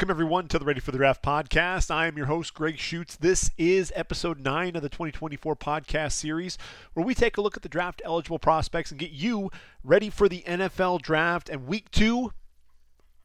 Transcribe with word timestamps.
Welcome, 0.00 0.12
everyone, 0.12 0.48
to 0.48 0.58
the 0.58 0.64
Ready 0.64 0.80
for 0.80 0.92
the 0.92 0.96
Draft 0.96 1.22
podcast. 1.22 1.90
I 1.90 2.06
am 2.06 2.16
your 2.16 2.24
host, 2.24 2.54
Gregg 2.54 2.78
Schutze. 2.78 3.18
This 3.18 3.50
is 3.58 3.92
episode 3.94 4.40
9 4.40 4.74
of 4.74 4.80
the 4.80 4.88
2024 4.88 5.56
podcast 5.56 6.12
series, 6.12 6.56
where 6.94 7.04
we 7.04 7.14
take 7.14 7.36
a 7.36 7.42
look 7.42 7.54
at 7.54 7.62
the 7.62 7.68
draft 7.68 8.00
eligible 8.02 8.38
prospects 8.38 8.90
and 8.90 8.98
get 8.98 9.10
you 9.10 9.50
ready 9.84 10.08
for 10.08 10.26
the 10.26 10.40
NFL 10.46 11.02
draft. 11.02 11.50
And 11.50 11.66
week 11.66 11.90
two 11.90 12.32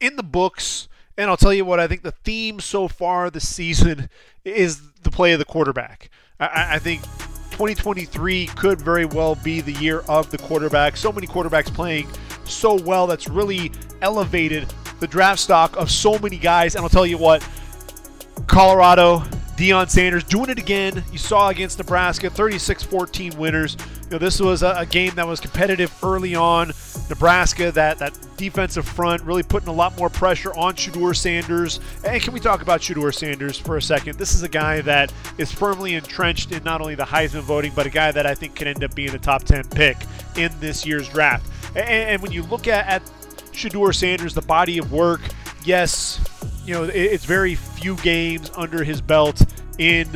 in 0.02 0.18
the 0.18 0.24
books. 0.24 0.90
And 1.18 1.30
I'll 1.30 1.38
tell 1.38 1.54
you 1.54 1.64
what, 1.64 1.80
I 1.80 1.88
think 1.88 2.02
the 2.02 2.12
theme 2.12 2.60
so 2.60 2.90
far 2.90 3.30
this 3.30 3.48
season 3.48 4.10
is 4.44 4.92
the 5.04 5.12
play 5.12 5.32
of 5.32 5.40
the 5.40 5.46
quarterback. 5.46 6.10
I, 6.42 6.76
I 6.76 6.80
think 6.80 7.04
2023 7.52 8.48
could 8.48 8.82
very 8.82 9.06
well 9.06 9.36
be 9.36 9.62
the 9.62 9.72
year 9.72 10.02
of 10.10 10.30
the 10.30 10.40
quarterback. 10.40 10.98
So 10.98 11.14
many 11.14 11.26
quarterbacks 11.26 11.74
playing 11.74 12.10
so 12.44 12.74
well 12.74 13.08
that's 13.08 13.30
really 13.30 13.72
elevated 14.02 14.68
the 15.00 15.08
draft 15.08 15.40
stock 15.40 15.76
of 15.78 15.92
so 15.92 16.18
many 16.20 16.38
guys. 16.38 16.76
And 16.76 16.84
I'll 16.84 16.90
tell 16.90 17.06
you 17.06 17.18
what, 17.18 17.48
Colorado, 18.48 19.24
Deion 19.58 19.90
Sanders 19.90 20.26
doing 20.26 20.50
it 20.50 20.60
again. 20.60 21.04
You 21.12 21.18
saw 21.18 21.50
against 21.50 21.78
Nebraska, 21.78 22.30
36-14 22.30 23.38
winners. 23.38 23.78
You 24.04 24.12
know, 24.12 24.18
this 24.18 24.40
was 24.42 24.64
a, 24.64 24.76
a, 24.80 24.86
game 24.86 25.16
that 25.16 25.26
was 25.26 25.40
competitive 25.40 25.94
early 26.04 26.36
on. 26.36 26.74
Nebraska, 27.10 27.72
that 27.72 27.98
that 28.00 28.18
defensive 28.36 28.86
front, 28.86 29.22
really 29.24 29.44
putting 29.44 29.70
a 29.70 29.74
lot 29.74 29.98
more 29.98 30.10
pressure 30.10 30.54
on 30.56 30.76
Shedeur 30.76 31.16
Sanders. 31.16 31.80
And 32.04 32.22
can 32.22 32.34
we 32.34 32.42
talk 32.42 32.62
about 32.62 32.82
Shedeur 32.82 33.14
Sanders 33.14 33.58
for 33.58 33.78
a 33.78 33.82
second? 33.82 34.18
This 34.18 34.34
is 34.34 34.44
a 34.44 34.50
guy 34.50 34.82
that 34.82 35.14
is 35.38 35.52
firmly 35.52 35.96
entrenched 35.96 36.52
in 36.52 36.62
not 36.64 36.82
only 36.82 36.96
the 36.96 37.06
Heisman 37.06 37.42
voting, 37.42 37.72
but 37.76 37.86
a 37.86 37.90
guy 37.90 38.12
that 38.12 38.26
I 38.26 38.36
think 38.36 38.56
can 38.56 38.68
end 38.68 38.84
up 38.84 38.94
being 38.94 39.16
a 39.16 39.20
top 39.20 39.44
10 39.44 39.70
pick 39.70 39.98
in 40.36 40.52
this 40.60 40.86
year's 40.86 41.08
draft. 41.08 41.50
And, 41.76 41.88
and 41.88 42.22
when 42.22 42.32
you 42.32 42.44
look 42.44 42.68
at, 42.68 42.86
at 42.88 43.02
Shedeur 43.56 43.94
Sanders, 43.94 44.34
the 44.34 44.42
body 44.42 44.78
of 44.78 44.92
work, 44.92 45.22
yes, 45.64 46.20
you 46.66 46.74
know, 46.74 46.84
it's 46.84 47.26
very 47.26 47.56
few 47.56 47.96
games 47.98 48.52
under 48.56 48.84
his 48.84 49.02
belt 49.02 49.42
in 49.78 50.08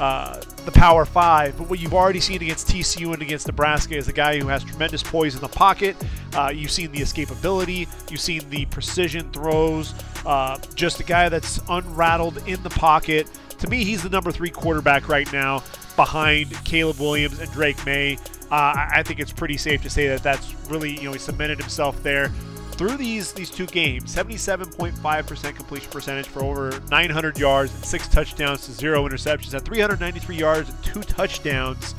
uh, 0.00 0.40
the 0.64 0.72
Power 0.72 1.04
Five. 1.04 1.56
But 1.58 1.68
what 1.68 1.80
you've 1.80 1.94
already 1.94 2.20
seen 2.20 2.42
against 2.42 2.68
TCU 2.68 3.12
and 3.12 3.22
against 3.22 3.46
Nebraska 3.46 3.96
is 3.96 4.08
a 4.08 4.12
guy 4.12 4.38
who 4.38 4.48
has 4.48 4.62
tremendous 4.62 5.02
poise 5.02 5.34
in 5.34 5.40
the 5.40 5.48
pocket. 5.48 5.96
Uh, 6.34 6.52
you've 6.54 6.70
seen 6.70 6.92
the 6.92 7.00
escapability, 7.00 7.88
you've 8.10 8.20
seen 8.20 8.48
the 8.50 8.66
precision 8.66 9.30
throws, 9.32 9.94
uh, 10.24 10.58
just 10.74 11.00
a 11.00 11.04
guy 11.04 11.28
that's 11.28 11.60
unrattled 11.68 12.46
in 12.46 12.62
the 12.62 12.70
pocket. 12.70 13.28
To 13.58 13.68
me, 13.68 13.84
he's 13.84 14.02
the 14.02 14.10
number 14.10 14.30
three 14.30 14.50
quarterback 14.50 15.08
right 15.08 15.30
now 15.32 15.62
behind 15.96 16.52
Caleb 16.64 17.00
Williams 17.00 17.38
and 17.38 17.50
Drake 17.52 17.84
Maye. 17.86 18.18
Uh, 18.50 18.86
I 18.92 19.02
think 19.02 19.18
it's 19.18 19.32
pretty 19.32 19.56
safe 19.56 19.82
to 19.82 19.90
say 19.90 20.08
that 20.08 20.22
that's 20.22 20.54
really, 20.68 20.92
you 20.92 21.04
know, 21.04 21.12
he 21.12 21.18
cemented 21.18 21.58
himself 21.58 22.00
there 22.02 22.30
through 22.76 22.96
these 22.96 23.32
these 23.32 23.50
two 23.50 23.66
games, 23.66 24.14
77.5% 24.14 25.56
completion 25.56 25.90
percentage 25.90 26.26
for 26.26 26.42
over 26.42 26.80
900 26.90 27.38
yards 27.38 27.74
and 27.74 27.84
six 27.84 28.08
touchdowns 28.08 28.66
to 28.66 28.72
zero 28.72 29.08
interceptions 29.08 29.54
at 29.54 29.64
393 29.64 30.36
yards 30.36 30.68
and 30.68 30.82
two 30.82 31.02
touchdowns 31.02 31.94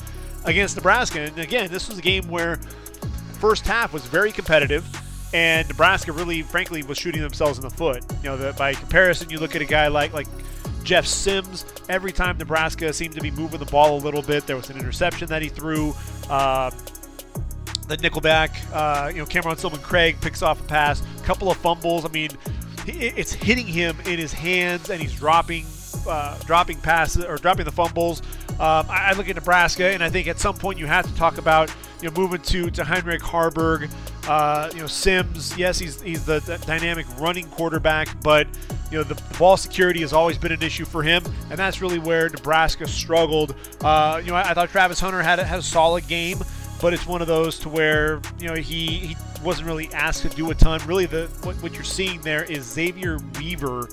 against 0.45 0.75
Nebraska. 0.75 1.21
And 1.21 1.37
again, 1.39 1.69
this 1.71 1.87
was 1.87 1.97
a 1.97 2.01
game 2.01 2.27
where 2.29 2.57
first 3.39 3.65
half 3.65 3.93
was 3.93 4.05
very 4.05 4.31
competitive 4.31 4.85
and 5.33 5.67
Nebraska 5.67 6.11
really 6.11 6.41
frankly 6.41 6.83
was 6.83 6.97
shooting 6.97 7.21
themselves 7.21 7.57
in 7.57 7.63
the 7.63 7.69
foot. 7.69 8.03
You 8.23 8.29
know, 8.29 8.37
the, 8.37 8.53
by 8.53 8.73
comparison, 8.73 9.29
you 9.29 9.39
look 9.39 9.55
at 9.55 9.61
a 9.61 9.65
guy 9.65 9.87
like 9.87 10.13
like 10.13 10.27
Jeff 10.83 11.05
Sims, 11.05 11.65
every 11.89 12.11
time 12.13 12.37
Nebraska 12.37 12.93
seemed 12.93 13.13
to 13.15 13.21
be 13.21 13.31
moving 13.31 13.59
the 13.59 13.65
ball 13.65 13.97
a 13.97 14.01
little 14.01 14.21
bit, 14.21 14.47
there 14.47 14.55
was 14.55 14.69
an 14.69 14.77
interception 14.77 15.27
that 15.29 15.41
he 15.41 15.49
threw. 15.49 15.93
Uh, 16.29 16.71
the 17.87 17.97
nickelback. 17.97 18.51
Uh, 18.73 19.09
you 19.09 19.19
know, 19.19 19.25
Cameron 19.25 19.55
Silman 19.55 19.81
Craig 19.81 20.17
picks 20.21 20.41
off 20.41 20.59
a 20.59 20.63
pass, 20.63 21.01
couple 21.23 21.49
of 21.49 21.57
fumbles. 21.57 22.05
I 22.05 22.09
mean, 22.09 22.31
it's 22.85 23.33
hitting 23.33 23.67
him 23.67 23.97
in 24.05 24.17
his 24.17 24.33
hands, 24.33 24.89
and 24.89 25.01
he's 25.01 25.13
dropping, 25.13 25.65
uh, 26.07 26.37
dropping 26.39 26.79
passes 26.79 27.23
or 27.25 27.37
dropping 27.37 27.65
the 27.65 27.71
fumbles. 27.71 28.21
Um, 28.59 28.87
I, 28.89 29.13
look 29.13 29.29
at 29.29 29.35
Nebraska, 29.35 29.85
and 29.85 30.03
I 30.03 30.09
think 30.09 30.27
at 30.27 30.39
some 30.39 30.55
point 30.55 30.79
you 30.79 30.87
have 30.87 31.05
to 31.05 31.15
talk 31.15 31.37
about 31.37 31.71
you 32.01 32.09
know 32.09 32.15
moving 32.19 32.41
to 32.41 32.71
to 32.71 32.83
Heinrich 32.83 33.21
Haarberg, 33.21 33.91
Uh, 34.27 34.69
you 34.73 34.81
know 34.81 34.87
Sims, 34.87 35.55
yes, 35.55 35.77
he's 35.77 36.01
he's 36.01 36.25
the, 36.25 36.39
the, 36.39 36.57
dynamic 36.65 37.05
running 37.19 37.47
quarterback, 37.49 38.07
but 38.23 38.47
you 38.89 38.97
know 38.97 39.03
the, 39.03 39.13
the, 39.13 39.37
ball 39.37 39.57
security 39.57 40.01
has 40.01 40.11
always 40.11 40.39
been 40.39 40.51
an 40.51 40.63
issue 40.63 40.85
for 40.85 41.03
him, 41.03 41.23
and 41.51 41.59
that's 41.59 41.81
really 41.81 41.99
where 41.99 42.29
Nebraska 42.29 42.87
struggled. 42.87 43.53
Uh, 43.81 44.21
you 44.23 44.31
know, 44.31 44.35
I, 44.35 44.49
I, 44.49 44.53
thought 44.55 44.69
Travis 44.69 44.99
Hunter 44.99 45.21
had 45.21 45.37
a, 45.37 45.43
had 45.43 45.59
a 45.59 45.63
solid 45.63 46.07
game 46.07 46.39
but 46.81 46.93
it's 46.93 47.07
one 47.07 47.21
of 47.21 47.27
those 47.27 47.59
to 47.59 47.69
where 47.69 48.21
you 48.39 48.47
know 48.47 48.55
he, 48.55 48.87
he 48.87 49.17
wasn't 49.43 49.67
really 49.67 49.91
asked 49.93 50.23
to 50.23 50.29
do 50.29 50.49
a 50.51 50.55
ton. 50.55 50.79
Really, 50.85 51.05
the 51.05 51.27
what, 51.43 51.55
what 51.63 51.73
you're 51.73 51.83
seeing 51.83 52.21
there 52.21 52.43
is 52.43 52.63
Xavier 52.65 53.17
Weaver, 53.37 53.89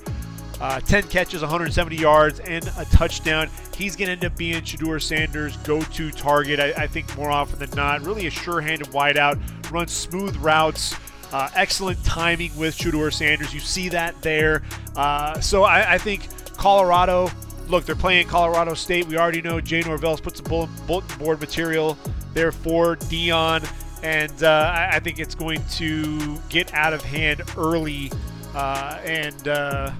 uh, 0.61 0.79
10 0.81 1.03
catches, 1.03 1.41
170 1.41 1.95
yards, 1.95 2.39
and 2.41 2.69
a 2.77 2.85
touchdown. 2.85 3.49
He's 3.75 3.95
going 3.95 4.07
to 4.07 4.13
end 4.13 4.25
up 4.25 4.37
being 4.37 4.61
Shedeur 4.61 5.01
Sanders' 5.01 5.57
go-to 5.57 6.11
target. 6.11 6.59
I, 6.59 6.83
I, 6.83 6.87
think 6.87 7.15
more 7.17 7.29
often 7.29 7.59
than 7.59 7.71
not. 7.71 8.01
Really 8.01 8.27
a 8.27 8.31
sure-handed 8.31 8.87
wideout, 8.87 9.39
runs 9.71 9.91
smooth 9.91 10.35
routes. 10.37 10.95
Uh, 11.33 11.49
excellent 11.55 12.01
timing 12.05 12.55
with 12.55 12.77
Shedeur 12.77 13.11
Sanders. 13.11 13.53
You 13.53 13.59
see 13.59 13.89
that 13.89 14.21
there. 14.21 14.63
Uh, 14.95 15.39
so 15.41 15.63
I, 15.63 15.95
I 15.95 15.97
think 15.97 16.29
Colorado 16.55 17.29
look, 17.67 17.85
they're 17.85 17.95
playing 17.95 18.27
Colorado 18.27 18.73
State. 18.73 19.07
We 19.07 19.17
already 19.17 19.41
know 19.41 19.59
Jay 19.59 19.81
Norvell's 19.81 20.21
put 20.21 20.37
some 20.37 20.45
bulletin 20.45 21.17
board 21.17 21.39
material 21.39 21.97
there 22.35 22.51
for 22.51 22.97
Deion, 22.97 23.67
and 24.03 24.43
uh, 24.43 24.89
I 24.91 24.99
think 24.99 25.17
it's 25.17 25.33
going 25.33 25.65
to 25.71 26.37
get 26.49 26.71
out 26.75 26.93
of 26.93 27.01
hand 27.01 27.41
early, 27.57 28.11
uh, 28.53 28.99
and 29.03 29.47
uh, 29.47 29.91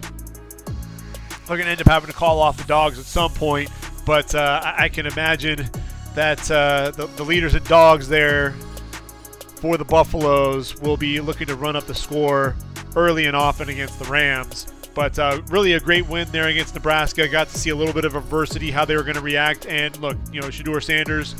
they're 1.47 1.57
going 1.57 1.65
to 1.65 1.71
end 1.71 1.81
up 1.81 1.87
having 1.87 2.07
to 2.07 2.13
call 2.15 2.39
off 2.39 2.57
the 2.57 2.65
dogs 2.65 2.99
at 2.99 3.05
some 3.05 3.31
point. 3.31 3.71
But 4.05 4.35
uh, 4.35 4.61
I 4.77 4.89
can 4.89 5.07
imagine 5.07 5.67
that 6.13 6.51
uh, 6.51 6.91
the, 6.91 7.07
the 7.07 7.23
leaders 7.23 7.55
and 7.55 7.65
dogs 7.65 8.07
there 8.07 8.51
for 9.55 9.77
the 9.77 9.85
Buffaloes 9.85 10.79
will 10.79 10.97
be 10.97 11.19
looking 11.19 11.47
to 11.47 11.55
run 11.55 11.75
up 11.75 11.85
the 11.85 11.95
score 11.95 12.55
early 12.95 13.25
and 13.25 13.35
often 13.35 13.69
against 13.69 13.97
the 13.97 14.05
Rams. 14.05 14.67
But 14.93 15.17
uh, 15.17 15.41
really 15.47 15.73
a 15.73 15.79
great 15.79 16.07
win 16.07 16.27
there 16.31 16.47
against 16.47 16.75
Nebraska. 16.75 17.27
Got 17.27 17.49
to 17.49 17.57
see 17.57 17.71
a 17.71 17.75
little 17.75 17.93
bit 17.93 18.05
of 18.05 18.15
adversity, 18.15 18.71
how 18.71 18.85
they 18.85 18.95
were 18.95 19.03
going 19.03 19.15
to 19.15 19.21
react. 19.21 19.65
And 19.65 19.97
look, 19.99 20.17
you 20.31 20.39
know, 20.39 20.47
Shedeur 20.47 20.81
Sanders 20.83 21.35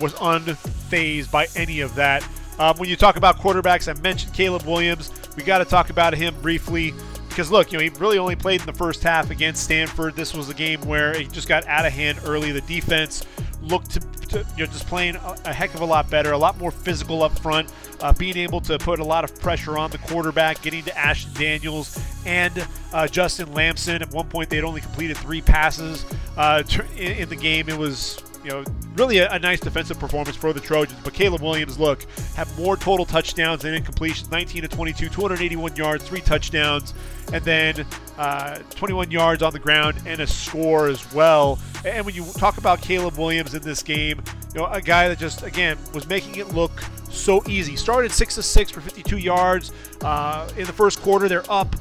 was 0.00 0.14
unfazed 0.14 1.30
by 1.30 1.46
any 1.56 1.80
of 1.80 1.94
that. 1.94 2.26
Um, 2.58 2.76
when 2.76 2.88
you 2.88 2.96
talk 2.96 3.16
about 3.16 3.38
quarterbacks, 3.38 3.88
I 3.88 4.00
mentioned 4.00 4.32
Caleb 4.32 4.62
Williams. 4.62 5.10
We 5.36 5.42
got 5.42 5.58
to 5.58 5.64
talk 5.64 5.90
about 5.90 6.14
him 6.14 6.34
briefly 6.40 6.94
because 7.34 7.50
look, 7.50 7.72
you 7.72 7.78
know, 7.78 7.82
he 7.82 7.90
really 7.98 8.18
only 8.18 8.36
played 8.36 8.60
in 8.60 8.66
the 8.66 8.72
first 8.72 9.02
half 9.02 9.30
against 9.30 9.64
Stanford. 9.64 10.14
This 10.14 10.34
was 10.34 10.48
a 10.48 10.54
game 10.54 10.80
where 10.82 11.18
he 11.18 11.26
just 11.26 11.48
got 11.48 11.66
out 11.66 11.84
of 11.84 11.92
hand 11.92 12.20
early. 12.24 12.52
The 12.52 12.60
defense 12.60 13.26
looked 13.60 13.90
to, 13.90 14.00
to 14.28 14.38
you 14.56 14.64
know, 14.64 14.72
just 14.72 14.86
playing 14.86 15.16
a, 15.16 15.36
a, 15.46 15.52
heck 15.52 15.74
of 15.74 15.80
a 15.80 15.84
lot 15.84 16.08
better, 16.08 16.30
a 16.30 16.38
lot 16.38 16.56
more 16.58 16.70
physical 16.70 17.24
up 17.24 17.36
front, 17.40 17.72
uh, 18.00 18.12
being 18.12 18.36
able 18.36 18.60
to 18.60 18.78
put 18.78 19.00
a 19.00 19.04
lot 19.04 19.24
of 19.24 19.36
pressure 19.40 19.76
on 19.76 19.90
the 19.90 19.98
quarterback, 19.98 20.62
getting 20.62 20.84
to 20.84 20.96
Ashton 20.96 21.32
Daniels 21.34 22.00
and 22.24 22.64
uh, 22.92 23.08
Justin 23.08 23.52
Lamson. 23.52 24.00
At 24.00 24.12
one 24.12 24.28
point, 24.28 24.48
they 24.48 24.56
had 24.56 24.64
only 24.64 24.80
completed 24.80 25.16
three 25.16 25.42
passes 25.42 26.06
uh, 26.36 26.62
in, 26.96 27.12
in 27.12 27.28
the 27.28 27.36
game. 27.36 27.68
It 27.68 27.76
was 27.76 28.22
you 28.44 28.50
know, 28.50 28.64
really 28.96 29.18
a, 29.18 29.30
a, 29.30 29.38
nice 29.38 29.60
defensive 29.60 29.98
performance 29.98 30.36
for 30.36 30.52
the 30.52 30.60
Trojans. 30.60 31.00
But 31.02 31.14
Caleb 31.14 31.40
Williams, 31.40 31.78
look, 31.78 32.04
have 32.36 32.56
more 32.58 32.76
total 32.76 33.06
touchdowns 33.06 33.62
than 33.62 33.80
incompletions 33.80 34.30
19 34.30 34.62
to 34.62 34.68
22, 34.68 35.08
281 35.08 35.76
yards, 35.76 36.06
three 36.06 36.20
touchdowns, 36.20 36.92
and 37.32 37.42
then 37.44 37.86
uh, 38.18 38.58
21 38.70 39.10
yards 39.10 39.42
on 39.42 39.52
the 39.52 39.58
ground 39.58 39.96
and 40.06 40.20
a 40.20 40.26
score 40.26 40.88
as 40.88 41.12
well. 41.14 41.58
And 41.84 42.04
when 42.04 42.14
you 42.14 42.24
talk 42.32 42.58
about 42.58 42.82
Caleb 42.82 43.16
Williams 43.18 43.54
in 43.54 43.62
this 43.62 43.82
game, 43.82 44.22
you 44.54 44.60
know, 44.60 44.66
a 44.66 44.80
guy 44.80 45.08
that 45.08 45.18
just, 45.18 45.42
again, 45.42 45.78
was 45.92 46.06
making 46.06 46.36
it 46.36 46.48
look 46.48 46.82
so 47.10 47.42
easy. 47.48 47.76
Started 47.76 48.12
6 48.12 48.34
to 48.34 48.42
6 48.42 48.70
for 48.70 48.80
52 48.80 49.18
yards. 49.18 49.72
Uh, 50.02 50.48
in 50.56 50.66
the 50.66 50.72
first 50.72 51.00
quarter, 51.00 51.28
they're 51.28 51.50
up 51.50 51.74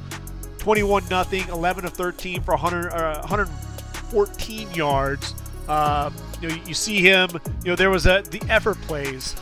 21 0.59 1.03
0, 1.03 1.25
11 1.51 1.85
of 1.85 1.93
13 1.93 2.41
for 2.41 2.51
100, 2.51 2.93
uh, 2.93 3.19
114 3.19 4.71
yards. 4.71 5.35
Uh, 5.67 6.09
you 6.43 6.61
you 6.65 6.73
see 6.73 6.99
him. 6.99 7.29
You 7.63 7.71
know, 7.71 7.75
there 7.75 7.89
was 7.89 8.05
a 8.05 8.23
the 8.29 8.41
effort 8.49 8.79
plays. 8.81 9.35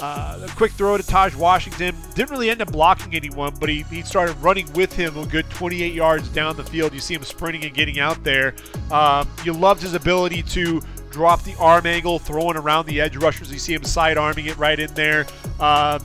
Uh, 0.00 0.46
a 0.48 0.48
quick 0.54 0.70
throw 0.72 0.96
to 0.96 1.02
Taj 1.02 1.34
Washington. 1.34 1.92
Didn't 2.14 2.30
really 2.30 2.50
end 2.50 2.62
up 2.62 2.70
blocking 2.70 3.16
anyone, 3.16 3.52
but 3.58 3.68
he, 3.68 3.82
he 3.82 4.02
started 4.02 4.36
running 4.36 4.72
with 4.74 4.92
him 4.92 5.18
a 5.18 5.26
good 5.26 5.50
28 5.50 5.92
yards 5.92 6.28
down 6.28 6.56
the 6.56 6.62
field. 6.62 6.94
You 6.94 7.00
see 7.00 7.14
him 7.14 7.24
sprinting 7.24 7.64
and 7.64 7.74
getting 7.74 7.98
out 7.98 8.22
there. 8.22 8.54
Um, 8.92 9.28
you 9.44 9.52
loved 9.52 9.82
his 9.82 9.94
ability 9.94 10.44
to 10.44 10.80
drop 11.10 11.42
the 11.42 11.56
arm 11.56 11.84
angle, 11.84 12.20
throwing 12.20 12.56
around 12.56 12.86
the 12.86 13.00
edge 13.00 13.16
rushers. 13.16 13.52
You 13.52 13.58
see 13.58 13.74
him 13.74 13.82
side 13.82 14.16
arming 14.16 14.46
it 14.46 14.56
right 14.56 14.78
in 14.78 14.94
there. 14.94 15.26
Um, 15.58 16.00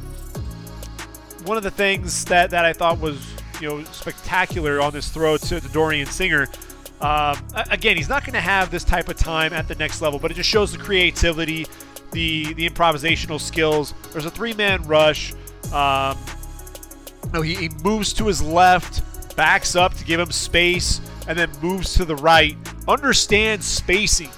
one 1.45 1.57
of 1.57 1.63
the 1.63 1.71
things 1.71 2.25
that, 2.25 2.49
that 2.49 2.65
I 2.65 2.73
thought 2.73 2.99
was 2.99 3.23
you 3.61 3.69
know 3.69 3.83
spectacular 3.85 4.81
on 4.81 4.91
this 4.91 5.09
throw 5.09 5.37
to, 5.37 5.61
to 5.61 5.69
Dorian 5.69 6.07
Singer 6.07 6.47
um, 7.03 7.37
again, 7.69 7.97
he's 7.97 8.07
not 8.07 8.23
going 8.23 8.33
to 8.33 8.41
have 8.41 8.71
this 8.71 8.85
type 8.85 9.09
of 9.09 9.17
time 9.17 9.51
at 9.51 9.67
the 9.67 9.75
next 9.75 10.01
level, 10.01 10.19
but 10.19 10.31
it 10.31 10.35
just 10.35 10.49
shows 10.49 10.71
the 10.71 10.77
creativity, 10.77 11.67
the 12.11 12.53
the 12.53 12.69
improvisational 12.69 13.41
skills. 13.41 13.93
There's 14.13 14.25
a 14.25 14.31
three-man 14.31 14.83
rush. 14.83 15.33
Um, 15.73 16.17
no, 17.33 17.41
he, 17.41 17.55
he 17.55 17.69
moves 17.83 18.13
to 18.13 18.27
his 18.27 18.41
left, 18.41 19.03
backs 19.35 19.75
up 19.75 19.93
to 19.95 20.05
give 20.05 20.17
him 20.17 20.31
space, 20.31 21.01
and 21.27 21.37
then 21.37 21.49
moves 21.61 21.93
to 21.95 22.05
the 22.05 22.15
right. 22.15 22.55
Understands 22.87 23.65
spacing 23.65 24.29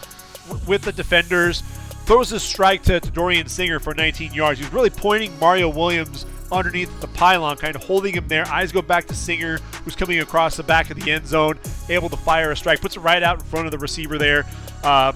with 0.67 0.81
the 0.81 0.91
defenders. 0.91 1.61
Throws 2.05 2.31
a 2.31 2.39
strike 2.39 2.81
to, 2.83 2.99
to 2.99 3.11
Dorian 3.11 3.47
Singer 3.47 3.79
for 3.79 3.93
19 3.93 4.33
yards. 4.33 4.59
He's 4.59 4.71
really 4.73 4.89
pointing 4.89 5.37
Mario 5.39 5.69
Williams 5.69 6.25
underneath 6.51 6.99
the 7.01 7.07
pylon, 7.07 7.57
kind 7.57 7.75
of 7.75 7.83
holding 7.83 8.13
him 8.13 8.27
there. 8.27 8.47
Eyes 8.47 8.71
go 8.71 8.81
back 8.81 9.05
to 9.07 9.15
Singer, 9.15 9.57
who's 9.83 9.95
coming 9.95 10.19
across 10.19 10.55
the 10.57 10.63
back 10.63 10.89
of 10.89 10.99
the 10.99 11.11
end 11.11 11.27
zone, 11.27 11.59
able 11.89 12.09
to 12.09 12.17
fire 12.17 12.51
a 12.51 12.57
strike. 12.57 12.81
Puts 12.81 12.97
it 12.97 13.01
right 13.01 13.23
out 13.23 13.39
in 13.39 13.45
front 13.45 13.65
of 13.65 13.71
the 13.71 13.77
receiver 13.77 14.17
there. 14.17 14.45
Uh, 14.83 15.11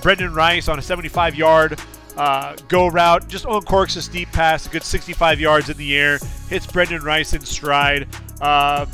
Brenden 0.00 0.34
Rice 0.34 0.68
on 0.68 0.78
a 0.78 0.82
75 0.82 1.34
yard 1.34 1.80
uh, 2.16 2.56
go 2.68 2.86
route, 2.86 3.26
just 3.28 3.44
uncorks 3.44 3.96
a 3.96 4.02
steep 4.02 4.30
pass, 4.32 4.66
a 4.66 4.70
good 4.70 4.82
65 4.82 5.40
yards 5.40 5.68
in 5.68 5.76
the 5.76 5.96
air, 5.96 6.18
hits 6.48 6.66
Brenden 6.66 7.02
Rice 7.02 7.32
in 7.32 7.44
stride. 7.44 8.06
Uh, 8.40 8.86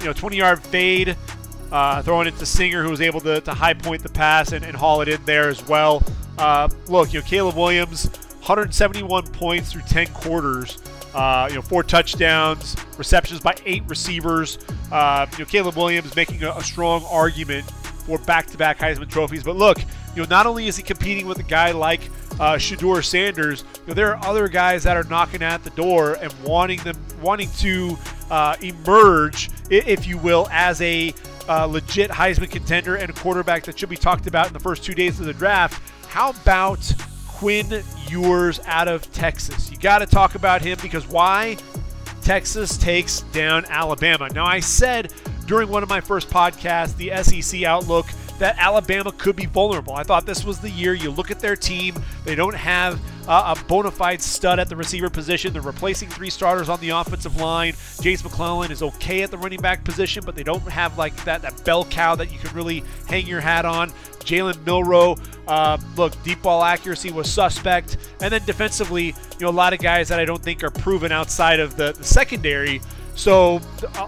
you 0.00 0.06
know, 0.06 0.12
20 0.12 0.36
yard 0.36 0.62
fade, 0.62 1.16
uh, 1.70 2.02
throwing 2.02 2.26
it 2.26 2.36
to 2.38 2.46
Singer, 2.46 2.82
who 2.82 2.90
was 2.90 3.00
able 3.00 3.20
to, 3.20 3.40
to 3.42 3.54
high 3.54 3.74
point 3.74 4.02
the 4.02 4.08
pass 4.08 4.52
and, 4.52 4.64
and 4.64 4.76
haul 4.76 5.00
it 5.02 5.08
in 5.08 5.24
there 5.24 5.48
as 5.48 5.66
well. 5.66 6.02
Uh, 6.38 6.68
look, 6.88 7.12
you 7.12 7.20
know, 7.20 7.26
Caleb 7.26 7.56
Williams, 7.56 8.06
171 8.40 9.24
points 9.28 9.72
through 9.72 9.82
10 9.82 10.08
quarters. 10.08 10.78
Uh, 11.14 11.46
you 11.48 11.54
know, 11.54 11.62
four 11.62 11.82
touchdowns, 11.82 12.76
receptions 12.98 13.40
by 13.40 13.54
eight 13.64 13.82
receivers. 13.86 14.58
Uh, 14.90 15.26
you 15.32 15.38
know, 15.38 15.44
Caleb 15.44 15.76
Williams 15.76 16.14
making 16.16 16.42
a, 16.42 16.50
a 16.50 16.62
strong 16.62 17.04
argument 17.10 17.70
for 17.70 18.18
back-to-back 18.18 18.78
Heisman 18.78 19.08
trophies. 19.08 19.42
But 19.42 19.56
look, 19.56 19.78
you 20.14 20.22
know, 20.22 20.28
not 20.28 20.46
only 20.46 20.66
is 20.66 20.76
he 20.76 20.82
competing 20.82 21.26
with 21.26 21.38
a 21.38 21.44
guy 21.44 21.72
like 21.72 22.02
uh, 22.38 22.54
Shedeur 22.54 23.04
Sanders, 23.04 23.64
you 23.80 23.88
know, 23.88 23.94
there 23.94 24.14
are 24.14 24.26
other 24.26 24.48
guys 24.48 24.82
that 24.84 24.96
are 24.96 25.04
knocking 25.04 25.42
at 25.42 25.62
the 25.64 25.70
door 25.70 26.14
and 26.14 26.32
wanting 26.42 26.80
them, 26.80 26.96
wanting 27.22 27.50
to 27.58 27.96
uh, 28.30 28.56
emerge, 28.60 29.50
if 29.70 30.06
you 30.06 30.18
will, 30.18 30.48
as 30.50 30.80
a 30.82 31.14
uh, 31.48 31.66
legit 31.66 32.10
Heisman 32.10 32.50
contender 32.50 32.96
and 32.96 33.10
a 33.10 33.12
quarterback 33.12 33.64
that 33.64 33.78
should 33.78 33.88
be 33.88 33.96
talked 33.96 34.26
about 34.26 34.48
in 34.48 34.52
the 34.52 34.60
first 34.60 34.84
two 34.84 34.94
days 34.94 35.20
of 35.20 35.26
the 35.26 35.34
draft. 35.34 35.80
How 36.08 36.30
about 36.30 36.92
Quinn 37.34 37.82
Ewers 38.08 38.60
out 38.64 38.86
of 38.86 39.12
Texas? 39.12 39.70
You 39.70 39.76
got 39.76 39.98
to 39.98 40.06
talk 40.06 40.36
about 40.36 40.62
him 40.62 40.78
because 40.80 41.06
why? 41.06 41.56
Texas 42.22 42.78
takes 42.78 43.20
down 43.32 43.64
Alabama. 43.66 44.28
Now, 44.30 44.46
I 44.46 44.60
said 44.60 45.12
during 45.46 45.68
one 45.68 45.82
of 45.82 45.88
my 45.88 46.00
first 46.00 46.30
podcasts, 46.30 46.96
the 46.96 47.10
SEC 47.22 47.64
Outlook, 47.64 48.06
that 48.38 48.56
Alabama 48.58 49.12
could 49.12 49.36
be 49.36 49.46
vulnerable. 49.46 49.94
I 49.94 50.04
thought 50.04 50.26
this 50.26 50.44
was 50.44 50.60
the 50.60 50.70
year. 50.70 50.94
You 50.94 51.10
look 51.10 51.30
at 51.30 51.40
their 51.40 51.56
team, 51.56 51.94
they 52.24 52.34
don't 52.34 52.54
have 52.54 53.00
uh, 53.26 53.54
a 53.56 53.64
bona 53.64 53.90
fide 53.90 54.20
stud 54.20 54.58
at 54.58 54.68
the 54.68 54.76
receiver 54.76 55.10
position. 55.10 55.52
They're 55.52 55.62
replacing 55.62 56.08
three 56.08 56.30
starters 56.30 56.68
on 56.68 56.80
the 56.80 56.90
offensive 56.90 57.36
line. 57.40 57.74
Jase 58.00 58.22
McClellan 58.22 58.70
is 58.70 58.82
okay 58.82 59.22
at 59.22 59.30
the 59.30 59.38
running 59.38 59.60
back 59.60 59.84
position, 59.84 60.22
but 60.24 60.34
they 60.34 60.42
don't 60.42 60.60
have 60.62 60.98
like 60.98 61.14
that, 61.24 61.42
that 61.42 61.64
bell 61.64 61.84
cow 61.84 62.14
that 62.16 62.32
you 62.32 62.38
can 62.38 62.54
really 62.54 62.84
hang 63.08 63.26
your 63.26 63.40
hat 63.40 63.64
on. 63.64 63.90
Jalen 64.20 64.64
Milroe, 64.64 65.16
uh, 65.46 65.78
look, 65.96 66.20
deep 66.22 66.42
ball 66.42 66.64
accuracy 66.64 67.12
was 67.12 67.30
suspect. 67.30 67.98
And 68.20 68.32
then 68.32 68.44
defensively, 68.44 69.06
you 69.06 69.40
know, 69.40 69.48
a 69.48 69.50
lot 69.50 69.72
of 69.72 69.78
guys 69.78 70.08
that 70.08 70.18
I 70.18 70.24
don't 70.24 70.42
think 70.42 70.64
are 70.64 70.70
proven 70.70 71.12
outside 71.12 71.60
of 71.60 71.76
the, 71.76 71.92
the 71.92 72.04
secondary. 72.04 72.80
So 73.14 73.60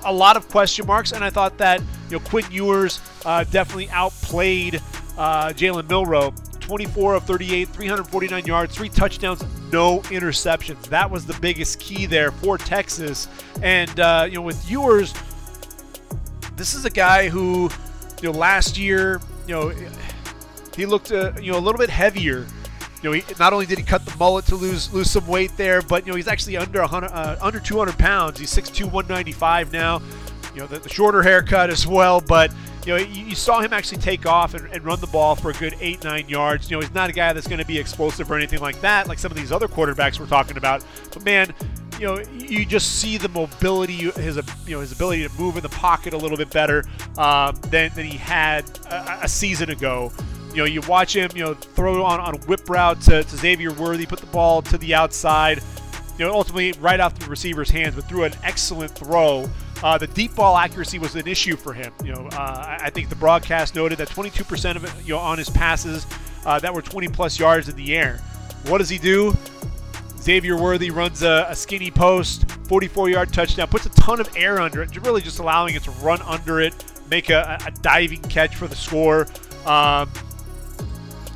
a, 0.04 0.12
lot 0.12 0.36
of 0.36 0.48
question 0.48 0.86
marks, 0.86 1.12
and 1.12 1.22
I 1.22 1.30
thought 1.30 1.58
that 1.58 1.80
you 2.10 2.18
know 2.18 2.20
Quinn 2.20 2.44
Ewers 2.50 3.00
uh, 3.24 3.44
definitely 3.44 3.88
outplayed 3.90 4.82
uh, 5.16 5.50
Jalen 5.50 5.88
Milroe. 5.88 6.34
24 6.66 7.14
of 7.14 7.24
38, 7.24 7.68
349 7.68 8.44
yards, 8.44 8.74
three 8.74 8.88
touchdowns, 8.88 9.44
no 9.72 10.00
interceptions. 10.00 10.82
That 10.88 11.08
was 11.08 11.24
the 11.24 11.38
biggest 11.40 11.78
key 11.78 12.06
there 12.06 12.32
for 12.32 12.58
Texas. 12.58 13.28
And 13.62 14.00
uh, 14.00 14.26
you 14.28 14.34
know, 14.34 14.42
with 14.42 14.68
Ewers, 14.68 15.14
this 16.56 16.74
is 16.74 16.84
a 16.84 16.90
guy 16.90 17.28
who, 17.28 17.70
you 18.20 18.32
know, 18.32 18.38
last 18.38 18.76
year, 18.76 19.20
you 19.46 19.54
know, 19.54 19.72
he 20.76 20.86
looked, 20.86 21.12
uh, 21.12 21.32
you 21.40 21.52
know, 21.52 21.58
a 21.58 21.60
little 21.60 21.78
bit 21.78 21.88
heavier 21.88 22.46
you 23.02 23.10
know, 23.10 23.12
he, 23.12 23.22
not 23.38 23.52
only 23.52 23.66
did 23.66 23.78
he 23.78 23.84
cut 23.84 24.04
the 24.04 24.16
mullet 24.16 24.46
to 24.46 24.56
lose 24.56 24.92
lose 24.92 25.10
some 25.10 25.26
weight 25.26 25.56
there, 25.56 25.82
but 25.82 26.06
you 26.06 26.12
know 26.12 26.16
he's 26.16 26.28
actually 26.28 26.56
under 26.56 26.80
100, 26.80 27.06
uh, 27.08 27.36
under 27.40 27.60
200 27.60 27.98
pounds. 27.98 28.38
He's 28.38 28.52
6'2", 28.52 28.84
195 28.84 29.72
now. 29.72 30.00
You 30.54 30.62
know, 30.62 30.66
the, 30.66 30.78
the 30.78 30.88
shorter 30.88 31.22
haircut 31.22 31.68
as 31.68 31.86
well, 31.86 32.20
but 32.20 32.52
you 32.86 32.92
know, 32.92 32.98
you, 32.98 33.24
you 33.26 33.34
saw 33.34 33.60
him 33.60 33.72
actually 33.72 33.98
take 33.98 34.26
off 34.26 34.54
and, 34.54 34.72
and, 34.72 34.84
run 34.84 35.00
the 35.00 35.08
ball 35.08 35.34
for 35.34 35.50
a 35.50 35.54
good 35.54 35.74
eight, 35.80 36.04
nine 36.04 36.28
yards. 36.28 36.70
You 36.70 36.76
know, 36.76 36.80
he's 36.80 36.94
not 36.94 37.10
a 37.10 37.12
guy 37.12 37.32
that's 37.32 37.48
going 37.48 37.58
to 37.58 37.66
be 37.66 37.78
explosive 37.78 38.30
or 38.30 38.36
anything 38.36 38.60
like 38.60 38.80
that, 38.80 39.08
like 39.08 39.18
some 39.18 39.32
of 39.32 39.36
these 39.36 39.50
other 39.50 39.66
quarterbacks 39.66 40.20
we're 40.20 40.26
talking 40.26 40.56
about. 40.56 40.84
But 41.12 41.24
man, 41.24 41.52
you 41.98 42.06
know, 42.06 42.18
you 42.32 42.64
just 42.64 43.00
see 43.00 43.18
the 43.18 43.28
mobility, 43.28 44.10
his 44.12 44.36
you 44.66 44.76
know 44.76 44.80
his 44.80 44.92
ability 44.92 45.26
to 45.26 45.34
move 45.34 45.56
in 45.56 45.62
the 45.62 45.68
pocket 45.70 46.14
a 46.14 46.16
little 46.16 46.36
bit 46.36 46.50
better 46.50 46.84
um, 47.18 47.56
than, 47.70 47.90
than 47.94 48.06
he 48.06 48.16
had 48.16 48.64
a, 48.86 49.24
a 49.24 49.28
season 49.28 49.70
ago. 49.70 50.12
You 50.50 50.58
know, 50.58 50.64
you 50.64 50.80
watch 50.82 51.16
him, 51.16 51.30
you 51.34 51.42
know, 51.42 51.54
throw 51.54 52.04
on, 52.04 52.20
on 52.20 52.36
a 52.36 52.38
whip 52.46 52.68
route 52.70 53.00
to, 53.02 53.24
to 53.24 53.36
Xavier 53.36 53.72
Worthy, 53.72 54.06
put 54.06 54.20
the 54.20 54.26
ball 54.26 54.62
to 54.62 54.78
the 54.78 54.94
outside, 54.94 55.60
you 56.18 56.24
know, 56.24 56.32
ultimately 56.32 56.72
right 56.80 57.00
off 57.00 57.18
the 57.18 57.26
receiver's 57.26 57.68
hands, 57.68 57.94
but 57.96 58.08
threw 58.08 58.24
an 58.24 58.32
excellent 58.44 58.92
throw. 58.92 59.48
Uh, 59.82 59.98
the 59.98 60.06
deep 60.06 60.34
ball 60.34 60.56
accuracy 60.56 60.98
was 60.98 61.14
an 61.14 61.26
issue 61.28 61.56
for 61.56 61.72
him. 61.72 61.92
You 62.04 62.12
know, 62.12 62.28
uh, 62.32 62.78
I 62.80 62.90
think 62.90 63.08
the 63.08 63.16
broadcast 63.16 63.74
noted 63.74 63.98
that 63.98 64.08
22% 64.08 64.76
of 64.76 64.84
it, 64.84 64.92
you 65.04 65.14
know, 65.14 65.18
on 65.18 65.38
his 65.38 65.50
passes 65.50 66.06
uh, 66.44 66.58
that 66.60 66.72
were 66.72 66.82
20 66.82 67.08
plus 67.08 67.38
yards 67.38 67.68
in 67.68 67.76
the 67.76 67.96
air. 67.96 68.18
What 68.66 68.78
does 68.78 68.88
he 68.88 68.98
do? 68.98 69.36
Xavier 70.18 70.56
Worthy 70.56 70.90
runs 70.90 71.22
a, 71.22 71.46
a 71.48 71.54
skinny 71.54 71.90
post, 71.90 72.50
44 72.68 73.10
yard 73.10 73.32
touchdown, 73.32 73.68
puts 73.68 73.86
a 73.86 73.90
ton 73.90 74.18
of 74.18 74.28
air 74.34 74.60
under 74.60 74.82
it, 74.82 74.96
really 75.04 75.20
just 75.20 75.38
allowing 75.38 75.74
it 75.74 75.84
to 75.84 75.90
run 75.92 76.20
under 76.22 76.60
it, 76.60 76.74
make 77.10 77.30
a, 77.30 77.58
a 77.64 77.70
diving 77.82 78.22
catch 78.22 78.56
for 78.56 78.66
the 78.66 78.74
score. 78.74 79.28
Um, 79.66 80.10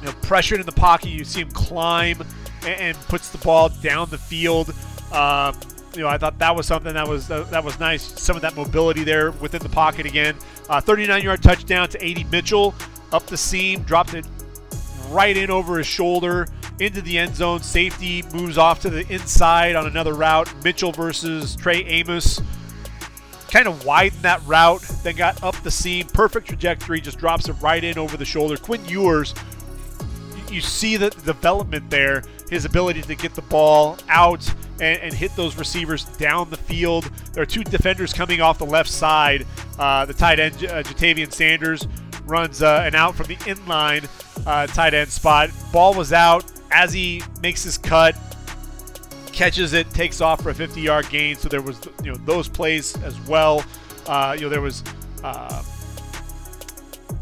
you 0.01 0.07
know, 0.07 0.13
pressured 0.23 0.61
in 0.61 0.67
the 0.67 0.73
pocket. 0.73 1.11
You 1.11 1.25
see 1.25 1.41
him 1.41 1.51
climb 1.51 2.23
and, 2.63 2.81
and 2.81 2.99
puts 3.03 3.29
the 3.29 3.39
ball 3.39 3.69
down 3.69 4.09
the 4.11 4.19
field. 4.19 4.75
Um, 5.13 5.55
you 5.95 6.03
know, 6.03 6.09
I 6.09 6.19
thought 6.19 6.39
that 6.39 6.55
was 6.55 6.67
something 6.67 6.95
that 6.95 7.07
was 7.07 7.31
uh, 7.31 7.45
that 7.45 7.65
was 7.65 7.79
nice. 7.81 8.03
Some 8.21 8.37
of 8.37 8.43
that 8.43 8.57
mobility 8.57 9.05
there 9.05 9.33
within 9.33 9.63
the 9.63 9.69
pocket 9.69 10.07
again. 10.07 10.35
39-yard 10.69 11.41
uh, 11.41 11.43
touchdown 11.43 11.89
to 11.89 12.11
AD 12.11 12.31
Mitchell 12.31 12.75
up 13.13 13.27
the 13.27 13.37
seam, 13.37 13.83
dropped 13.83 14.15
it 14.15 14.25
right 15.09 15.37
in 15.37 15.51
over 15.51 15.79
his 15.79 15.87
shoulder 15.87 16.47
into 16.79 17.03
the 17.03 17.19
end 17.19 17.35
zone. 17.35 17.61
Safety 17.61 18.23
moves 18.33 18.57
off 18.57 18.81
to 18.83 18.91
the 18.91 19.07
inside 19.13 19.75
on 19.75 19.87
another 19.87 20.15
route. 20.15 20.53
Mitchell 20.63 20.93
versus 20.93 21.57
Trey 21.57 21.85
Amos. 21.85 22.41
Kind 23.51 23.67
of 23.67 23.85
widened 23.85 24.23
that 24.23 24.41
route, 24.47 24.83
then 25.03 25.17
got 25.17 25.43
up 25.43 25.57
the 25.63 25.73
seam. 25.73 26.07
Perfect 26.07 26.47
trajectory, 26.47 27.01
just 27.01 27.19
drops 27.19 27.49
it 27.49 27.55
right 27.55 27.83
in 27.83 27.99
over 27.99 28.17
the 28.17 28.25
shoulder. 28.25 28.57
Quinn 28.57 28.85
Ewers 28.85 29.35
you 30.51 30.61
see 30.61 30.97
the 30.97 31.11
development 31.11 31.89
there, 31.91 32.23
his 32.49 32.65
ability 32.65 33.03
to 33.03 33.15
get 33.15 33.35
the 33.35 33.43
ball 33.43 33.99
out 34.09 34.53
and, 34.81 35.01
and, 35.01 35.15
hit 35.15 35.35
those 35.37 35.57
receivers 35.57 36.05
down 36.05 36.51
the 36.51 36.57
field. 36.57 37.11
There 37.33 37.43
are 37.43 37.47
two 37.47 37.65
defenders 37.65 38.13
coming 38.13 38.41
off 38.41 38.59
the 38.59 38.67
left 38.67 38.91
side. 38.91 39.47
Uh, 39.79 40.05
the 40.05 40.15
tight 40.15 40.41
end, 40.41 40.55
uh, 40.57 40.83
Ja'Tavion 40.83 41.33
Sanders, 41.33 41.87
runs 42.25 42.63
uh, 42.63 42.83
an 42.85 42.95
out 42.95 43.15
from 43.15 43.27
the 43.27 43.37
inline 43.37 44.09
uh, 44.47 44.67
tight 44.69 44.95
end 44.95 45.11
spot. 45.11 45.51
Ball 45.73 45.95
was 45.95 46.13
out 46.13 46.45
as 46.71 46.93
he 46.93 47.23
makes 47.43 47.63
his 47.63 47.77
cut, 47.77 48.17
catches 49.33 49.73
it, 49.73 49.91
takes 49.91 50.21
off 50.21 50.43
for 50.43 50.51
a 50.51 50.55
50-yard 50.55 51.09
gain. 51.11 51.37
So 51.37 51.49
there 51.49 51.63
was, 51.63 51.81
you 52.03 52.13
know, 52.13 52.19
those 52.25 52.49
plays 52.49 53.01
as 53.03 53.19
well. 53.27 53.65
Uh, 54.07 54.35
you 54.37 54.45
know, 54.45 54.49
there 54.49 54.61
was 54.61 54.83
uh, 55.23 55.63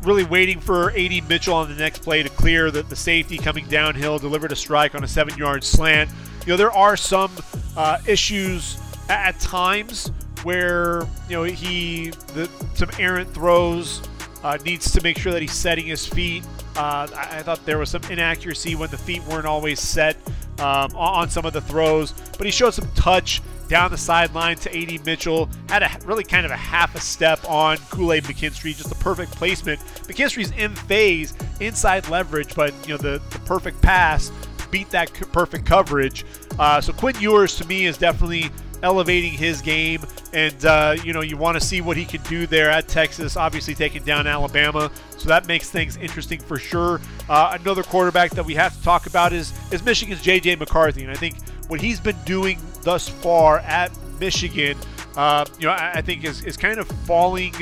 really 0.03 0.25
waiting 0.25 0.61
for 0.61 0.91
AD 0.93 1.29
Mitchell 1.29 1.55
on 1.55 1.69
the 1.69 1.75
next 1.75 2.03
play 2.03 2.23
to 2.23 2.29
clear 2.29 2.71
the, 2.71 2.83
the 2.83 2.97
safety 2.97 3.39
coming 3.39 3.67
downhill, 3.67 4.19
delivered 4.19 4.53
a 4.53 4.57
strike 4.57 4.95
on 4.95 5.05
a 5.05 5.09
seven 5.09 5.37
yard 5.37 5.65
slant. 5.65 6.11
You 6.49 6.55
know, 6.55 6.57
there 6.57 6.73
are 6.73 6.97
some 6.97 7.31
uh, 7.77 7.99
issues 8.07 8.79
at, 9.11 9.35
at, 9.35 9.39
times 9.39 10.11
where, 10.45 11.03
you 11.29 11.37
know, 11.37 11.43
he, 11.43 12.09
the, 12.33 12.49
some 12.73 12.89
errant 12.99 13.35
throws, 13.35 14.01
uh, 14.43 14.57
needs 14.65 14.91
to 14.93 15.03
make 15.03 15.19
sure 15.19 15.31
that 15.31 15.43
he's 15.43 15.53
setting 15.53 15.85
his 15.85 16.07
feet. 16.07 16.43
Uh, 16.75 17.07
I, 17.15 17.29
I, 17.33 17.43
thought 17.43 17.67
there 17.67 17.77
was 17.77 17.91
some 17.91 18.03
inaccuracy 18.05 18.77
when 18.77 18.89
the 18.89 18.97
feet 18.97 19.23
weren't 19.25 19.45
always 19.45 19.79
set 19.79 20.17
um, 20.59 20.97
on 20.97 21.29
some 21.29 21.45
of 21.45 21.53
the 21.53 21.61
throws, 21.61 22.13
but 22.39 22.47
he 22.47 22.51
showed 22.51 22.73
some 22.73 22.91
touch 22.95 23.43
down 23.69 23.91
the 23.91 23.99
sideline 23.99 24.57
to 24.57 24.75
AD 24.75 25.05
Mitchell. 25.05 25.51
Had 25.69 25.83
a 25.83 25.91
really 26.07 26.25
kind 26.25 26.47
of 26.47 26.51
a 26.51 26.57
half 26.57 26.95
a 26.95 27.01
step 27.01 27.47
on 27.47 27.77
Kool 27.91 28.15
Aid 28.15 28.25
McKinstry, 28.25 28.75
just 28.75 28.91
a 28.91 28.95
perfect 28.95 29.33
placement. 29.33 29.81
McKinstry's 29.81 30.53
in 30.53 30.75
phase, 30.75 31.35
inside 31.61 32.09
leverage, 32.09 32.55
but 32.55 32.73
you 32.89 32.95
know 32.95 32.97
the, 32.97 33.21
the 33.29 33.39
perfect 33.41 33.83
pass 33.83 34.33
beat 34.71 34.91
that 34.91 35.13
perfect 35.33 35.67
coverage. 35.67 36.25
Uh, 36.59 36.81
so 36.81 36.93
Quinn 36.93 37.15
Ewers 37.21 37.57
to 37.57 37.67
me 37.67 37.87
is 37.87 37.99
definitely 37.99 38.51
elevating 38.83 39.33
his 39.33 39.61
game, 39.61 40.01
and 40.33 40.65
uh, 40.65 40.97
you 41.03 41.13
know 41.13 41.21
you 41.21 41.37
want 41.37 41.59
to 41.59 41.65
see 41.65 41.81
what 41.81 41.97
he 41.97 42.05
can 42.05 42.23
do 42.23 42.47
there 42.47 42.71
at 42.71 42.89
Texas. 42.89 43.37
Obviously 43.37 43.75
taking 43.75 44.03
down 44.05 44.27
Alabama, 44.27 44.91
so 45.17 45.29
that 45.29 45.47
makes 45.47 45.71
things 45.71 45.97
interesting 45.97 46.41
for 46.41 46.59
sure. 46.59 47.01
Uh, 47.29 47.57
another 47.61 47.83
quarterback 47.83 48.31
that 48.33 48.45
we 48.45 48.55
have 48.55 48.77
to 48.77 48.83
talk 48.83 49.07
about 49.07 49.33
is 49.33 49.53
is 49.73 49.85
Michigan's 49.85 50.23
J.J. 50.23 50.57
McCarthy, 50.57 51.03
and 51.03 51.11
I 51.11 51.17
think 51.17 51.37
what 51.69 51.81
he's 51.81 52.01
been 52.01 52.19
doing 52.25 52.59
thus 52.83 53.09
far 53.09 53.59
at 53.61 53.91
Michigan 54.19 54.77
uh, 55.19 55.45
you 55.59 55.67
know, 55.67 55.73
I, 55.73 55.95
I, 55.95 56.01
think 56.01 56.25
is, 56.25 56.45
is 56.45 56.57
kind 56.57 56.79
of 56.79 56.87
falling. 56.87 57.53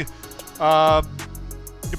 Um, 0.60 1.08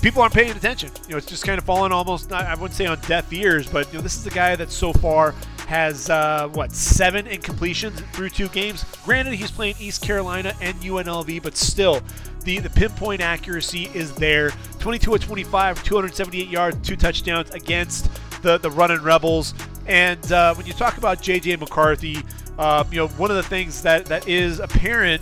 people 0.01 0.21
aren't 0.21 0.33
paying 0.33 0.51
attention. 0.51 0.89
You 1.05 1.11
know, 1.11 1.17
it's 1.17 1.27
just 1.27 1.45
kind 1.45 1.57
of 1.57 1.63
falling 1.65 1.91
almost. 1.91 2.31
I 2.31 2.53
wouldn't 2.55 2.73
say 2.73 2.85
on 2.85 2.99
deaf 3.01 3.31
ears, 3.31 3.67
but 3.69 3.87
you 3.87 3.97
know, 3.97 4.01
this 4.01 4.15
is 4.15 4.23
the 4.23 4.29
guy 4.29 4.55
that 4.55 4.71
so 4.71 4.93
far 4.93 5.33
has 5.67 6.09
uh, 6.09 6.47
what 6.53 6.71
seven 6.71 7.25
incompletions 7.25 7.93
through 8.13 8.29
two 8.29 8.47
games. 8.49 8.85
Granted, 9.03 9.33
he's 9.33 9.51
playing 9.51 9.75
East 9.79 10.01
Carolina 10.01 10.53
and 10.61 10.75
UNLV, 10.81 11.43
but 11.43 11.57
still, 11.57 12.01
the 12.43 12.59
the 12.59 12.69
pinpoint 12.69 13.21
accuracy 13.21 13.89
is 13.93 14.13
there. 14.15 14.51
22 14.79 15.15
of 15.15 15.21
25, 15.21 15.83
278 15.83 16.47
yards, 16.47 16.87
two 16.87 16.95
touchdowns 16.95 17.49
against 17.51 18.09
the 18.41 18.57
the 18.57 18.71
running 18.71 19.01
Rebels. 19.01 19.53
And 19.85 20.31
uh, 20.31 20.53
when 20.55 20.65
you 20.65 20.73
talk 20.73 20.97
about 20.97 21.19
JJ 21.19 21.59
McCarthy, 21.59 22.17
uh, 22.57 22.83
you 22.91 22.97
know, 22.97 23.07
one 23.09 23.29
of 23.29 23.37
the 23.37 23.43
things 23.43 23.81
that 23.83 24.05
that 24.05 24.27
is 24.27 24.59
apparent 24.59 25.21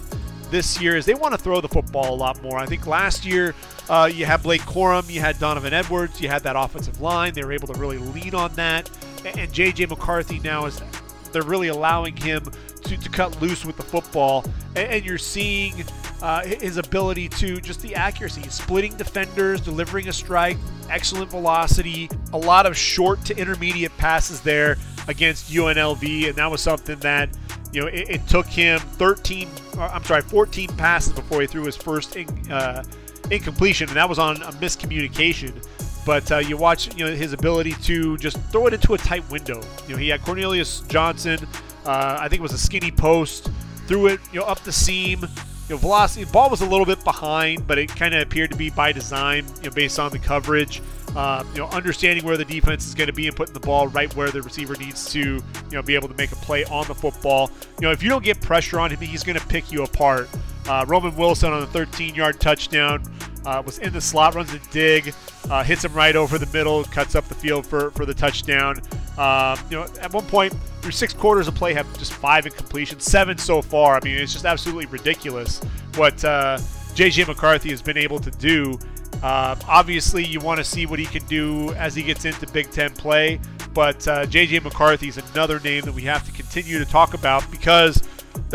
this 0.52 0.80
year 0.80 0.96
is 0.96 1.06
they 1.06 1.16
want 1.16 1.34
to 1.34 1.38
throw 1.38 1.60
the 1.60 1.68
football 1.68 2.14
a 2.14 2.16
lot 2.16 2.42
more. 2.42 2.58
I 2.58 2.66
think 2.66 2.88
last 2.88 3.26
year 3.26 3.56
uh, 3.90 4.10
you 4.12 4.26
had 4.26 4.42
Blake 4.44 4.62
Corum, 4.62 5.10
you 5.10 5.22
had 5.22 5.40
Donovan 5.40 5.74
Edwards, 5.74 6.20
you 6.20 6.28
had 6.28 6.44
that 6.44 6.56
offensive 6.56 7.02
line. 7.02 7.34
They 7.34 7.44
were 7.44 7.52
able 7.52 7.68
to 7.68 7.80
really 7.80 7.98
lean 7.98 8.34
on 8.34 8.54
that. 8.56 8.90
And 9.26 9.52
JJ 9.52 9.90
McCarthy 9.90 10.40
now 10.40 10.66
is 10.66 10.82
they're 11.32 11.44
really 11.44 11.68
allowing 11.68 12.16
him 12.16 12.44
to, 12.84 12.98
to 12.98 13.10
cut 13.10 13.40
loose 13.42 13.66
with 13.66 13.78
the 13.78 13.84
football. 13.84 14.46
And, 14.76 14.92
and 14.92 15.06
you're 15.06 15.18
seeing 15.18 15.84
uh, 16.22 16.44
his 16.46 16.78
ability 16.78 17.30
to 17.30 17.60
just 17.60 17.82
the 17.82 17.94
accuracy, 17.96 18.48
splitting 18.50 18.96
defenders, 18.96 19.62
delivering 19.62 20.08
a 20.08 20.14
strike, 20.14 20.58
excellent 20.90 21.30
velocity, 21.30 22.10
a 22.34 22.38
lot 22.38 22.66
of 22.66 22.76
short 22.76 23.24
to 23.26 23.38
intermediate 23.38 23.96
passes 23.98 24.42
there 24.42 24.78
against 25.08 25.52
UNLV. 25.52 26.30
And 26.30 26.36
that 26.36 26.50
was 26.50 26.62
something 26.62 26.98
that 27.00 27.30
you 27.74 27.82
know, 27.82 27.88
it, 27.88 28.10
it, 28.10 28.28
took 28.28 28.46
him 28.46 28.80
13, 28.80 29.50
uh, 29.78 29.90
I'm 29.94 30.04
sorry, 30.06 30.22
14 30.22 30.70
passes 30.78 31.12
before 31.12 31.42
he 31.42 31.48
threw 31.48 31.66
his 31.66 31.76
first 31.76 32.16
in, 32.16 32.28
uh, 32.52 32.84
incompletion, 33.32 33.88
and 33.88 33.98
that 33.98 34.08
was 34.08 34.20
on 34.20 34.38
a 34.38 34.52
miscommunication. 34.54 35.54
But 36.06 36.32
uh, 36.32 36.38
you 36.38 36.56
watch, 36.56 36.96
you 36.96 37.06
know, 37.06 37.16
his 37.16 37.34
ability 37.34 37.74
to 37.84 38.18
just 38.18 38.40
throw 38.52 38.68
it 38.68 38.74
into 38.74 38.94
a 38.94 38.98
tight 38.98 39.28
window. 39.32 39.62
You 39.88 39.94
know, 39.94 39.98
he 39.98 40.10
had 40.10 40.22
Cornelius 40.22 40.82
Johnson. 40.82 41.40
Uh, 41.86 42.18
I 42.20 42.28
think 42.30 42.40
it 42.40 42.44
was 42.44 42.54
a 42.54 42.58
skinny 42.58 42.92
post. 42.92 43.50
Threw 43.88 44.08
it, 44.08 44.20
you 44.32 44.40
know, 44.40 44.46
up 44.46 44.60
the 44.60 44.72
seam. 44.72 45.22
You 45.22 45.76
know, 45.76 45.78
velocity. 45.78 46.24
The 46.26 46.32
ball 46.32 46.52
was 46.52 46.62
a 46.62 46.66
little 46.66 46.86
bit 46.86 47.04
behind, 47.04 47.66
but 47.66 47.80
it 47.80 47.90
kind 47.90 48.14
of 48.14 48.22
appeared 48.22 48.52
to 48.52 48.58
be 48.58 48.70
by 48.70 48.92
design, 48.92 49.48
you 49.64 49.70
know, 49.70 49.76
based 49.76 49.98
on 49.98 50.12
the 50.12 50.20
coverage. 50.20 50.80
Uh, 51.16 51.44
you 51.54 51.60
know, 51.60 51.68
understanding 51.70 52.26
where 52.26 52.36
the 52.38 52.46
defense 52.46 52.86
is 52.86 52.94
going 52.94 53.08
to 53.08 53.14
be 53.14 53.28
and 53.28 53.36
putting 53.36 53.54
the 53.54 53.60
ball 53.60 53.88
right 53.88 54.14
where 54.16 54.30
the 54.30 54.42
receiver 54.42 54.76
needs 54.76 55.10
to, 55.12 55.20
you 55.20 55.42
know, 55.72 55.82
be 55.82 55.96
able 55.96 56.10
to 56.10 56.14
make 56.16 56.32
a 56.32 56.36
play 56.36 56.66
on 56.66 56.86
the 56.88 56.94
football. 56.94 57.50
You 57.80 57.88
know, 57.88 57.92
if 57.92 58.04
you 58.04 58.10
don't 58.10 58.24
get 58.24 58.42
pressure 58.42 58.80
on 58.80 58.92
him, 58.92 59.00
he's 59.00 59.24
going 59.24 59.40
to 59.40 59.48
pick 59.48 59.72
you 59.72 59.84
apart. 59.84 60.30
Uh, 60.68 60.86
Roman 60.88 61.16
Wilson 61.16 61.52
on 61.52 61.62
the 61.62 61.68
13-yard 61.68 62.40
touchdown 62.40 63.04
uh, 63.46 63.62
was 63.66 63.78
in 63.80 63.94
the 63.94 64.02
slot, 64.02 64.36
runs 64.36 64.54
a 64.54 64.60
dig, 64.72 65.14
uh, 65.50 65.64
hits 65.64 65.86
him 65.86 65.94
right 65.94 66.16
over 66.16 66.38
the 66.38 66.48
middle, 66.48 66.84
cuts 66.86 67.16
up 67.16 67.26
the 67.26 67.36
field 67.36 67.66
for, 67.66 67.92
for 67.92 68.06
the 68.06 68.14
touchdown. 68.14 68.80
Um, 69.18 69.58
you 69.70 69.78
know, 69.78 69.88
at 70.02 70.12
one 70.12 70.26
point 70.26 70.54
through 70.82 70.92
six 70.92 71.14
quarters 71.14 71.48
of 71.48 71.56
play, 71.56 71.74
have 71.74 71.98
just 71.98 72.14
five 72.14 72.46
incompletions, 72.46 73.02
seven 73.02 73.38
so 73.38 73.62
far. 73.62 73.96
I 73.96 74.00
mean, 74.04 74.18
it's 74.18 74.34
just 74.34 74.46
absolutely 74.46 74.88
ridiculous 74.88 75.62
what 75.96 76.16
JJ 76.16 77.24
uh, 77.24 77.28
McCarthy 77.28 77.70
has 77.70 77.82
been 77.82 77.98
able 77.98 78.20
to 78.20 78.32
do 78.32 78.78
uh, 79.24 79.56
obviously, 79.68 80.24
you 80.24 80.40
want 80.40 80.60
to 80.60 80.64
see 80.64 80.86
what 80.86 81.00
he 81.00 81.06
can 81.06 81.26
do 81.26 81.74
as 81.74 81.96
he 81.96 82.04
gets 82.04 82.26
into 82.26 82.48
Big 82.48 82.70
Ten 82.72 82.92
play, 82.92 83.40
but 83.74 84.08
uh, 84.08 84.26
J.J. 84.26 84.60
McCarthy 84.60 85.08
is 85.08 85.18
another 85.18 85.60
name 85.60 85.84
that 85.84 85.94
we 85.94 86.04
have 86.04 86.26
to 86.26 86.32
continue 86.32 86.80
to 86.80 86.86
talk 86.86 87.14
about 87.14 87.50
because 87.50 88.04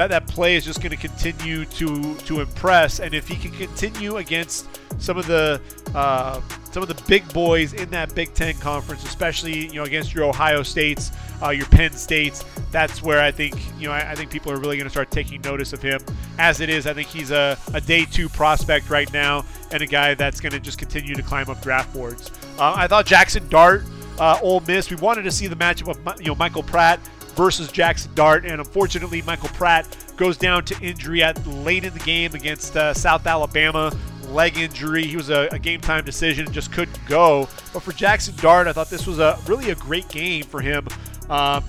that, 0.00 0.09
that 0.09 0.26
play 0.26 0.57
is 0.57 0.64
just 0.64 0.80
going 0.80 0.90
to 0.90 0.97
continue 0.97 1.66
to 1.66 2.14
to 2.14 2.40
impress. 2.40 3.00
And 3.00 3.12
if 3.12 3.28
he 3.28 3.37
can 3.37 3.50
continue 3.50 4.16
against 4.16 4.66
some 4.99 5.19
of 5.19 5.26
the 5.26 5.61
uh, 5.95 6.40
some 6.73 6.83
of 6.83 6.88
the 6.88 7.02
big 7.07 7.30
boys 7.35 7.75
in 7.75 7.90
that 7.90 8.14
Big 8.14 8.33
Ten 8.33 8.54
conference, 8.54 9.04
especially 9.04 9.66
you 9.66 9.75
know 9.75 9.83
against 9.83 10.14
your 10.14 10.25
Ohio 10.25 10.62
States, 10.62 11.11
uh, 11.42 11.50
your 11.50 11.66
Penn 11.66 11.92
States. 11.92 12.47
That's 12.71 13.02
where 13.02 13.21
I 13.21 13.30
think 13.30 13.57
you 13.78 13.88
know 13.88 13.92
I, 13.92 14.12
I 14.12 14.14
think 14.14 14.30
people 14.30 14.50
are 14.52 14.57
really 14.57 14.78
going 14.78 14.87
to 14.87 14.90
start 14.90 15.11
taking 15.11 15.42
notice 15.42 15.75
of 15.75 15.83
him. 15.83 16.00
As 16.38 16.61
it 16.61 16.71
is, 16.71 16.87
I 16.87 16.95
think 16.95 17.09
he's 17.09 17.30
a, 17.30 17.59
a 17.75 17.80
day 17.80 18.07
two 18.07 18.30
prospect 18.30 18.88
right 18.88 19.12
now, 19.12 19.45
and 19.71 19.83
a 19.83 19.87
guy 19.87 20.14
that's 20.14 20.40
going 20.40 20.52
to 20.52 20.61
just 20.61 20.78
continue 20.78 21.14
to 21.14 21.23
climb 21.23 21.50
up 21.50 21.61
draft 21.61 21.92
boards. 21.92 22.30
Uh, 22.59 22.73
I 22.75 22.87
thought 22.87 23.04
Jackson 23.04 23.47
Dart, 23.50 23.85
uh, 24.19 24.38
Ole 24.42 24.61
Miss. 24.61 24.88
We 24.88 24.97
wanted 24.97 25.25
to 25.25 25.30
see 25.30 25.47
the 25.47 25.57
matchup 25.57 25.88
of 25.88 26.21
you 26.21 26.28
know 26.28 26.35
Michael 26.37 26.62
Pratt 26.62 27.00
versus 27.31 27.71
Jackson 27.71 28.13
Dart, 28.15 28.45
and 28.45 28.61
unfortunately, 28.61 29.23
Michael 29.23 29.49
Pratt 29.51 29.87
goes 30.17 30.37
down 30.37 30.65
to 30.67 30.81
injury 30.81 31.23
at 31.23 31.45
late 31.47 31.85
in 31.85 31.93
the 31.95 32.01
game 32.01 32.35
against 32.35 32.77
uh, 32.77 32.93
South 32.93 33.27
Alabama 33.27 33.93
leg 34.31 34.57
injury. 34.57 35.05
He 35.05 35.17
was 35.17 35.31
a, 35.31 35.49
a, 35.53 35.59
game 35.59 35.81
time 35.81 36.05
decision 36.05 36.51
just 36.53 36.73
couldn't 36.73 36.99
go. 37.07 37.49
But 37.73 37.83
for 37.83 37.93
Jackson 37.93 38.35
Dart, 38.37 38.67
I 38.67 38.73
thought 38.73 38.91
this 38.91 39.07
was 39.07 39.19
a 39.19 39.39
really 39.47 39.71
a 39.71 39.75
great 39.75 40.09
game 40.09 40.45
for 40.45 40.61
him. 40.61 40.87
Um, 41.29 41.65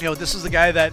you 0.00 0.06
know, 0.06 0.14
this 0.14 0.34
is 0.34 0.42
the 0.42 0.50
guy 0.50 0.72
that 0.72 0.92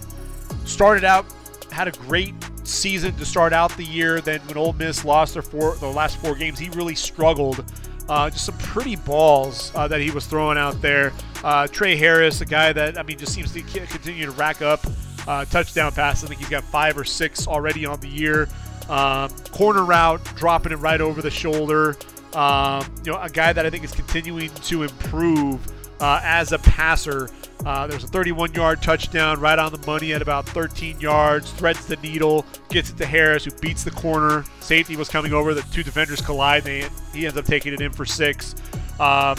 started 0.65 1.03
out, 1.03 1.25
had 1.71 1.87
a 1.87 1.91
great 1.91 2.33
season 2.63 3.15
to 3.15 3.25
start 3.25 3.53
out 3.53 3.75
the 3.77 3.83
year. 3.83 4.21
Then 4.21 4.39
when 4.41 4.57
Ole 4.57 4.73
Miss 4.73 5.03
lost 5.03 5.33
their 5.33 5.41
four, 5.41 5.75
the 5.75 5.87
last 5.87 6.17
four 6.17 6.35
games, 6.35 6.59
he 6.59 6.69
really 6.69 6.95
struggled. 6.95 7.65
Uh, 8.09 8.29
just 8.29 8.45
some 8.45 8.57
pretty 8.57 8.95
balls 8.95 9.71
uh, 9.75 9.87
that 9.87 10.01
he 10.01 10.11
was 10.11 10.25
throwing 10.25 10.57
out 10.57 10.81
there. 10.81 11.13
Uh, 11.43 11.67
Tre 11.67 11.95
Harris, 11.95 12.41
a 12.41 12.45
guy 12.45 12.73
that 12.73 12.97
I 12.97 13.03
mean 13.03 13.17
just 13.17 13.33
seems 13.33 13.53
to 13.53 13.61
continue 13.61 14.25
to 14.25 14.31
rack 14.31 14.61
up 14.61 14.81
uh, 15.27 15.45
touchdown 15.45 15.91
passes. 15.91 16.25
I 16.25 16.27
think 16.27 16.39
he's 16.39 16.49
got 16.49 16.63
five 16.63 16.97
or 16.97 17.03
six 17.03 17.47
already 17.47 17.85
on 17.85 17.99
the 17.99 18.07
year. 18.07 18.47
Um, 18.89 19.29
corner 19.51 19.85
route, 19.85 20.23
dropping 20.35 20.71
it 20.71 20.77
right 20.77 20.99
over 20.99 21.21
the 21.21 21.31
shoulder. 21.31 21.95
Um, 22.33 22.85
you 23.03 23.11
know, 23.11 23.21
a 23.21 23.29
guy 23.29 23.53
that 23.53 23.65
I 23.65 23.69
think 23.69 23.83
is 23.83 23.91
continuing 23.91 24.49
to 24.49 24.83
improve 24.83 25.59
uh, 26.01 26.19
as 26.23 26.51
a 26.51 26.59
passer. 26.59 27.29
Uh, 27.65 27.85
there's 27.85 28.03
a 28.03 28.07
31 28.07 28.53
yard 28.53 28.81
touchdown 28.81 29.39
right 29.39 29.59
on 29.59 29.71
the 29.71 29.85
money 29.85 30.13
at 30.13 30.21
about 30.21 30.47
13 30.49 30.99
yards, 30.99 31.51
threads 31.51 31.85
the 31.85 31.95
needle, 31.97 32.45
gets 32.69 32.89
it 32.89 32.97
to 32.97 33.05
Harris, 33.05 33.45
who 33.45 33.51
beats 33.61 33.83
the 33.83 33.91
corner. 33.91 34.43
Safety 34.59 34.95
was 34.95 35.09
coming 35.09 35.31
over, 35.31 35.53
the 35.53 35.61
two 35.71 35.83
defenders 35.83 36.21
collide. 36.21 36.63
They, 36.63 36.87
he 37.13 37.25
ends 37.25 37.37
up 37.37 37.45
taking 37.45 37.73
it 37.73 37.81
in 37.81 37.91
for 37.91 38.05
six. 38.05 38.55
Um, 38.99 39.37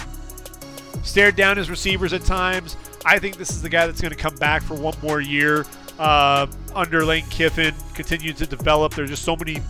stared 1.03 1.35
down 1.35 1.57
his 1.57 1.69
receivers 1.69 2.13
at 2.13 2.23
times. 2.23 2.77
I 3.05 3.19
think 3.19 3.37
this 3.37 3.51
is 3.51 3.61
the 3.61 3.69
guy 3.69 3.87
that's 3.87 4.01
going 4.01 4.13
to 4.13 4.19
come 4.19 4.37
back 4.37 4.63
for 4.63 4.75
one 4.75 4.95
more 5.03 5.21
year 5.21 5.67
uh, 5.99 6.47
under 6.75 7.05
Lane 7.05 7.27
Kiffin, 7.31 7.75
continue 7.95 8.33
to 8.33 8.47
develop. 8.47 8.95
There's 8.95 9.11
just 9.11 9.25
so 9.25 9.37
many 9.37 9.61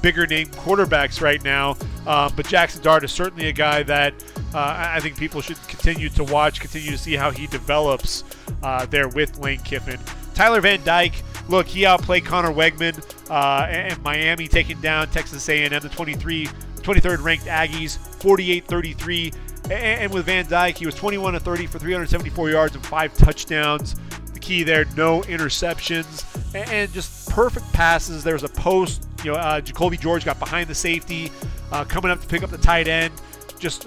bigger 0.00 0.26
name 0.26 0.48
quarterbacks 0.48 1.20
right 1.20 1.42
now. 1.44 1.76
Uh, 2.06 2.30
but 2.34 2.46
Jackson 2.46 2.82
Dart 2.82 3.04
is 3.04 3.12
certainly 3.12 3.48
a 3.48 3.52
guy 3.52 3.82
that 3.84 4.14
uh, 4.54 4.74
I 4.76 5.00
think 5.00 5.16
people 5.16 5.40
should 5.40 5.60
continue 5.68 6.08
to 6.10 6.24
watch, 6.24 6.60
continue 6.60 6.90
to 6.90 6.98
see 6.98 7.14
how 7.14 7.30
he 7.30 7.46
develops 7.46 8.24
uh, 8.62 8.86
there 8.86 9.08
with 9.08 9.38
Lane 9.38 9.60
Kiffin. 9.60 9.98
Tyler 10.34 10.60
Van 10.60 10.82
Dyke, 10.84 11.14
look, 11.48 11.66
he 11.66 11.84
outplayed 11.86 12.24
Conner 12.24 12.52
Weigman 12.52 12.98
uh, 13.30 13.66
and 13.66 14.00
Miami 14.02 14.48
taking 14.48 14.80
down 14.80 15.08
Texas 15.08 15.48
A&M, 15.48 15.70
the 15.70 15.88
23, 15.88 16.46
23rd 16.46 17.22
ranked 17.22 17.46
Aggies, 17.46 17.98
48-33. 18.18 19.34
And 19.70 20.12
with 20.12 20.26
Van 20.26 20.46
Dyke, 20.48 20.76
he 20.76 20.86
was 20.86 20.94
21 20.94 21.34
to 21.34 21.40
30 21.40 21.66
for 21.66 21.78
374 21.78 22.50
yards 22.50 22.74
and 22.74 22.84
five 22.84 23.14
touchdowns 23.14 23.94
The 24.32 24.40
key 24.40 24.64
there. 24.64 24.84
No 24.96 25.22
interceptions 25.22 26.24
and 26.54 26.92
just 26.92 27.30
perfect 27.30 27.72
passes. 27.72 28.24
There 28.24 28.34
was 28.34 28.42
a 28.42 28.48
post. 28.48 29.06
You 29.24 29.32
know, 29.32 29.38
uh, 29.38 29.60
Jacoby 29.60 29.96
George 29.96 30.24
got 30.24 30.38
behind 30.38 30.68
the 30.68 30.74
safety, 30.74 31.30
uh, 31.70 31.84
coming 31.84 32.10
up 32.10 32.20
to 32.20 32.26
pick 32.26 32.42
up 32.42 32.50
the 32.50 32.58
tight 32.58 32.88
end. 32.88 33.14
Just 33.58 33.86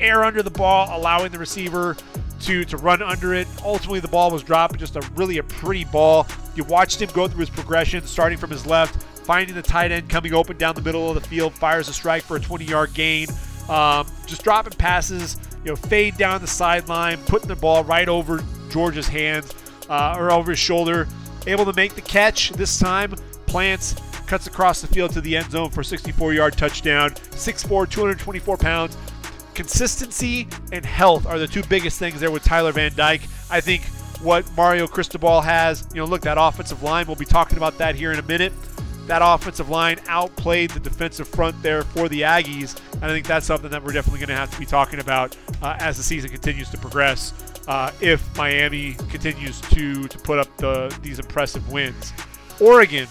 air 0.00 0.24
under 0.24 0.42
the 0.42 0.50
ball, 0.50 0.88
allowing 0.96 1.32
the 1.32 1.38
receiver 1.38 1.96
to 2.40 2.64
to 2.64 2.76
run 2.76 3.02
under 3.02 3.34
it. 3.34 3.46
Ultimately, 3.64 4.00
the 4.00 4.08
ball 4.08 4.30
was 4.30 4.42
dropped. 4.42 4.78
Just 4.78 4.96
a 4.96 5.10
really 5.14 5.38
a 5.38 5.42
pretty 5.42 5.84
ball. 5.84 6.26
You 6.54 6.64
watched 6.64 7.00
him 7.00 7.10
go 7.12 7.26
through 7.26 7.40
his 7.40 7.50
progression, 7.50 8.04
starting 8.06 8.38
from 8.38 8.50
his 8.50 8.66
left, 8.66 9.02
finding 9.24 9.54
the 9.54 9.62
tight 9.62 9.90
end 9.90 10.08
coming 10.08 10.34
open 10.34 10.56
down 10.56 10.74
the 10.74 10.82
middle 10.82 11.08
of 11.08 11.14
the 11.20 11.28
field, 11.28 11.54
fires 11.54 11.88
a 11.88 11.92
strike 11.92 12.22
for 12.22 12.36
a 12.36 12.40
20-yard 12.40 12.94
gain. 12.94 13.28
Um, 13.68 14.06
just 14.26 14.44
dropping 14.44 14.74
passes, 14.74 15.36
you 15.64 15.70
know, 15.70 15.76
fade 15.76 16.16
down 16.16 16.40
the 16.40 16.46
sideline, 16.46 17.18
putting 17.24 17.48
the 17.48 17.56
ball 17.56 17.82
right 17.84 18.08
over 18.08 18.42
George's 18.70 19.08
hands 19.08 19.54
uh, 19.88 20.16
or 20.18 20.30
over 20.30 20.50
his 20.50 20.58
shoulder. 20.58 21.08
Able 21.46 21.64
to 21.64 21.72
make 21.72 21.94
the 21.94 22.02
catch 22.02 22.50
this 22.50 22.78
time. 22.78 23.14
Plants 23.46 23.94
cuts 24.26 24.46
across 24.46 24.80
the 24.80 24.86
field 24.86 25.12
to 25.12 25.20
the 25.20 25.36
end 25.36 25.50
zone 25.50 25.70
for 25.70 25.80
a 25.80 25.84
64 25.84 26.34
yard 26.34 26.56
touchdown. 26.56 27.10
6'4, 27.10 27.88
224 27.88 28.56
pounds. 28.56 28.96
Consistency 29.54 30.48
and 30.72 30.84
health 30.84 31.26
are 31.26 31.38
the 31.38 31.46
two 31.46 31.62
biggest 31.64 31.98
things 31.98 32.20
there 32.20 32.30
with 32.30 32.42
Tyler 32.42 32.72
Van 32.72 32.92
Dyke. 32.94 33.22
I 33.50 33.60
think 33.60 33.82
what 34.20 34.44
Mario 34.56 34.86
Cristobal 34.86 35.40
has, 35.40 35.86
you 35.92 36.00
know, 36.00 36.06
look, 36.06 36.22
that 36.22 36.38
offensive 36.38 36.82
line, 36.82 37.06
we'll 37.06 37.16
be 37.16 37.24
talking 37.24 37.56
about 37.56 37.78
that 37.78 37.94
here 37.94 38.12
in 38.12 38.18
a 38.18 38.22
minute. 38.22 38.52
That 39.06 39.20
offensive 39.22 39.68
line 39.68 40.00
outplayed 40.08 40.70
the 40.70 40.80
defensive 40.80 41.28
front 41.28 41.62
there 41.62 41.82
for 41.82 42.08
the 42.08 42.22
Aggies. 42.22 42.80
And 42.94 43.04
I 43.04 43.08
think 43.08 43.26
that's 43.26 43.46
something 43.46 43.70
that 43.70 43.82
we're 43.84 43.92
definitely 43.92 44.20
going 44.20 44.30
to 44.30 44.36
have 44.36 44.50
to 44.50 44.58
be 44.58 44.64
talking 44.64 44.98
about 44.98 45.36
uh, 45.62 45.76
as 45.78 45.98
the 45.98 46.02
season 46.02 46.30
continues 46.30 46.70
to 46.70 46.78
progress 46.78 47.34
uh, 47.68 47.92
if 48.00 48.36
Miami 48.36 48.94
continues 49.10 49.60
to 49.62 50.06
to 50.08 50.18
put 50.18 50.38
up 50.38 50.54
the 50.56 50.96
these 51.02 51.18
impressive 51.18 51.70
wins. 51.70 52.12
Oregon, 52.60 53.06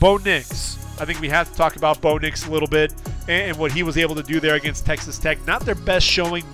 Bo 0.00 0.18
Nix. 0.18 0.76
I 1.00 1.04
think 1.04 1.20
we 1.20 1.28
have 1.28 1.50
to 1.50 1.56
talk 1.56 1.76
about 1.76 2.00
Bo 2.00 2.18
Nix 2.18 2.46
a 2.46 2.50
little 2.50 2.68
bit 2.68 2.92
and, 3.28 3.56
what 3.56 3.72
he 3.72 3.82
was 3.82 3.96
able 3.96 4.14
to 4.14 4.22
do 4.22 4.40
there 4.40 4.54
against 4.54 4.84
Texas 4.84 5.18
Tech. 5.18 5.44
Not 5.46 5.64
their 5.64 5.74
best 5.74 6.06
showing, 6.06 6.44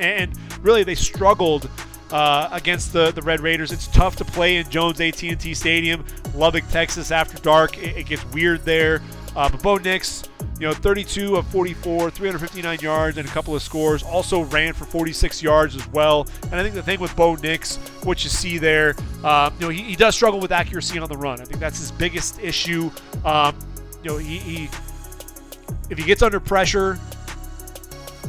and 0.00 0.32
really 0.60 0.84
they 0.84 0.94
struggled 0.94 1.70
uh, 2.10 2.48
against 2.52 2.92
the, 2.92 3.12
the 3.12 3.22
Red 3.22 3.40
Raiders. 3.40 3.72
It's 3.72 3.86
tough 3.88 4.16
to 4.16 4.24
play 4.24 4.56
in 4.56 4.68
Jones 4.68 5.00
AT&T 5.00 5.54
Stadium, 5.54 6.04
Lubbock, 6.34 6.68
Texas 6.68 7.10
after 7.10 7.38
dark. 7.38 7.78
It, 7.78 7.96
it 7.96 8.06
gets 8.06 8.24
weird 8.26 8.64
there. 8.64 9.02
Uh, 9.34 9.50
but 9.50 9.62
Bo 9.62 9.76
Nix, 9.76 10.24
you 10.58 10.66
know, 10.66 10.72
32 10.72 11.36
of 11.36 11.46
44, 11.48 12.10
359 12.10 12.78
yards 12.80 13.18
and 13.18 13.28
a 13.28 13.30
couple 13.30 13.54
of 13.54 13.62
scores. 13.62 14.02
Also 14.02 14.44
ran 14.44 14.72
for 14.72 14.86
46 14.86 15.42
yards 15.42 15.76
as 15.76 15.86
well. 15.88 16.26
And 16.44 16.54
I 16.54 16.62
think 16.62 16.74
the 16.74 16.82
thing 16.82 17.00
with 17.00 17.14
Bo 17.14 17.34
Nix, 17.34 17.76
what 18.02 18.24
you 18.24 18.30
see 18.30 18.56
there, 18.56 18.94
uh, 19.22 19.50
you 19.58 19.66
know, 19.66 19.68
he, 19.68 19.82
he, 19.82 19.96
does 19.96 20.14
struggle 20.14 20.40
with 20.40 20.52
accuracy 20.52 20.98
on 20.98 21.08
the 21.10 21.18
run. 21.18 21.40
I 21.40 21.44
think 21.44 21.60
that's 21.60 21.78
his 21.78 21.92
biggest 21.92 22.40
issue. 22.40 22.90
Um, 23.26 23.54
you 24.02 24.10
know, 24.10 24.16
he, 24.16 24.38
he 24.38 24.70
if 25.90 25.98
he 25.98 26.04
gets 26.04 26.22
under 26.22 26.40
pressure, 26.40 26.98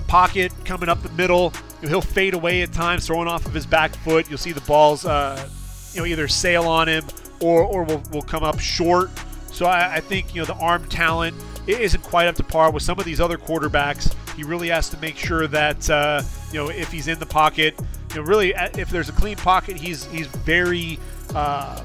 pocket 0.08 0.52
coming 0.66 0.90
up 0.90 1.02
the 1.02 1.12
middle, 1.12 1.54
he'll 1.82 2.02
fade 2.02 2.34
away 2.34 2.62
at 2.62 2.72
times, 2.72 3.08
throwing 3.08 3.28
off 3.28 3.46
of 3.46 3.54
his 3.54 3.66
back 3.66 3.96
foot. 3.96 4.30
You'll 4.30 4.38
see 4.38 4.52
the 4.52 4.62
balls, 4.62 5.06
uh, 5.06 5.50
you 5.94 6.02
know, 6.02 6.06
either 6.06 6.28
sail 6.28 6.64
on 6.64 6.88
him 6.88 7.06
or 7.42 7.64
or 7.64 7.84
will, 7.84 8.02
will 8.12 8.22
come 8.22 8.44
up 8.44 8.60
short. 8.60 9.10
So 9.52 9.66
I, 9.66 9.96
I 9.96 10.00
think 10.00 10.36
you 10.36 10.42
know 10.42 10.46
the 10.46 10.56
arm 10.56 10.86
talent 10.86 11.36
isn't 11.68 12.04
quite 12.04 12.28
up 12.28 12.36
to 12.36 12.44
par 12.44 12.72
with 12.72 12.84
some 12.84 13.00
of 13.00 13.06
these 13.06 13.20
other 13.20 13.38
quarterbacks. 13.38 14.14
He 14.36 14.44
really 14.44 14.70
has 14.70 14.90
to 14.90 14.98
make 14.98 15.18
sure 15.18 15.48
that 15.48 15.90
uh, 15.90 16.22
you 16.52 16.60
know 16.60 16.70
if 16.70 16.92
he's 16.92 17.08
in 17.08 17.20
the 17.20 17.26
pocket, 17.26 17.76
you 18.12 18.18
know, 18.18 18.22
really 18.22 18.56
uh, 18.56 18.70
if 18.78 18.90
there's 18.90 19.10
a 19.10 19.14
clean 19.14 19.38
pocket, 19.38 19.78
he's 19.78 20.06
he's 20.06 20.28
very 20.28 21.00
uh, 21.36 21.84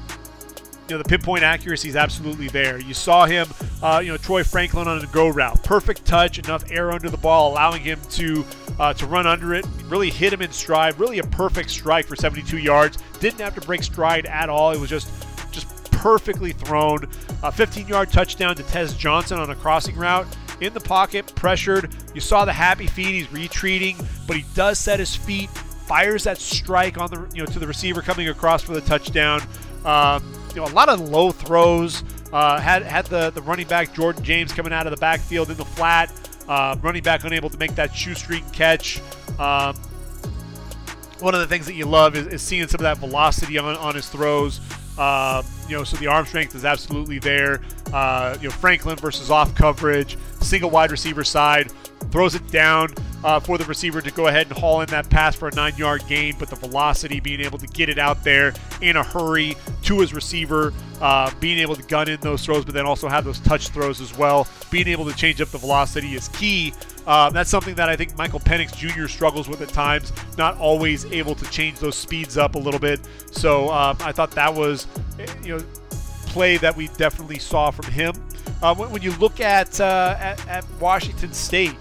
know 0.93 0.97
the 0.97 1.09
pinpoint 1.09 1.43
accuracy 1.43 1.89
is 1.89 1.95
absolutely 1.95 2.47
there. 2.47 2.79
You 2.79 2.93
saw 2.93 3.25
him, 3.25 3.47
uh, 3.81 4.01
you 4.03 4.11
know 4.11 4.17
Troy 4.17 4.43
Franklin 4.43 4.87
on 4.87 5.03
a 5.03 5.07
go 5.07 5.27
route, 5.27 5.63
perfect 5.63 6.05
touch, 6.05 6.39
enough 6.39 6.63
air 6.71 6.91
under 6.91 7.09
the 7.09 7.17
ball, 7.17 7.51
allowing 7.51 7.81
him 7.81 7.99
to 8.11 8.45
uh, 8.79 8.93
to 8.93 9.05
run 9.05 9.27
under 9.27 9.53
it. 9.53 9.65
Really 9.85 10.09
hit 10.09 10.33
him 10.33 10.41
in 10.41 10.51
stride. 10.51 10.99
Really 10.99 11.19
a 11.19 11.23
perfect 11.23 11.69
strike 11.69 12.05
for 12.05 12.15
72 12.15 12.57
yards. 12.57 12.97
Didn't 13.19 13.39
have 13.39 13.55
to 13.55 13.61
break 13.61 13.83
stride 13.83 14.25
at 14.25 14.49
all. 14.49 14.71
It 14.71 14.79
was 14.79 14.89
just 14.89 15.09
just 15.51 15.67
perfectly 15.91 16.51
thrown. 16.51 17.03
A 17.43 17.51
15-yard 17.51 18.11
touchdown 18.11 18.55
to 18.55 18.63
Tez 18.63 18.95
Johnson 18.95 19.39
on 19.39 19.49
a 19.49 19.55
crossing 19.55 19.95
route. 19.95 20.27
In 20.61 20.73
the 20.73 20.79
pocket, 20.79 21.33
pressured. 21.35 21.93
You 22.13 22.21
saw 22.21 22.45
the 22.45 22.53
happy 22.53 22.87
feet. 22.87 23.07
He's 23.07 23.31
retreating, 23.31 23.97
but 24.27 24.37
he 24.37 24.45
does 24.53 24.79
set 24.79 24.99
his 24.99 25.15
feet. 25.15 25.49
Fires 25.49 26.23
that 26.23 26.37
strike 26.37 26.97
on 26.97 27.09
the 27.09 27.29
you 27.33 27.43
know 27.43 27.45
to 27.51 27.59
the 27.59 27.67
receiver 27.67 28.01
coming 28.01 28.29
across 28.29 28.61
for 28.61 28.73
the 28.73 28.81
touchdown. 28.81 29.41
Um, 29.85 30.23
you 30.49 30.57
know, 30.57 30.65
a 30.65 30.73
lot 30.73 30.89
of 30.89 30.99
low 30.99 31.31
throws. 31.31 32.03
Uh, 32.31 32.59
had 32.59 32.83
had 32.83 33.05
the 33.07 33.29
the 33.29 33.41
running 33.43 33.67
back 33.67 33.93
Jordan 33.93 34.23
James 34.23 34.51
coming 34.53 34.73
out 34.73 34.87
of 34.87 34.91
the 34.91 34.97
backfield 34.97 35.49
in 35.51 35.57
the 35.57 35.65
flat. 35.65 36.11
Uh, 36.47 36.75
running 36.81 37.03
back 37.03 37.23
unable 37.23 37.49
to 37.49 37.57
make 37.57 37.75
that 37.75 37.93
shoestring 37.95 38.43
catch. 38.51 39.01
Um, 39.39 39.75
one 41.19 41.33
of 41.33 41.39
the 41.39 41.47
things 41.47 41.65
that 41.67 41.73
you 41.73 41.85
love 41.85 42.15
is, 42.15 42.27
is 42.27 42.41
seeing 42.41 42.67
some 42.67 42.79
of 42.79 42.83
that 42.83 42.97
velocity 42.97 43.57
on, 43.57 43.77
on 43.77 43.95
his 43.95 44.09
throws. 44.09 44.59
Uh, 44.97 45.41
know, 45.73 45.83
so 45.83 45.97
the 45.97 46.07
arm 46.07 46.25
strength 46.25 46.55
is 46.55 46.65
absolutely 46.65 47.19
there. 47.19 47.61
Uh, 47.91 48.37
you 48.41 48.47
know, 48.47 48.53
Franklin 48.53 48.95
versus 48.97 49.29
off 49.29 49.53
coverage, 49.55 50.17
single 50.41 50.69
wide 50.69 50.91
receiver 50.91 51.23
side, 51.23 51.71
throws 52.11 52.35
it 52.35 52.47
down 52.51 52.89
uh, 53.23 53.39
for 53.39 53.57
the 53.57 53.63
receiver 53.65 54.01
to 54.01 54.11
go 54.11 54.27
ahead 54.27 54.47
and 54.47 54.57
haul 54.57 54.81
in 54.81 54.89
that 54.89 55.09
pass 55.09 55.35
for 55.35 55.47
a 55.47 55.55
nine 55.55 55.75
yard 55.77 56.03
gain, 56.07 56.35
but 56.37 56.49
the 56.49 56.55
velocity, 56.55 57.19
being 57.19 57.41
able 57.41 57.57
to 57.57 57.67
get 57.67 57.89
it 57.89 57.97
out 57.97 58.23
there 58.23 58.53
in 58.81 58.97
a 58.97 59.03
hurry 59.03 59.55
to 59.83 59.99
his 59.99 60.13
receiver, 60.13 60.73
uh, 61.01 61.31
being 61.39 61.59
able 61.59 61.75
to 61.75 61.83
gun 61.83 62.09
in 62.09 62.19
those 62.21 62.43
throws, 62.43 62.65
but 62.65 62.73
then 62.73 62.85
also 62.85 63.07
have 63.07 63.25
those 63.25 63.39
touch 63.39 63.69
throws 63.69 64.01
as 64.01 64.17
well. 64.17 64.47
Being 64.71 64.87
able 64.87 65.05
to 65.05 65.15
change 65.15 65.41
up 65.41 65.49
the 65.49 65.57
velocity 65.57 66.13
is 66.15 66.27
key. 66.29 66.73
Uh, 67.05 67.29
that's 67.29 67.49
something 67.49 67.75
that 67.75 67.89
I 67.89 67.95
think 67.95 68.17
Michael 68.17 68.39
Penix 68.39 68.75
Jr. 68.75 69.07
struggles 69.07 69.47
with 69.47 69.61
at 69.61 69.69
times, 69.69 70.11
not 70.37 70.57
always 70.57 71.05
able 71.05 71.35
to 71.35 71.45
change 71.51 71.79
those 71.79 71.95
speeds 71.95 72.37
up 72.37 72.55
a 72.55 72.59
little 72.59 72.79
bit. 72.79 73.01
So 73.31 73.69
um, 73.71 73.97
I 74.01 74.11
thought 74.11 74.31
that 74.31 74.53
was, 74.53 74.87
you 75.43 75.57
know, 75.57 75.63
play 76.27 76.57
that 76.57 76.75
we 76.75 76.87
definitely 76.89 77.39
saw 77.39 77.71
from 77.71 77.91
him. 77.91 78.13
Uh, 78.61 78.73
when, 78.73 78.89
when, 78.91 79.01
you 79.01 79.11
look 79.17 79.39
at, 79.39 79.79
uh, 79.79 80.15
at, 80.19 80.47
at 80.47 80.65
Washington 80.79 81.33
State, 81.33 81.75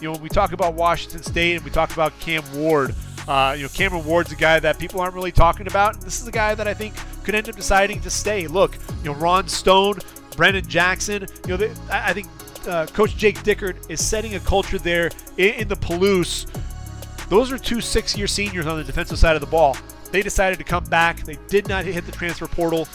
you 0.00 0.08
know, 0.08 0.12
when 0.12 0.22
we 0.22 0.28
talk 0.28 0.52
about 0.52 0.74
Washington 0.74 1.22
State 1.22 1.56
and 1.56 1.64
we 1.64 1.70
talk 1.70 1.92
about 1.92 2.18
Cam 2.20 2.42
Ward, 2.54 2.94
uh, 3.28 3.54
you 3.56 3.62
know, 3.62 3.68
Cameron 3.68 4.04
Ward's 4.04 4.32
a 4.32 4.36
guy 4.36 4.58
that 4.58 4.78
people 4.78 5.00
aren't 5.00 5.14
really 5.14 5.30
talking 5.30 5.66
about. 5.66 6.00
This 6.00 6.20
is 6.20 6.26
a 6.26 6.32
guy 6.32 6.54
that 6.54 6.66
I 6.66 6.74
think 6.74 6.94
could 7.22 7.34
end 7.34 7.48
up 7.48 7.54
deciding 7.54 8.00
to 8.00 8.10
stay. 8.10 8.46
Look, 8.46 8.76
you 9.04 9.12
know, 9.12 9.14
Ron 9.14 9.46
Stone, 9.46 10.00
Brennan 10.36 10.66
Jackson, 10.66 11.26
you 11.46 11.50
know, 11.50 11.56
they, 11.56 11.70
I 11.90 12.12
think 12.12 12.26
uh, 12.66 12.86
Coach 12.86 13.16
Jake 13.16 13.38
Dickert 13.42 13.90
is 13.90 14.04
setting 14.04 14.34
a 14.34 14.40
culture 14.40 14.78
there 14.78 15.10
in, 15.36 15.54
in 15.54 15.68
the 15.68 15.76
Palouse. 15.76 16.46
Those 17.28 17.50
are 17.50 17.58
two 17.58 17.80
six 17.80 18.16
year 18.16 18.26
seniors 18.26 18.66
on 18.66 18.76
the 18.76 18.84
defensive 18.84 19.18
side 19.18 19.34
of 19.34 19.40
the 19.40 19.46
ball. 19.46 19.76
They 20.10 20.22
decided 20.22 20.58
to 20.58 20.64
come 20.64 20.84
back. 20.84 21.24
They 21.24 21.38
did 21.48 21.68
not 21.68 21.84
hit 21.84 22.04
the 22.04 22.12
transfer 22.12 22.46
portal. 22.46 22.86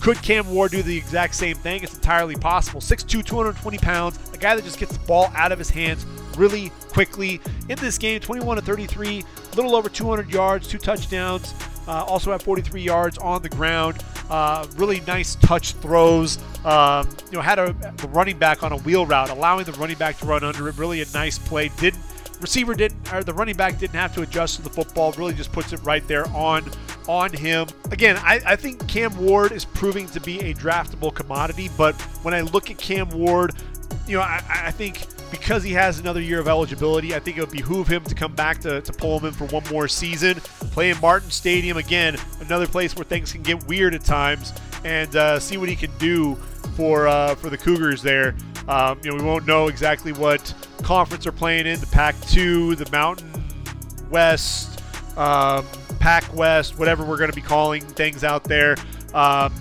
Could 0.00 0.22
Cam 0.22 0.48
Ward 0.48 0.70
do 0.70 0.82
the 0.82 0.96
exact 0.96 1.34
same 1.34 1.56
thing? 1.56 1.82
It's 1.82 1.94
entirely 1.94 2.36
possible. 2.36 2.80
6'2, 2.80 3.24
220 3.24 3.78
pounds, 3.78 4.18
a 4.32 4.38
guy 4.38 4.54
that 4.54 4.64
just 4.64 4.78
gets 4.78 4.96
the 4.96 5.04
ball 5.06 5.32
out 5.34 5.52
of 5.52 5.58
his 5.58 5.70
hands 5.70 6.06
really 6.36 6.70
quickly. 6.92 7.40
In 7.68 7.76
this 7.78 7.98
game, 7.98 8.20
21 8.20 8.56
to 8.56 8.62
33, 8.62 9.24
a 9.52 9.56
little 9.56 9.74
over 9.74 9.88
200 9.88 10.30
yards, 10.30 10.68
two 10.68 10.78
touchdowns. 10.78 11.54
Uh, 11.90 12.04
also 12.04 12.30
at 12.32 12.40
43 12.40 12.80
yards 12.80 13.18
on 13.18 13.42
the 13.42 13.48
ground. 13.48 14.04
Uh, 14.30 14.64
really 14.76 15.00
nice 15.00 15.34
touch 15.34 15.72
throws. 15.72 16.38
Um, 16.64 17.08
you 17.26 17.32
know, 17.32 17.40
had 17.40 17.58
a 17.58 17.74
running 18.10 18.38
back 18.38 18.62
on 18.62 18.70
a 18.70 18.76
wheel 18.78 19.06
route, 19.06 19.28
allowing 19.28 19.64
the 19.64 19.72
running 19.72 19.98
back 19.98 20.16
to 20.18 20.26
run 20.26 20.44
under 20.44 20.68
it. 20.68 20.78
Really 20.78 21.02
a 21.02 21.06
nice 21.12 21.36
play. 21.36 21.68
Didn't 21.78 22.00
receiver 22.40 22.74
didn't 22.74 23.12
or 23.12 23.24
the 23.24 23.34
running 23.34 23.56
back 23.56 23.78
didn't 23.78 23.96
have 23.96 24.14
to 24.14 24.22
adjust 24.22 24.56
to 24.56 24.62
the 24.62 24.70
football. 24.70 25.10
Really 25.12 25.34
just 25.34 25.50
puts 25.50 25.72
it 25.72 25.80
right 25.82 26.06
there 26.06 26.28
on 26.28 26.70
on 27.08 27.32
him. 27.32 27.66
Again, 27.90 28.16
I, 28.18 28.40
I 28.46 28.54
think 28.54 28.86
Cam 28.86 29.16
Ward 29.16 29.50
is 29.50 29.64
proving 29.64 30.06
to 30.10 30.20
be 30.20 30.38
a 30.40 30.54
draftable 30.54 31.12
commodity. 31.12 31.70
But 31.76 32.00
when 32.22 32.34
I 32.34 32.42
look 32.42 32.70
at 32.70 32.78
Cam 32.78 33.10
Ward, 33.10 33.56
you 34.06 34.16
know, 34.16 34.22
I, 34.22 34.40
I 34.48 34.70
think 34.70 35.08
because 35.30 35.62
he 35.62 35.72
has 35.72 35.98
another 35.98 36.20
year 36.20 36.40
of 36.40 36.48
eligibility, 36.48 37.14
I 37.14 37.20
think 37.20 37.36
it 37.36 37.40
would 37.40 37.50
behoove 37.50 37.86
him 37.86 38.04
to 38.04 38.14
come 38.14 38.34
back 38.34 38.60
to, 38.60 38.80
to 38.80 38.92
Pullman 38.92 39.32
for 39.32 39.46
one 39.46 39.64
more 39.70 39.88
season. 39.88 40.40
Play 40.72 40.90
in 40.90 41.00
Martin 41.00 41.30
Stadium 41.30 41.76
again, 41.76 42.16
another 42.40 42.66
place 42.66 42.96
where 42.96 43.04
things 43.04 43.32
can 43.32 43.42
get 43.42 43.66
weird 43.66 43.94
at 43.94 44.04
times, 44.04 44.52
and 44.84 45.14
uh, 45.16 45.38
see 45.38 45.56
what 45.56 45.68
he 45.68 45.76
can 45.76 45.90
do 45.98 46.34
for 46.76 47.08
uh, 47.08 47.34
for 47.36 47.50
the 47.50 47.58
Cougars 47.58 48.02
there. 48.02 48.34
Um, 48.68 49.00
you 49.02 49.10
know, 49.10 49.16
we 49.16 49.22
won't 49.22 49.46
know 49.46 49.68
exactly 49.68 50.12
what 50.12 50.54
conference 50.82 51.24
they're 51.24 51.32
playing 51.32 51.66
in 51.66 51.80
the 51.80 51.86
Pac-2, 51.86 52.76
the 52.76 52.88
Mountain 52.90 53.30
West, 54.10 54.82
um, 55.16 55.66
Pac 55.98 56.34
West, 56.34 56.78
whatever 56.78 57.04
we're 57.04 57.16
going 57.16 57.30
to 57.30 57.36
be 57.36 57.42
calling 57.42 57.82
things 57.82 58.24
out 58.24 58.44
there. 58.44 58.76
Um, 59.12 59.52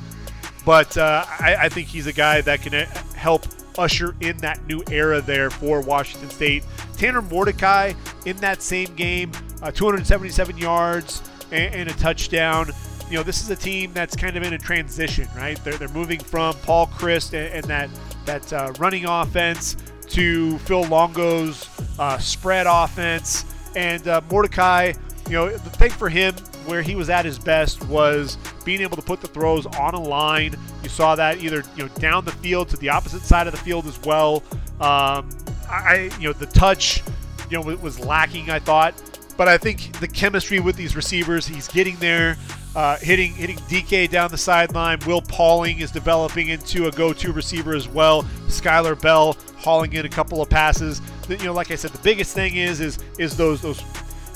but 0.66 0.98
uh, 0.98 1.26
I, 1.28 1.56
I 1.62 1.70
think 1.70 1.88
he's 1.88 2.08
a 2.08 2.14
guy 2.14 2.42
that 2.42 2.62
can 2.62 2.76
uh, 2.76 2.86
help 3.16 3.46
usher 3.78 4.16
in 4.22 4.38
that 4.38 4.66
new 4.68 4.84
era 4.92 5.22
there 5.22 5.50
for 5.50 5.82
Washington 5.82 6.30
State. 6.30 6.64
Tanner 6.98 7.22
Mordecai 7.22 7.94
in 8.26 8.38
that 8.38 8.62
same 8.62 8.94
game, 8.96 9.32
uh, 9.62 9.72
277 9.72 10.58
yards 10.58 11.22
and, 11.52 11.74
and, 11.74 11.90
a 11.90 11.94
touchdown. 11.94 12.70
You 13.10 13.18
know, 13.18 13.24
this 13.24 13.42
is 13.42 13.50
a 13.50 13.56
team 13.56 13.92
that's 13.94 14.16
kind 14.16 14.38
of 14.38 14.44
in 14.44 14.54
a 14.54 14.58
transition, 14.58 15.28
right? 15.36 15.62
They're, 15.64 15.78
they're 15.78 15.88
moving 15.90 16.20
from 16.20 16.56
Paul 16.58 16.88
Chryst 16.88 17.34
and, 17.34 17.54
and 17.54 17.66
that 17.66 17.90
that 18.26 18.54
uh, 18.54 18.74
running 18.78 19.06
offense 19.06 19.76
to 20.10 20.58
Phil 20.60 20.84
Longo's 20.84 21.68
uh, 21.98 22.18
spread 22.18 22.68
offense. 22.70 23.46
And 23.76 24.08
uh, 24.08 24.22
Mordecai, 24.30 24.94
you 25.28 25.34
know, 25.34 25.50
the 25.50 25.70
thing 25.70 25.92
for 25.92 26.10
him 26.10 26.36
where 26.70 26.82
he 26.84 26.96
was 26.96 27.10
at 27.10 27.26
his 27.26 27.40
best 27.40 27.84
was 27.86 28.38
being 28.64 28.82
able 28.82 28.96
to 28.96 29.02
put 29.02 29.20
the 29.20 29.28
throws 29.28 29.66
on 29.66 29.96
a 29.96 30.00
line. 30.00 30.56
You 30.84 30.90
saw 30.90 31.16
that 31.16 31.40
either 31.40 31.64
you 31.76 31.84
know 31.84 31.90
down 31.96 32.24
the 32.24 32.32
field 32.32 32.70
to 32.70 32.78
the 32.78 32.90
opposite 32.90 33.24
side 33.24 33.48
of 33.48 33.54
the 33.54 33.60
field 33.60 33.88
as 33.88 34.00
well. 34.04 34.44
Um, 34.80 35.28
I 35.68 36.12
you 36.20 36.28
know 36.28 36.34
the 36.34 36.46
touch 36.46 37.04
you 37.50 37.58
know 37.58 37.76
was 37.78 38.00
lacking 38.00 38.52
I 38.52 38.60
thought, 38.60 38.94
but 39.36 39.48
I 39.48 39.58
think 39.58 40.00
the 40.00 40.08
chemistry 40.08 40.60
with 40.60 40.76
these 40.76 40.96
receivers 40.96 41.48
he's 41.48 41.68
getting 41.68 41.96
there. 41.98 42.38
Uh, 42.76 42.98
hitting 42.98 43.34
hitting 43.34 43.58
DK 43.58 44.08
down 44.08 44.30
the 44.30 44.38
sideline. 44.38 45.00
Will 45.08 45.24
Pauling 45.24 45.80
is 45.80 45.90
developing 45.90 46.50
into 46.50 46.88
a 46.88 46.92
go-to 46.92 47.34
receiver 47.34 47.74
as 47.74 47.88
well. 47.88 48.22
Skylar 48.46 49.02
Bell 49.02 49.36
hauling 49.58 49.94
in 49.94 50.06
a 50.06 50.10
couple 50.10 50.40
of 50.40 50.52
passes. 50.52 51.02
You 51.28 51.38
know, 51.38 51.54
like 51.54 51.72
I 51.72 51.76
said, 51.76 51.92
the 51.92 52.02
biggest 52.04 52.36
thing 52.36 52.58
is 52.58 52.80
is 52.80 53.00
is 53.18 53.36
those 53.36 53.60
those 53.64 53.84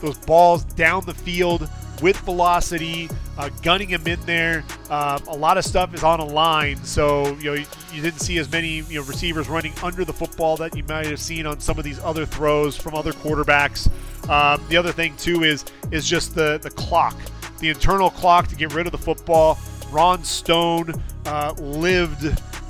those 0.02 0.18
balls 0.18 0.64
down 0.64 1.06
the 1.06 1.14
field 1.14 1.70
with 2.04 2.18
velocity, 2.18 3.10
uh, 3.38 3.50
gunning 3.62 3.88
him 3.88 4.06
in 4.06 4.20
there. 4.26 4.66
Uh, 4.90 5.18
a 5.30 5.36
lot 5.36 5.58
of 5.58 5.64
stuff 5.64 5.94
is 5.96 6.04
on 6.04 6.20
a 6.20 6.26
line, 6.26 6.76
so 6.84 7.28
you 7.38 7.46
know 7.46 7.54
you, 7.54 7.66
you, 7.94 8.02
didn't 8.02 8.20
see 8.20 8.38
as 8.38 8.52
many 8.52 8.82
you 8.82 9.00
know 9.00 9.06
receivers 9.06 9.48
running 9.48 9.74
under 9.82 10.04
the 10.04 10.12
football 10.12 10.58
that 10.58 10.76
you 10.76 10.84
might 10.84 11.06
have 11.06 11.20
seen 11.20 11.48
on 11.48 11.62
some 11.62 11.80
of 11.80 11.86
these 11.86 12.00
other 12.02 12.26
throws 12.26 12.76
from 12.76 12.94
other 12.94 13.14
quarterbacks. 13.14 13.90
Um, 14.30 14.62
the 14.68 14.76
other 14.76 14.92
thing 14.92 15.16
too 15.16 15.44
is 15.44 15.64
is 15.92 16.06
just 16.06 16.36
the 16.36 16.60
the 16.62 16.72
clock, 16.72 17.18
the 17.60 17.70
internal 17.70 18.10
clock 18.10 18.48
to 18.50 18.56
get 18.58 18.74
rid 18.74 18.86
of 18.86 18.92
the 18.92 18.98
football. 18.98 19.58
Ron 19.90 20.26
Stone 20.26 21.02
uh, 21.26 21.54
lived 21.58 22.26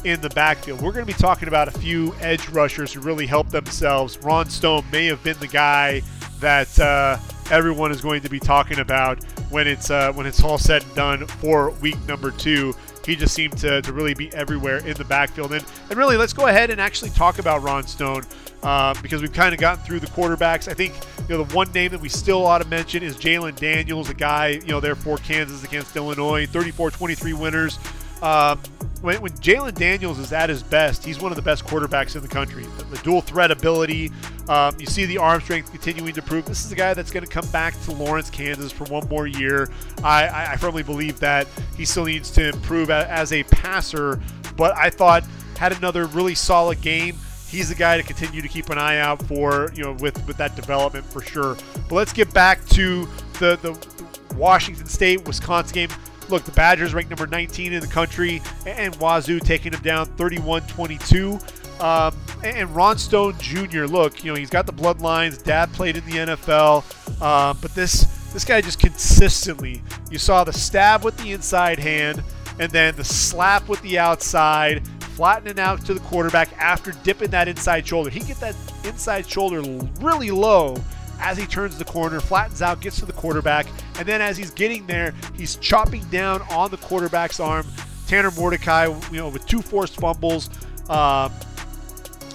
in 0.05 0.21
the 0.21 0.29
backfield. 0.29 0.79
We're 0.81 0.91
going 0.91 1.07
to 1.07 1.11
be 1.11 1.17
talking 1.17 1.47
about 1.47 1.67
a 1.67 1.71
few 1.71 2.13
edge 2.21 2.47
rushers 2.49 2.93
who 2.93 2.99
really 2.99 3.25
helped 3.25 3.51
themselves. 3.51 4.17
Ron 4.19 4.49
Stone 4.49 4.83
may 4.91 5.07
have 5.07 5.23
been 5.23 5.39
the 5.39 5.47
guy 5.47 6.03
that 6.39 6.77
uh, 6.79 7.17
everyone 7.51 7.91
is 7.91 8.01
going 8.01 8.21
to 8.21 8.29
be 8.29 8.39
talking 8.39 8.79
about 8.79 9.23
when 9.49 9.67
it's 9.67 9.89
uh, 9.89 10.11
when 10.13 10.25
it's 10.25 10.43
all 10.43 10.57
said 10.57 10.83
and 10.83 10.95
done 10.95 11.27
for 11.27 11.71
week 11.81 11.97
number 12.07 12.31
two. 12.31 12.73
He 13.05 13.15
just 13.17 13.33
seemed 13.33 13.57
to, 13.57 13.81
to 13.81 13.91
really 13.91 14.13
be 14.13 14.33
everywhere 14.33 14.77
in 14.77 14.95
the 14.95 15.03
backfield. 15.03 15.51
And, 15.51 15.65
and 15.89 15.97
really, 15.97 16.15
let's 16.15 16.31
go 16.31 16.47
ahead 16.47 16.69
and 16.69 16.79
actually 16.79 17.09
talk 17.09 17.37
about 17.37 17.61
Ron 17.61 17.85
Stone 17.85 18.23
uh, 18.63 18.93
because 19.01 19.21
we've 19.21 19.33
kind 19.33 19.53
of 19.53 19.59
gotten 19.59 19.83
through 19.83 19.99
the 19.99 20.07
quarterbacks. 20.07 20.69
I 20.69 20.73
think 20.73 20.93
you 21.27 21.35
know 21.35 21.43
the 21.43 21.53
one 21.53 21.71
name 21.73 21.91
that 21.91 21.99
we 21.99 22.09
still 22.09 22.45
ought 22.45 22.61
to 22.61 22.67
mention 22.67 23.03
is 23.03 23.15
Jalon 23.17 23.55
Daniels, 23.55 24.09
a 24.09 24.13
guy 24.13 24.47
you 24.47 24.67
know 24.67 24.79
there 24.79 24.95
for 24.95 25.17
Kansas 25.17 25.63
against 25.63 25.95
Illinois, 25.95 26.45
34-23 26.47 27.33
winners. 27.33 27.77
Um, 28.21 28.59
when, 29.03 29.21
when 29.21 29.33
Jalon 29.33 29.73
Daniels 29.73 30.17
is 30.17 30.31
at 30.31 30.49
his 30.49 30.63
best, 30.63 31.03
he's 31.03 31.19
one 31.19 31.31
of 31.31 31.35
the 31.35 31.41
best 31.41 31.65
quarterbacks 31.65 32.15
in 32.15 32.21
the 32.21 32.27
country. 32.27 32.63
The, 32.77 32.85
the 32.85 32.97
dual 33.03 33.19
threat 33.19 33.51
ability, 33.51 34.11
um, 34.47 34.75
you 34.79 34.85
see 34.85 35.05
the 35.05 35.17
arm 35.17 35.41
strength 35.41 35.71
continuing 35.71 36.13
to 36.13 36.21
prove. 36.21 36.45
This 36.45 36.65
is 36.65 36.71
a 36.71 36.75
guy 36.75 36.93
that's 36.93 37.11
going 37.11 37.25
to 37.25 37.29
come 37.29 37.45
back 37.47 37.79
to 37.83 37.91
Lawrence, 37.91 38.29
Kansas 38.29 38.71
for 38.71 38.85
one 38.85 39.05
more 39.09 39.27
year. 39.27 39.69
I, 40.05 40.27
I, 40.27 40.51
I 40.53 40.55
firmly 40.55 40.83
believe 40.83 41.19
that 41.19 41.47
he 41.75 41.83
still 41.83 42.05
needs 42.05 42.31
to 42.31 42.47
improve 42.47 42.89
as 42.89 43.33
a 43.33 43.43
passer, 43.43 44.21
but 44.55 44.73
I 44.77 44.89
thought 44.89 45.25
had 45.57 45.73
another 45.73 46.05
really 46.07 46.33
solid 46.33 46.81
game 46.81 47.17
he's 47.49 47.69
the 47.69 47.75
guy 47.75 47.97
to 47.97 48.03
continue 48.03 48.41
to 48.41 48.47
keep 48.47 48.69
an 48.69 48.79
eye 48.79 48.97
out 48.97 49.21
for, 49.27 49.71
you 49.75 49.83
know, 49.83 49.93
with, 49.99 50.25
with 50.25 50.37
that 50.37 50.55
development 50.55 51.05
for 51.05 51.21
sure. 51.21 51.55
But 51.87 51.91
let's 51.91 52.11
get 52.11 52.33
back 52.33 52.65
to 52.69 53.07
the, 53.39 53.57
the 53.57 54.35
Washington 54.35 54.87
State 54.87 55.25
Wisconsin 55.25 55.73
game. 55.73 55.89
Look, 56.29 56.43
the 56.43 56.51
Badgers 56.51 56.93
ranked 56.93 57.09
number 57.09 57.27
19 57.27 57.73
in 57.73 57.81
the 57.81 57.87
country, 57.87 58.41
and 58.65 58.95
Wazoo 58.95 59.39
taking 59.39 59.71
them 59.71 59.81
down 59.81 60.05
31 60.17 60.65
22. 60.67 61.39
Um, 61.79 62.15
and 62.43 62.73
Ron 62.75 62.97
Stone 62.97 63.35
Jr. 63.39 63.85
Look, 63.85 64.23
you 64.23 64.31
know 64.31 64.37
he's 64.37 64.49
got 64.49 64.65
the 64.65 64.73
bloodlines. 64.73 65.43
Dad 65.43 65.71
played 65.73 65.97
in 65.97 66.05
the 66.05 66.11
NFL, 66.11 66.83
uh, 67.21 67.53
but 67.61 67.73
this 67.75 68.03
this 68.31 68.45
guy 68.45 68.61
just 68.61 68.79
consistently. 68.79 69.81
You 70.09 70.17
saw 70.17 70.43
the 70.43 70.53
stab 70.53 71.03
with 71.03 71.17
the 71.17 71.31
inside 71.31 71.79
hand, 71.79 72.23
and 72.59 72.71
then 72.71 72.95
the 72.95 73.03
slap 73.03 73.67
with 73.67 73.81
the 73.81 73.99
outside, 73.99 74.87
flattening 75.15 75.59
out 75.59 75.85
to 75.85 75.93
the 75.93 75.99
quarterback 76.01 76.49
after 76.57 76.91
dipping 77.03 77.31
that 77.31 77.47
inside 77.47 77.87
shoulder. 77.87 78.09
He 78.09 78.19
get 78.21 78.39
that 78.39 78.55
inside 78.83 79.27
shoulder 79.29 79.61
really 79.99 80.31
low 80.31 80.77
as 81.19 81.37
he 81.37 81.45
turns 81.45 81.77
the 81.77 81.85
corner, 81.85 82.19
flattens 82.19 82.61
out, 82.61 82.81
gets 82.81 82.99
to 82.99 83.05
the 83.05 83.13
quarterback, 83.13 83.67
and 83.97 84.07
then 84.07 84.21
as 84.21 84.37
he's 84.37 84.51
getting 84.51 84.85
there, 84.87 85.13
he's 85.35 85.55
chopping 85.57 86.03
down 86.05 86.41
on 86.51 86.71
the 86.71 86.77
quarterback's 86.77 87.39
arm. 87.39 87.65
Tanner 88.07 88.31
Mordecai, 88.31 88.85
you 89.11 89.17
know, 89.17 89.29
with 89.29 89.45
two 89.47 89.61
forced 89.61 89.99
fumbles. 89.99 90.49
Um, 90.89 91.31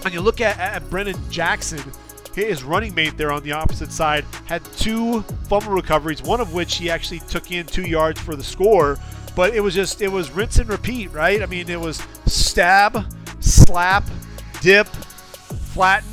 and 0.04 0.14
you 0.14 0.20
look 0.20 0.40
at, 0.40 0.58
at 0.58 0.88
Brennan 0.90 1.16
Jackson, 1.30 1.82
his 2.34 2.62
running 2.62 2.94
mate 2.94 3.16
there 3.16 3.32
on 3.32 3.42
the 3.42 3.52
opposite 3.52 3.92
side, 3.92 4.24
had 4.46 4.64
two 4.76 5.22
fumble 5.48 5.72
recoveries, 5.72 6.22
one 6.22 6.40
of 6.40 6.54
which 6.54 6.76
he 6.76 6.90
actually 6.90 7.18
took 7.20 7.50
in 7.50 7.66
two 7.66 7.82
yards 7.82 8.20
for 8.20 8.36
the 8.36 8.44
score. 8.44 8.98
But 9.36 9.54
it 9.54 9.60
was 9.60 9.74
just, 9.74 10.02
it 10.02 10.08
was 10.08 10.30
rinse 10.30 10.58
and 10.58 10.68
repeat, 10.68 11.12
right? 11.12 11.42
I 11.42 11.46
mean, 11.46 11.68
it 11.68 11.80
was 11.80 12.02
stab, 12.26 13.04
slap, 13.40 14.04
dip, 14.60 14.86
flatten, 14.86 16.08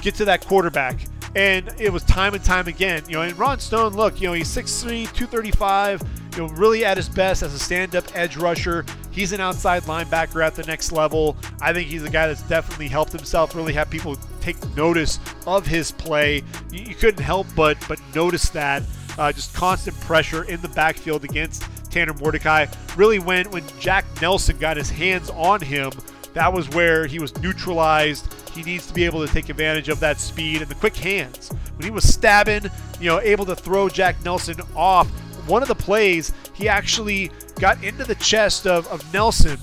get 0.00 0.14
to 0.16 0.24
that 0.24 0.44
quarterback. 0.46 0.98
And 1.36 1.70
it 1.78 1.92
was 1.92 2.02
time 2.04 2.32
and 2.32 2.42
time 2.42 2.66
again. 2.66 3.02
You 3.06 3.16
know, 3.16 3.22
and 3.22 3.38
Ron 3.38 3.60
Stone, 3.60 3.92
look, 3.92 4.22
you 4.22 4.28
know, 4.28 4.32
he's 4.32 4.48
6'3, 4.48 5.04
235, 5.12 6.02
you 6.32 6.38
know, 6.38 6.48
really 6.54 6.82
at 6.82 6.96
his 6.96 7.10
best 7.10 7.42
as 7.42 7.52
a 7.52 7.58
stand-up 7.58 8.04
edge 8.16 8.38
rusher. 8.38 8.86
He's 9.10 9.32
an 9.32 9.40
outside 9.42 9.82
linebacker 9.82 10.44
at 10.44 10.54
the 10.54 10.62
next 10.62 10.92
level. 10.92 11.36
I 11.60 11.74
think 11.74 11.88
he's 11.88 12.04
a 12.04 12.10
guy 12.10 12.26
that's 12.26 12.40
definitely 12.42 12.88
helped 12.88 13.12
himself, 13.12 13.54
really 13.54 13.74
have 13.74 13.90
people 13.90 14.16
take 14.40 14.56
notice 14.74 15.18
of 15.46 15.66
his 15.66 15.92
play. 15.92 16.42
You, 16.70 16.80
you 16.80 16.94
couldn't 16.94 17.22
help 17.22 17.46
but 17.54 17.76
but 17.86 18.00
notice 18.14 18.48
that. 18.50 18.82
Uh, 19.18 19.32
just 19.32 19.54
constant 19.54 19.98
pressure 20.00 20.44
in 20.44 20.60
the 20.62 20.68
backfield 20.68 21.24
against 21.24 21.64
Tanner 21.90 22.14
Mordecai. 22.14 22.66
Really, 22.96 23.18
when 23.18 23.50
when 23.50 23.64
Jack 23.78 24.06
Nelson 24.22 24.56
got 24.56 24.78
his 24.78 24.88
hands 24.88 25.28
on 25.30 25.60
him, 25.60 25.92
that 26.32 26.50
was 26.50 26.68
where 26.70 27.06
he 27.06 27.18
was 27.18 27.36
neutralized 27.42 28.26
he 28.56 28.62
needs 28.62 28.86
to 28.86 28.94
be 28.94 29.04
able 29.04 29.24
to 29.24 29.32
take 29.32 29.48
advantage 29.48 29.88
of 29.88 30.00
that 30.00 30.18
speed 30.18 30.62
and 30.62 30.70
the 30.70 30.74
quick 30.74 30.96
hands. 30.96 31.50
When 31.76 31.84
he 31.84 31.90
was 31.90 32.08
stabbing, 32.08 32.70
you 33.00 33.10
know, 33.10 33.20
able 33.20 33.44
to 33.46 33.54
throw 33.54 33.88
Jack 33.88 34.24
Nelson 34.24 34.56
off, 34.74 35.08
one 35.46 35.62
of 35.62 35.68
the 35.68 35.74
plays, 35.74 36.32
he 36.54 36.68
actually 36.68 37.30
got 37.60 37.82
into 37.84 38.04
the 38.04 38.14
chest 38.16 38.66
of, 38.66 38.86
of 38.88 39.12
Nelson. 39.12 39.58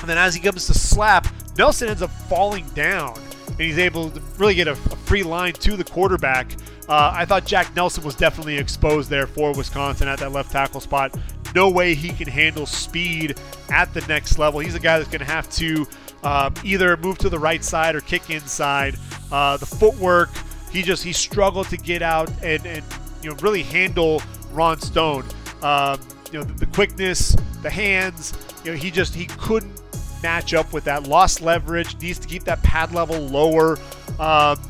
And 0.00 0.08
then 0.08 0.18
as 0.18 0.34
he 0.34 0.40
comes 0.40 0.66
to 0.66 0.74
slap, 0.74 1.26
Nelson 1.58 1.88
ends 1.88 2.02
up 2.02 2.10
falling 2.28 2.66
down. 2.70 3.18
And 3.48 3.60
he's 3.60 3.78
able 3.78 4.10
to 4.10 4.20
really 4.38 4.54
get 4.54 4.68
a, 4.68 4.72
a 4.72 4.76
free 4.76 5.22
line 5.22 5.54
to 5.54 5.76
the 5.76 5.84
quarterback. 5.84 6.52
Uh, 6.88 7.12
I 7.14 7.24
thought 7.24 7.44
Jack 7.44 7.74
Nelson 7.74 8.04
was 8.04 8.14
definitely 8.14 8.56
exposed 8.58 9.10
there 9.10 9.26
for 9.26 9.52
Wisconsin 9.54 10.08
at 10.08 10.18
that 10.20 10.32
left 10.32 10.52
tackle 10.52 10.80
spot. 10.80 11.16
No 11.54 11.68
way 11.68 11.94
he 11.94 12.10
can 12.10 12.28
handle 12.28 12.66
speed 12.66 13.38
at 13.70 13.92
the 13.92 14.00
next 14.02 14.38
level. 14.38 14.60
He's 14.60 14.74
a 14.74 14.80
guy 14.80 14.98
that's 14.98 15.10
going 15.10 15.20
to 15.20 15.32
have 15.32 15.50
to 15.50 15.86
uh, 16.22 16.50
either 16.64 16.96
move 16.96 17.18
to 17.18 17.28
the 17.28 17.38
right 17.38 17.64
side 17.64 17.94
or 17.94 18.00
kick 18.00 18.30
inside. 18.30 18.96
Uh, 19.32 19.56
the 19.56 19.66
footwork, 19.66 20.30
he 20.70 20.82
just 20.82 21.02
he 21.02 21.12
struggled 21.12 21.68
to 21.68 21.76
get 21.76 22.02
out 22.02 22.30
and, 22.42 22.64
and 22.66 22.84
you 23.22 23.30
know 23.30 23.36
really 23.36 23.62
handle 23.62 24.22
Ron 24.52 24.80
Stone. 24.80 25.24
Um, 25.62 26.00
you 26.32 26.38
know 26.38 26.44
the, 26.44 26.52
the, 26.54 26.66
quickness, 26.66 27.36
the 27.62 27.70
hands. 27.70 28.34
You 28.64 28.72
know 28.72 28.76
he 28.76 28.90
just 28.90 29.14
he 29.14 29.26
couldn't 29.26 29.80
match 30.22 30.54
up 30.54 30.72
with 30.72 30.84
that. 30.84 31.06
Lost 31.06 31.40
leverage. 31.40 32.00
Needs 32.00 32.18
to 32.18 32.28
keep 32.28 32.44
that 32.44 32.62
pad 32.62 32.92
level 32.92 33.18
lower. 33.18 33.78
Um, 34.18 34.60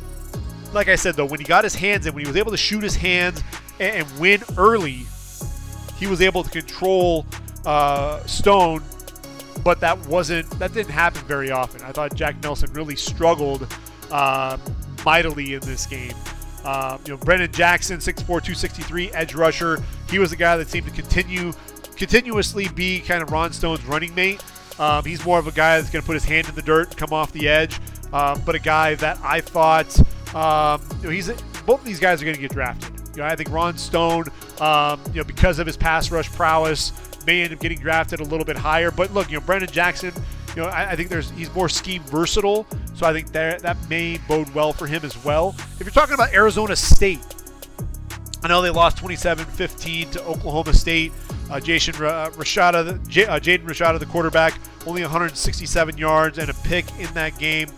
like 0.73 0.89
I 0.89 0.97
said 0.97 1.17
though, 1.17 1.27
when 1.27 1.41
he 1.41 1.47
got 1.47 1.65
his 1.65 1.75
hands 1.75 2.07
in, 2.07 2.15
when 2.15 2.25
he 2.25 2.29
was 2.29 2.37
able 2.37 2.53
to 2.53 2.57
shoot 2.57 2.83
his 2.83 2.95
hands 2.95 3.43
and, 3.81 4.07
and 4.07 4.21
win 4.21 4.43
early, 4.57 5.05
he 5.99 6.07
was 6.07 6.21
able 6.21 6.45
to 6.45 6.51
control 6.51 7.27
uh, 7.67 8.25
Stone 8.25 8.83
but 9.63 9.81
that 9.81 9.99
wasn't 10.07 10.49
that 10.59 10.73
didn't 10.73 10.93
happen 10.93 11.23
very 11.23 11.51
often. 11.51 11.83
I 11.83 11.93
thought 11.93 12.15
Jack 12.15 12.43
Nelson 12.43 12.73
really 12.73 12.97
struggled 12.97 13.67
uh, 14.11 14.59
mightily 15.05 15.55
in 15.55 15.61
this 15.61 15.87
game. 15.87 16.15
Uh, 16.65 16.99
you 17.07 17.13
know, 17.13 17.17
Brennan 17.17 17.51
Jackson, 17.53 17.99
6'4", 17.99 18.27
263, 18.27 19.13
edge 19.13 19.35
rusher. 19.35 19.83
He 20.11 20.19
was 20.19 20.31
the 20.31 20.37
guy 20.37 20.57
that 20.59 20.69
seemed 20.69 20.87
to 20.87 20.93
continue 20.93 21.53
continuously 21.97 22.69
be 22.69 23.01
kind 23.01 23.23
of 23.23 23.31
Ron 23.31 23.53
Stone's 23.53 23.85
running 23.85 24.15
mate. 24.15 24.43
Um, 24.79 25.05
he's 25.05 25.25
more 25.25 25.39
of 25.39 25.47
a 25.47 25.53
guy 25.53 25.79
that's 25.79 25.91
going 25.91 26.03
to 26.03 26.07
put 26.07 26.15
his 26.15 26.25
hand 26.25 26.49
in 26.49 26.55
the 26.55 26.63
dirt 26.63 26.89
and 26.89 26.97
come 26.97 27.13
off 27.13 27.33
the 27.33 27.49
edge, 27.49 27.79
um, 28.13 28.41
but 28.47 28.55
a 28.55 28.59
guy 28.59 28.95
that 28.97 29.19
I 29.23 29.41
thought 29.41 29.99
um, 30.35 30.81
you 30.99 31.05
know, 31.05 31.11
he's 31.11 31.29
both 31.67 31.81
of 31.81 31.85
these 31.85 32.01
guys 32.01 32.23
are 32.23 32.25
going 32.25 32.37
to 32.37 32.41
get 32.41 32.53
drafted. 32.53 32.91
You 33.17 33.23
know, 33.23 33.29
I 33.29 33.37
think 33.37 33.51
Ron 33.51 33.77
Stone, 33.77 34.27
um, 34.61 35.01
you 35.09 35.21
know, 35.21 35.25
because 35.25 35.59
of 35.59 35.67
his 35.67 35.77
pass 35.77 36.11
rush 36.11 36.31
prowess, 36.31 36.93
may 37.27 37.43
end 37.43 37.53
up 37.53 37.61
getting 37.61 37.79
drafted 37.79 38.21
a 38.21 38.25
little 38.25 38.45
bit 38.45 38.57
higher. 38.57 38.91
But 38.91 39.13
look, 39.13 39.31
you 39.31 39.39
know, 39.39 39.45
Brennan 39.45 39.69
Jackson, 39.71 40.13
you 40.57 40.63
know, 40.63 40.69
I, 40.69 40.91
I 40.91 40.97
think 40.97 41.09
there's 41.09 41.31
he's 41.31 41.53
more 41.55 41.69
scheme 41.69 42.03
versatile, 42.05 42.67
so 42.95 43.07
I 43.07 43.13
think 43.13 43.33
that 43.33 43.63
that 43.63 43.77
may 43.89 44.19
bode 44.29 44.53
well 44.55 44.73
for 44.73 44.87
him 44.87 45.05
as 45.05 45.23
well. 45.25 45.55
If 45.79 45.81
you're 45.81 45.91
talking 45.91 46.15
about 46.15 46.35
Arizona 46.35 46.77
State, 46.77 47.21
I 48.43 48.49
know 48.49 48.63
they 48.63 48.71
lost 48.71 48.97
27-15 48.97 50.13
to 50.13 50.23
Oklahoma 50.25 50.73
State. 50.73 51.13
Uh, 51.51 51.61
Jason 51.61 51.95
uh, 51.97 52.31
Rashada, 52.31 53.07
J- 53.09 53.27
uh, 53.27 53.39
Jaden 53.41 53.65
Rashada, 53.65 53.99
the 53.99 54.07
quarterback, 54.07 54.55
only 54.87 55.03
167 55.03 55.99
yards 55.99 56.39
and 56.39 56.49
a 56.49 56.55
pick 56.55 56.87
in 56.99 57.13
that 57.15 57.37
game 57.39 57.69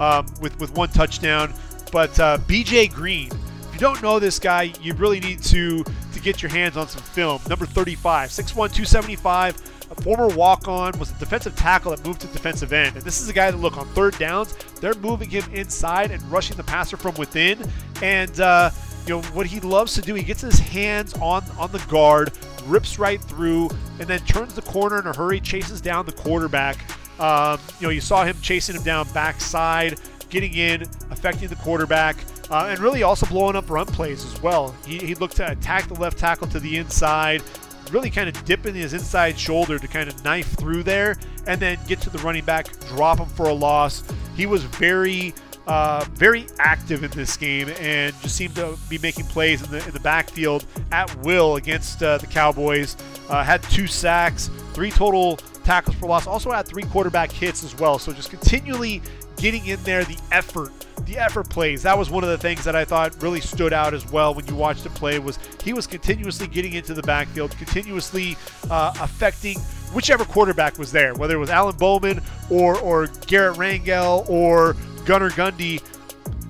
um, 0.00 0.26
with 0.40 0.58
with 0.60 0.74
one 0.76 0.88
touchdown. 0.88 1.54
But 1.92 2.18
uh, 2.20 2.38
B.J. 2.46 2.88
Green, 2.88 3.30
if 3.62 3.74
you 3.74 3.80
don't 3.80 4.02
know 4.02 4.18
this 4.18 4.38
guy, 4.38 4.72
you 4.80 4.94
really 4.94 5.20
need 5.20 5.42
to 5.44 5.84
get 6.20 6.42
your 6.42 6.50
hands 6.50 6.76
on 6.76 6.88
some 6.88 7.02
film. 7.02 7.40
Number 7.48 7.66
35, 7.66 8.30
6'1, 8.30 8.52
275, 8.54 9.56
a 9.90 10.02
former 10.02 10.28
walk 10.28 10.68
on, 10.68 10.96
was 10.98 11.10
a 11.10 11.14
defensive 11.14 11.56
tackle 11.56 11.90
that 11.94 12.04
moved 12.06 12.20
to 12.20 12.26
defensive 12.28 12.72
end. 12.72 12.96
And 12.96 13.04
this 13.04 13.20
is 13.20 13.28
a 13.28 13.32
guy 13.32 13.50
that, 13.50 13.56
look, 13.56 13.76
on 13.76 13.86
third 13.88 14.18
downs, 14.18 14.54
they're 14.80 14.94
moving 14.94 15.28
him 15.30 15.44
inside 15.52 16.10
and 16.10 16.22
rushing 16.30 16.56
the 16.56 16.64
passer 16.64 16.96
from 16.96 17.14
within. 17.14 17.58
And, 18.02 18.40
uh, 18.40 18.70
you 19.06 19.14
know, 19.14 19.22
what 19.30 19.46
he 19.46 19.60
loves 19.60 19.94
to 19.94 20.02
do, 20.02 20.14
he 20.14 20.22
gets 20.22 20.40
his 20.40 20.58
hands 20.58 21.14
on, 21.14 21.42
on 21.58 21.72
the 21.72 21.84
guard, 21.88 22.32
rips 22.66 22.98
right 22.98 23.20
through, 23.20 23.70
and 23.98 24.08
then 24.08 24.20
turns 24.20 24.54
the 24.54 24.62
corner 24.62 24.98
in 24.98 25.06
a 25.06 25.12
hurry, 25.12 25.40
chases 25.40 25.80
down 25.80 26.06
the 26.06 26.12
quarterback. 26.12 26.78
Um, 27.20 27.58
you 27.80 27.86
know, 27.86 27.90
you 27.90 28.00
saw 28.00 28.24
him 28.24 28.36
chasing 28.40 28.76
him 28.76 28.82
down 28.82 29.08
backside, 29.12 29.98
getting 30.28 30.54
in, 30.54 30.82
affecting 31.10 31.48
the 31.48 31.56
quarterback 31.56 32.16
uh, 32.50 32.66
and 32.68 32.78
really 32.80 33.02
also 33.02 33.26
blowing 33.26 33.56
up 33.56 33.70
run 33.70 33.86
plays 33.86 34.24
as 34.24 34.42
well. 34.42 34.74
He, 34.86 34.98
he 34.98 35.14
looked 35.14 35.36
to 35.36 35.50
attack 35.50 35.88
the 35.88 35.94
left 35.94 36.18
tackle 36.18 36.46
to 36.48 36.60
the 36.60 36.76
inside, 36.76 37.42
really 37.90 38.10
kind 38.10 38.28
of 38.28 38.44
dipping 38.44 38.74
his 38.74 38.92
inside 38.92 39.38
shoulder 39.38 39.78
to 39.78 39.88
kind 39.88 40.08
of 40.08 40.24
knife 40.24 40.48
through 40.58 40.82
there, 40.82 41.16
and 41.46 41.60
then 41.60 41.78
get 41.86 42.00
to 42.02 42.10
the 42.10 42.18
running 42.18 42.44
back, 42.44 42.66
drop 42.88 43.18
him 43.18 43.28
for 43.28 43.46
a 43.46 43.52
loss. 43.52 44.02
He 44.36 44.46
was 44.46 44.64
very, 44.64 45.32
uh, 45.66 46.04
very 46.14 46.46
active 46.58 47.04
in 47.04 47.10
this 47.12 47.36
game 47.36 47.68
and 47.80 48.14
just 48.20 48.36
seemed 48.36 48.56
to 48.56 48.76
be 48.88 48.98
making 48.98 49.26
plays 49.26 49.62
in 49.62 49.70
the 49.70 49.84
in 49.86 49.92
the 49.92 50.00
backfield 50.00 50.66
at 50.90 51.14
will 51.18 51.56
against 51.56 52.02
uh, 52.02 52.18
the 52.18 52.26
Cowboys. 52.26 52.96
Uh, 53.28 53.44
had 53.44 53.62
two 53.64 53.86
sacks, 53.86 54.50
three 54.72 54.90
total 54.90 55.36
tackles 55.64 55.94
for 55.96 56.06
loss. 56.06 56.26
Also 56.26 56.50
had 56.50 56.66
three 56.66 56.82
quarterback 56.82 57.30
hits 57.30 57.62
as 57.62 57.76
well. 57.78 57.98
So 57.98 58.12
just 58.12 58.30
continually 58.30 59.02
getting 59.40 59.66
in 59.66 59.82
there, 59.82 60.04
the 60.04 60.18
effort, 60.30 60.70
the 61.06 61.16
effort 61.16 61.48
plays. 61.48 61.82
That 61.82 61.96
was 61.96 62.10
one 62.10 62.22
of 62.22 62.30
the 62.30 62.38
things 62.38 62.62
that 62.64 62.76
I 62.76 62.84
thought 62.84 63.20
really 63.22 63.40
stood 63.40 63.72
out 63.72 63.94
as 63.94 64.10
well 64.10 64.34
when 64.34 64.46
you 64.46 64.54
watched 64.54 64.84
him 64.84 64.92
play. 64.92 65.18
Was 65.18 65.38
he 65.64 65.72
was 65.72 65.86
continuously 65.86 66.46
getting 66.46 66.74
into 66.74 66.94
the 66.94 67.02
backfield, 67.02 67.50
continuously 67.52 68.36
uh, 68.70 68.92
affecting 69.00 69.58
whichever 69.92 70.24
quarterback 70.24 70.78
was 70.78 70.92
there, 70.92 71.14
whether 71.14 71.34
it 71.34 71.38
was 71.38 71.50
Alan 71.50 71.76
Bowman 71.76 72.20
or 72.50 72.78
or 72.78 73.06
Garrett 73.26 73.56
Rangel 73.56 74.28
or 74.28 74.76
Gunnar 75.04 75.30
Gundy. 75.30 75.82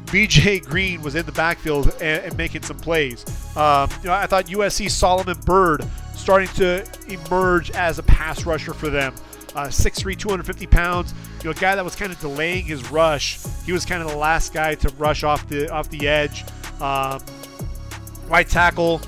BJ 0.06 0.66
Green 0.66 1.02
was 1.02 1.14
in 1.14 1.24
the 1.24 1.32
backfield 1.32 1.94
and, 2.00 2.24
and 2.24 2.36
making 2.36 2.62
some 2.62 2.76
plays. 2.76 3.24
Um, 3.56 3.88
you 4.02 4.08
know, 4.08 4.12
I 4.12 4.26
thought 4.26 4.46
USC 4.46 4.90
Solomon 4.90 5.38
Byrd 5.46 5.84
starting 6.16 6.48
to 6.56 6.84
emerge 7.08 7.70
as 7.70 8.00
a 8.00 8.02
pass 8.02 8.44
rusher 8.44 8.74
for 8.74 8.90
them. 8.90 9.14
Uh, 9.54 9.66
6'3", 9.66 10.16
250 10.16 10.66
pounds. 10.66 11.14
You 11.38 11.46
know, 11.46 11.50
a 11.50 11.54
guy 11.54 11.74
that 11.74 11.84
was 11.84 11.96
kind 11.96 12.12
of 12.12 12.20
delaying 12.20 12.64
his 12.64 12.90
rush. 12.90 13.40
He 13.64 13.72
was 13.72 13.84
kind 13.84 14.02
of 14.02 14.08
the 14.08 14.16
last 14.16 14.54
guy 14.54 14.74
to 14.76 14.88
rush 14.90 15.24
off 15.24 15.48
the 15.48 15.68
off 15.72 15.88
the 15.90 16.06
edge. 16.08 16.44
Um, 16.80 17.20
right 18.28 18.48
tackle 18.48 19.00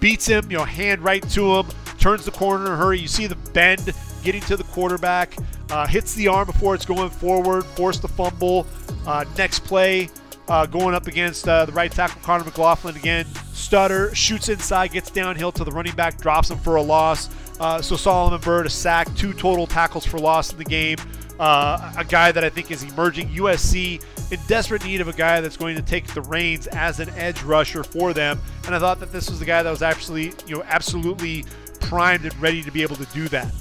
beats 0.00 0.26
him. 0.26 0.50
You 0.50 0.58
know, 0.58 0.64
hand 0.64 1.02
right 1.02 1.22
to 1.30 1.58
him. 1.58 1.66
Turns 1.98 2.24
the 2.24 2.32
corner 2.32 2.66
in 2.66 2.72
a 2.72 2.76
hurry. 2.76 2.98
You 2.98 3.08
see 3.08 3.26
the 3.26 3.36
bend 3.52 3.92
getting 4.22 4.42
to 4.42 4.56
the 4.56 4.64
quarterback. 4.64 5.36
Uh, 5.70 5.86
hits 5.86 6.14
the 6.14 6.28
arm 6.28 6.46
before 6.46 6.74
it's 6.74 6.84
going 6.84 7.10
forward. 7.10 7.64
Forced 7.64 8.02
the 8.02 8.08
fumble. 8.08 8.66
Uh, 9.06 9.24
next 9.36 9.60
play, 9.60 10.08
uh, 10.48 10.66
going 10.66 10.94
up 10.94 11.06
against 11.06 11.48
uh, 11.48 11.64
the 11.64 11.72
right 11.72 11.90
tackle 11.90 12.20
Connor 12.22 12.44
McLaughlin 12.44 12.96
again. 12.96 13.26
Stutter 13.52 14.14
shoots 14.14 14.48
inside, 14.48 14.92
gets 14.92 15.10
downhill 15.10 15.50
to 15.52 15.64
the 15.64 15.72
running 15.72 15.94
back, 15.94 16.20
drops 16.20 16.50
him 16.50 16.58
for 16.58 16.76
a 16.76 16.82
loss. 16.82 17.28
Uh, 17.60 17.80
so 17.80 17.96
Solomon 17.96 18.40
Byrd, 18.40 18.66
a 18.66 18.70
sack, 18.70 19.14
two 19.14 19.32
total 19.32 19.66
tackles 19.66 20.04
for 20.04 20.18
loss 20.18 20.52
in 20.52 20.58
the 20.58 20.64
game. 20.64 20.98
Uh, 21.38 21.92
a 21.96 22.04
guy 22.04 22.30
that 22.32 22.44
I 22.44 22.48
think 22.48 22.70
is 22.70 22.82
emerging. 22.82 23.28
USC 23.30 24.02
in 24.30 24.40
desperate 24.46 24.84
need 24.84 25.00
of 25.00 25.08
a 25.08 25.12
guy 25.12 25.40
that's 25.40 25.56
going 25.56 25.76
to 25.76 25.82
take 25.82 26.06
the 26.08 26.22
reins 26.22 26.66
as 26.68 27.00
an 27.00 27.10
edge 27.10 27.42
rusher 27.42 27.82
for 27.84 28.12
them. 28.12 28.38
And 28.66 28.74
I 28.74 28.78
thought 28.78 29.00
that 29.00 29.12
this 29.12 29.28
was 29.28 29.38
the 29.38 29.44
guy 29.44 29.62
that 29.62 29.70
was 29.70 29.82
actually, 29.82 30.32
you 30.46 30.56
know, 30.56 30.62
absolutely 30.66 31.44
primed 31.80 32.24
and 32.24 32.40
ready 32.40 32.62
to 32.62 32.70
be 32.70 32.82
able 32.82 32.96
to 32.96 33.06
do 33.06 33.28
that. 33.28 33.52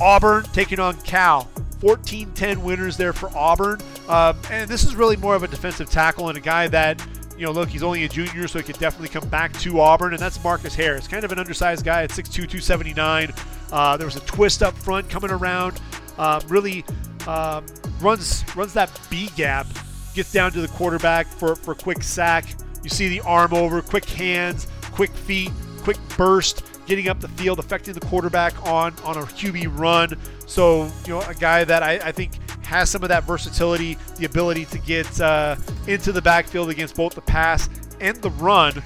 Auburn 0.00 0.44
taking 0.52 0.80
on 0.80 0.96
Cal. 1.02 1.48
14 1.80 2.32
10 2.32 2.62
winners 2.62 2.96
there 2.96 3.12
for 3.12 3.30
Auburn. 3.36 3.80
Um, 4.08 4.38
and 4.50 4.70
this 4.70 4.84
is 4.84 4.96
really 4.96 5.16
more 5.16 5.34
of 5.34 5.42
a 5.42 5.48
defensive 5.48 5.90
tackle 5.90 6.28
and 6.30 6.38
a 6.38 6.40
guy 6.40 6.66
that, 6.68 7.04
you 7.36 7.44
know, 7.44 7.52
look, 7.52 7.68
he's 7.68 7.82
only 7.82 8.04
a 8.04 8.08
junior, 8.08 8.46
so 8.48 8.58
he 8.58 8.64
could 8.64 8.78
definitely 8.78 9.08
come 9.08 9.28
back 9.28 9.52
to 9.60 9.80
Auburn, 9.80 10.12
and 10.12 10.22
that's 10.22 10.42
Marcus 10.42 10.74
Harris. 10.74 11.08
Kind 11.08 11.24
of 11.24 11.32
an 11.32 11.38
undersized 11.38 11.84
guy 11.84 12.02
at 12.04 12.10
6'2, 12.10 12.32
279. 12.32 13.32
Uh, 13.72 13.96
there 13.96 14.06
was 14.06 14.16
a 14.16 14.20
twist 14.20 14.62
up 14.62 14.74
front 14.74 15.08
coming 15.10 15.30
around. 15.30 15.80
Um, 16.16 16.40
really 16.46 16.84
um, 17.26 17.66
runs 18.00 18.44
runs 18.54 18.72
that 18.74 18.90
B 19.10 19.30
gap, 19.36 19.66
gets 20.14 20.30
down 20.32 20.52
to 20.52 20.60
the 20.60 20.68
quarterback 20.68 21.26
for, 21.26 21.56
for 21.56 21.74
quick 21.74 22.02
sack. 22.02 22.44
You 22.82 22.90
see 22.90 23.08
the 23.08 23.20
arm 23.20 23.52
over, 23.52 23.82
quick 23.82 24.04
hands, 24.04 24.68
quick 24.92 25.10
feet, 25.10 25.50
quick 25.82 25.96
burst 26.16 26.62
getting 26.86 27.08
up 27.08 27.20
the 27.20 27.28
field, 27.28 27.58
affecting 27.58 27.94
the 27.94 28.00
quarterback 28.00 28.54
on 28.66 28.94
on 29.04 29.16
a 29.16 29.22
QB 29.22 29.78
run. 29.78 30.18
So 30.46 30.84
you 31.04 31.14
know, 31.14 31.20
a 31.22 31.34
guy 31.34 31.64
that 31.64 31.82
I, 31.82 31.92
I 32.02 32.12
think 32.12 32.32
has 32.64 32.90
some 32.90 33.02
of 33.02 33.08
that 33.10 33.24
versatility, 33.24 33.96
the 34.18 34.24
ability 34.26 34.64
to 34.66 34.78
get 34.78 35.20
uh, 35.20 35.56
into 35.86 36.12
the 36.12 36.22
backfield 36.22 36.70
against 36.70 36.96
both 36.96 37.14
the 37.14 37.20
pass 37.20 37.68
and 38.00 38.16
the 38.18 38.30
run. 38.30 38.78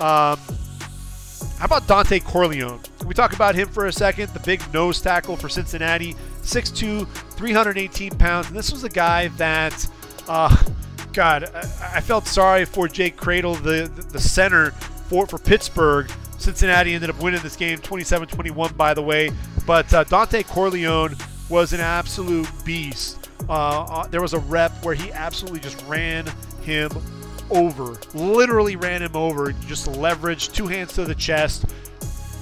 Um, 0.00 0.38
how 1.58 1.66
about 1.66 1.82
Dontay 1.82 2.24
Corleone? 2.24 2.80
Can 2.98 3.08
we 3.08 3.14
talk 3.14 3.34
about 3.34 3.54
him 3.54 3.68
for 3.68 3.86
a 3.86 3.92
second? 3.92 4.32
The 4.32 4.40
big 4.40 4.62
nose 4.72 5.00
tackle 5.00 5.36
for 5.36 5.48
Cincinnati, 5.48 6.14
6'2", 6.42 7.06
318 7.06 8.16
pounds. 8.16 8.48
And 8.48 8.56
this 8.56 8.72
was 8.72 8.84
a 8.84 8.88
guy 8.88 9.28
that, 9.28 9.86
uh, 10.26 10.54
God, 11.12 11.44
I, 11.54 11.96
I, 11.96 12.00
felt 12.00 12.26
sorry 12.26 12.64
for 12.64 12.88
Jake 12.88 13.16
Kradel, 13.16 13.62
the, 13.62 13.90
the, 14.04 14.18
center 14.18 14.70
for, 14.70 15.26
for 15.26 15.38
Pittsburgh. 15.38 16.10
Cincinnati 16.40 16.94
ended 16.94 17.10
up 17.10 17.22
winning 17.22 17.42
this 17.42 17.56
game 17.56 17.78
27 17.78 18.28
21, 18.28 18.72
by 18.74 18.94
the 18.94 19.02
way. 19.02 19.30
But 19.66 19.92
uh, 19.92 20.04
Dontay 20.04 20.46
Corleone 20.46 21.14
was 21.48 21.72
an 21.72 21.80
absolute 21.80 22.48
beast. 22.64 23.28
Uh, 23.48 23.82
uh, 23.82 24.06
there 24.06 24.22
was 24.22 24.32
a 24.32 24.38
rep 24.38 24.72
where 24.84 24.94
he 24.94 25.12
absolutely 25.12 25.60
just 25.60 25.84
ran 25.86 26.26
him 26.62 26.90
over. 27.50 27.98
Literally 28.14 28.76
ran 28.76 29.02
him 29.02 29.16
over. 29.16 29.52
Just 29.66 29.86
leverage, 29.86 30.48
two 30.48 30.66
hands 30.66 30.94
to 30.94 31.04
the 31.04 31.14
chest, 31.14 31.66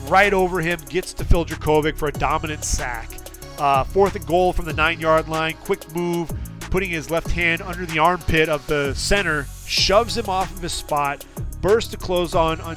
right 0.07 0.33
over 0.33 0.61
him, 0.61 0.79
gets 0.89 1.13
to 1.15 1.25
Phil 1.25 1.45
Jurkovec 1.45 1.97
for 1.97 2.09
a 2.09 2.13
dominant 2.13 2.65
sack. 2.65 3.11
Uh, 3.59 3.83
fourth 3.83 4.15
and 4.15 4.27
goal 4.27 4.53
from 4.53 4.67
the 4.67 4.73
nine 4.73 5.01
yard 5.01 5.29
line. 5.29 5.55
Quick 5.65 5.93
move, 5.95 6.31
putting 6.61 6.91
his 6.91 7.11
left 7.11 7.31
hand 7.31 7.63
under 7.63 7.85
the 7.85 7.99
armpit 7.99 8.49
of 8.49 8.65
the 8.69 8.95
center, 8.95 9.47
shoves 9.67 10.17
him 10.17 10.29
off 10.29 10.55
of 10.55 10.63
his 10.63 10.73
spot, 10.73 11.25
burst 11.61 11.91
to 11.93 11.97
close 11.97 12.35
on, 12.35 12.61
on 12.61 12.77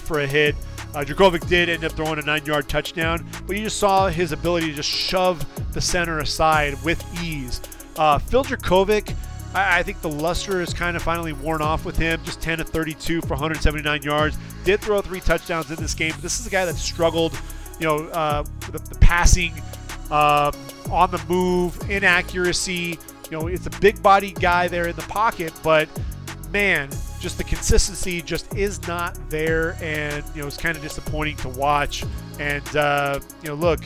for 0.00 0.20
a 0.20 0.26
hit. 0.26 0.54
Uh, 0.94 1.04
did 1.04 1.68
end 1.68 1.84
up 1.84 1.92
throwing 1.92 2.18
a 2.18 2.22
nine 2.22 2.44
yard 2.44 2.68
touchdown, 2.68 3.26
but 3.46 3.56
you 3.56 3.64
just 3.64 3.78
saw 3.78 4.08
his 4.08 4.32
ability 4.32 4.66
to 4.66 4.74
just 4.74 4.90
shove 4.90 5.44
the 5.72 5.80
center 5.80 6.18
aside 6.18 6.76
with 6.84 7.02
ease. 7.22 7.62
Uh, 7.96 8.18
Phil 8.18 8.44
Jurkovec, 8.44 9.14
I, 9.54 9.78
I, 9.78 9.82
think 9.82 10.00
the 10.00 10.08
luster 10.08 10.60
is 10.60 10.72
kind 10.74 10.96
of 10.96 11.02
finally 11.02 11.32
worn 11.32 11.62
off 11.62 11.84
with 11.84 11.96
him. 11.96 12.20
Just 12.24 12.40
10 12.42 12.58
to 12.58 12.64
32 12.64 13.22
for 13.22 13.28
179 13.30 14.02
yards. 14.02 14.36
Did 14.64 14.80
throw 14.80 15.00
three 15.00 15.20
touchdowns 15.20 15.70
in 15.70 15.76
this 15.76 15.94
game. 15.94 16.14
This 16.20 16.40
is 16.40 16.46
a 16.46 16.50
guy 16.50 16.64
that 16.64 16.76
struggled, 16.76 17.38
you 17.78 17.86
know, 17.86 18.06
uh, 18.08 18.44
the, 18.70 18.78
the, 18.78 18.98
passing, 19.00 19.52
um, 20.10 20.52
on 20.90 21.10
the 21.10 21.22
move, 21.28 21.78
inaccuracy. 21.90 22.98
You 23.30 23.40
know, 23.40 23.46
it's 23.46 23.66
a 23.66 23.80
big 23.80 24.02
body 24.02 24.32
guy 24.32 24.68
there 24.68 24.88
in 24.88 24.96
the 24.96 25.02
pocket, 25.02 25.52
but 25.62 25.88
man, 26.50 26.90
just 27.22 27.38
the 27.38 27.44
consistency 27.44 28.20
just 28.20 28.52
is 28.56 28.86
not 28.88 29.16
there, 29.30 29.76
and 29.80 30.24
you 30.34 30.42
know 30.42 30.48
it's 30.48 30.56
kind 30.56 30.76
of 30.76 30.82
disappointing 30.82 31.36
to 31.36 31.48
watch. 31.50 32.04
And 32.40 32.76
uh, 32.76 33.20
you 33.42 33.48
know, 33.48 33.54
look, 33.54 33.80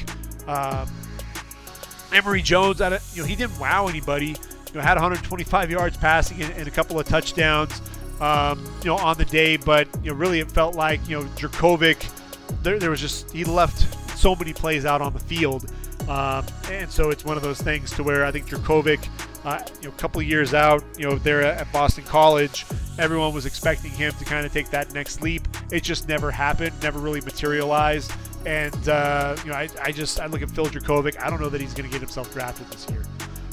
um, 0.49 0.88
Emory 2.12 2.40
Jones, 2.40 2.81
you 2.81 3.22
know, 3.22 3.29
he 3.29 3.37
didn't 3.37 3.59
wow 3.59 3.88
anybody. 3.88 4.29
You 4.29 4.75
know, 4.75 4.81
had 4.81 4.94
125 4.94 5.70
yards 5.70 5.96
passing 5.99 6.42
and, 6.42 6.53
and 6.55 6.66
a 6.66 6.70
couple 6.70 6.99
of 6.99 7.07
touchdowns, 7.07 7.81
um, 8.20 8.64
you 8.81 8.87
know, 8.87 8.96
on 8.96 9.18
the 9.18 9.27
day. 9.27 9.59
But 9.59 9.87
you 10.03 10.11
know, 10.11 10.16
really, 10.16 10.40
it 10.40 10.51
felt 10.51 10.75
like 10.75 11.07
you 11.07 11.20
know 11.20 11.27
Jurkovec. 11.37 12.11
There, 12.62 12.79
there 12.79 12.90
was 12.90 13.01
just 13.01 13.31
he 13.33 13.44
left 13.44 14.18
so 14.18 14.35
many 14.35 14.55
plays 14.55 14.87
out 14.87 15.03
on 15.03 15.12
the 15.12 15.20
field, 15.20 15.70
um, 16.09 16.46
and 16.70 16.90
so 16.90 17.11
it's 17.11 17.25
one 17.25 17.37
of 17.37 17.42
those 17.42 17.61
things 17.61 17.90
to 17.92 18.03
where 18.03 18.25
I 18.25 18.31
think 18.31 18.49
Jurkovec 18.49 19.07
uh, 19.44 19.62
you 19.81 19.88
know, 19.88 19.94
a 19.94 19.99
couple 19.99 20.20
of 20.20 20.27
years 20.27 20.55
out, 20.55 20.83
you 20.99 21.09
know, 21.09 21.16
there 21.18 21.42
at 21.42 21.70
Boston 21.72 22.03
College, 22.05 22.66
everyone 22.98 23.32
was 23.32 23.46
expecting 23.46 23.90
him 23.90 24.12
to 24.14 24.24
kind 24.24 24.46
of 24.46 24.52
take 24.52 24.70
that 24.70 24.92
next 24.92 25.22
leap. 25.22 25.46
It 25.70 25.82
just 25.82 26.09
never 26.09 26.30
happened, 26.30 26.72
never 26.82 26.98
really 26.98 27.20
materialized. 27.20 28.12
And 28.44 28.88
uh, 28.88 29.37
you 29.44 29.50
know, 29.50 29.56
I, 29.56 29.68
I, 29.82 29.92
just 29.92 30.20
I 30.20 30.26
look 30.26 30.42
at 30.42 30.50
Phil 30.50 30.66
Jurkovec. 30.66 31.20
I 31.20 31.30
don't 31.30 31.40
know 31.40 31.48
that 31.48 31.61
he's 31.61 31.74
going 31.74 31.88
to 31.88 31.92
get 31.92 32.00
himself 32.00 32.32
drafted 32.32 32.68
this 32.68 32.88
year. 32.90 33.02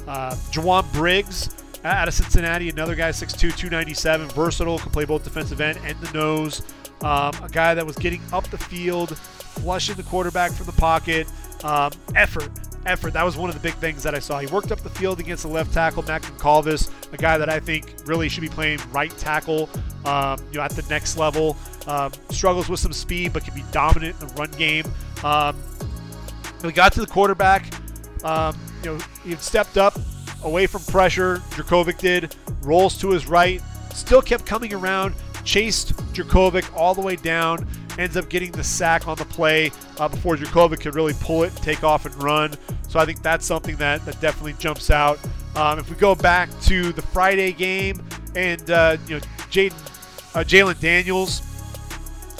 Uh, 0.07 0.31
Jowon 0.51 0.91
Briggs 0.93 1.49
out 1.83 2.07
of 2.07 2.13
Cincinnati, 2.13 2.69
another 2.69 2.95
guy 2.95 3.09
6'2", 3.09 3.39
297, 3.39 4.29
versatile, 4.29 4.79
can 4.79 4.91
play 4.91 5.05
both 5.05 5.23
defensive 5.23 5.59
end 5.59 5.79
and 5.83 5.99
the 5.99 6.11
nose. 6.13 6.61
Um, 7.01 7.33
a 7.43 7.49
guy 7.51 7.73
that 7.73 7.85
was 7.85 7.97
getting 7.97 8.21
up 8.31 8.45
the 8.49 8.57
field, 8.57 9.17
flushing 9.17 9.95
the 9.95 10.03
quarterback 10.03 10.51
from 10.51 10.65
the 10.65 10.73
pocket. 10.73 11.27
Um, 11.63 11.91
effort, 12.15 12.49
effort. 12.85 13.13
That 13.13 13.23
was 13.23 13.37
one 13.37 13.49
of 13.49 13.55
the 13.55 13.61
big 13.61 13.73
things 13.75 14.03
that 14.03 14.15
I 14.15 14.19
saw. 14.19 14.39
He 14.39 14.47
worked 14.47 14.71
up 14.71 14.79
the 14.81 14.89
field 14.89 15.19
against 15.19 15.43
the 15.43 15.49
left 15.49 15.73
tackle, 15.73 16.03
Matt 16.03 16.21
Goncalves, 16.23 16.91
a 17.13 17.17
guy 17.17 17.37
that 17.37 17.49
I 17.49 17.59
think 17.59 17.95
really 18.05 18.29
should 18.29 18.41
be 18.41 18.49
playing 18.49 18.79
right 18.91 19.15
tackle 19.17 19.69
um, 20.05 20.39
you 20.51 20.57
know, 20.57 20.63
at 20.63 20.71
the 20.71 20.85
next 20.89 21.17
level. 21.17 21.57
Um, 21.87 22.11
struggles 22.29 22.69
with 22.69 22.79
some 22.79 22.93
speed, 22.93 23.33
but 23.33 23.43
can 23.43 23.53
be 23.53 23.63
dominant 23.71 24.21
in 24.21 24.27
the 24.27 24.33
run 24.35 24.51
game. 24.51 24.85
Um, 25.23 25.57
we 26.63 26.71
got 26.71 26.93
to 26.93 27.01
the 27.01 27.07
quarterback. 27.07 27.73
Um, 28.23 28.57
you 28.83 28.91
know, 28.91 28.99
he 29.23 29.35
stepped 29.35 29.77
up 29.77 29.97
away 30.43 30.67
from 30.67 30.81
pressure. 30.83 31.37
Jurkovec 31.51 31.97
did. 31.99 32.35
Rolls 32.61 32.97
to 32.99 33.11
his 33.11 33.27
right. 33.27 33.61
Still 33.93 34.21
kept 34.21 34.45
coming 34.45 34.73
around. 34.73 35.13
Chased 35.43 35.93
Jurkovec 36.13 36.73
all 36.75 36.93
the 36.93 37.01
way 37.01 37.17
down 37.17 37.67
ends 37.97 38.17
up 38.17 38.29
getting 38.29 38.51
the 38.51 38.63
sack 38.63 39.07
on 39.07 39.17
the 39.17 39.25
play 39.25 39.71
uh, 39.99 40.07
before 40.07 40.35
Jurkovec 40.35 40.81
could 40.81 40.95
really 40.95 41.13
pull 41.19 41.43
it, 41.43 41.55
take 41.57 41.83
off, 41.83 42.05
and 42.05 42.23
run. 42.23 42.53
So 42.87 42.99
I 42.99 43.05
think 43.05 43.21
that's 43.21 43.45
something 43.45 43.75
that, 43.77 44.05
that 44.05 44.19
definitely 44.21 44.53
jumps 44.53 44.89
out. 44.89 45.19
Um, 45.55 45.79
if 45.79 45.89
we 45.89 45.95
go 45.95 46.15
back 46.15 46.49
to 46.61 46.91
the 46.93 47.01
Friday 47.01 47.51
game 47.51 48.01
and 48.35 48.69
uh, 48.71 48.97
you 49.07 49.15
know 49.15 49.21
Jaden, 49.51 49.73
uh, 50.35 50.43
Jalon 50.43 50.79
Daniels, 50.79 51.41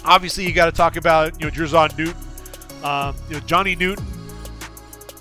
obviously 0.03 0.45
you 0.45 0.53
got 0.53 0.65
to 0.65 0.71
talk 0.71 0.95
about 0.95 1.39
you 1.39 1.47
know 1.47 1.51
Jer'Zhan 1.51 1.97
Newton, 1.97 2.15
um, 2.83 3.15
you 3.29 3.35
know 3.35 3.39
Johnny 3.41 3.75
Newton, 3.75 4.05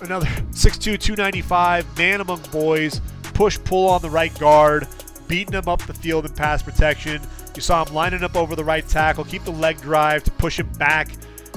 another 0.01 0.25
6'2", 0.51 0.99
295, 0.99 1.97
man 1.97 2.21
among 2.21 2.41
boys, 2.51 2.99
push 3.33 3.59
pull 3.63 3.89
on 3.89 4.01
the 4.01 4.09
right 4.09 4.37
guard, 4.39 4.87
beating 5.27 5.53
him 5.53 5.67
up 5.67 5.81
the 5.83 5.93
field 5.93 6.25
in 6.25 6.33
pass 6.33 6.63
protection. 6.63 7.21
You 7.55 7.61
saw 7.61 7.85
him 7.85 7.93
lining 7.93 8.23
up 8.23 8.35
over 8.35 8.55
the 8.55 8.63
right 8.63 8.87
tackle, 8.87 9.23
keep 9.23 9.43
the 9.43 9.51
leg 9.51 9.79
drive 9.81 10.23
to 10.23 10.31
push 10.31 10.59
him 10.59 10.71
back, 10.73 11.09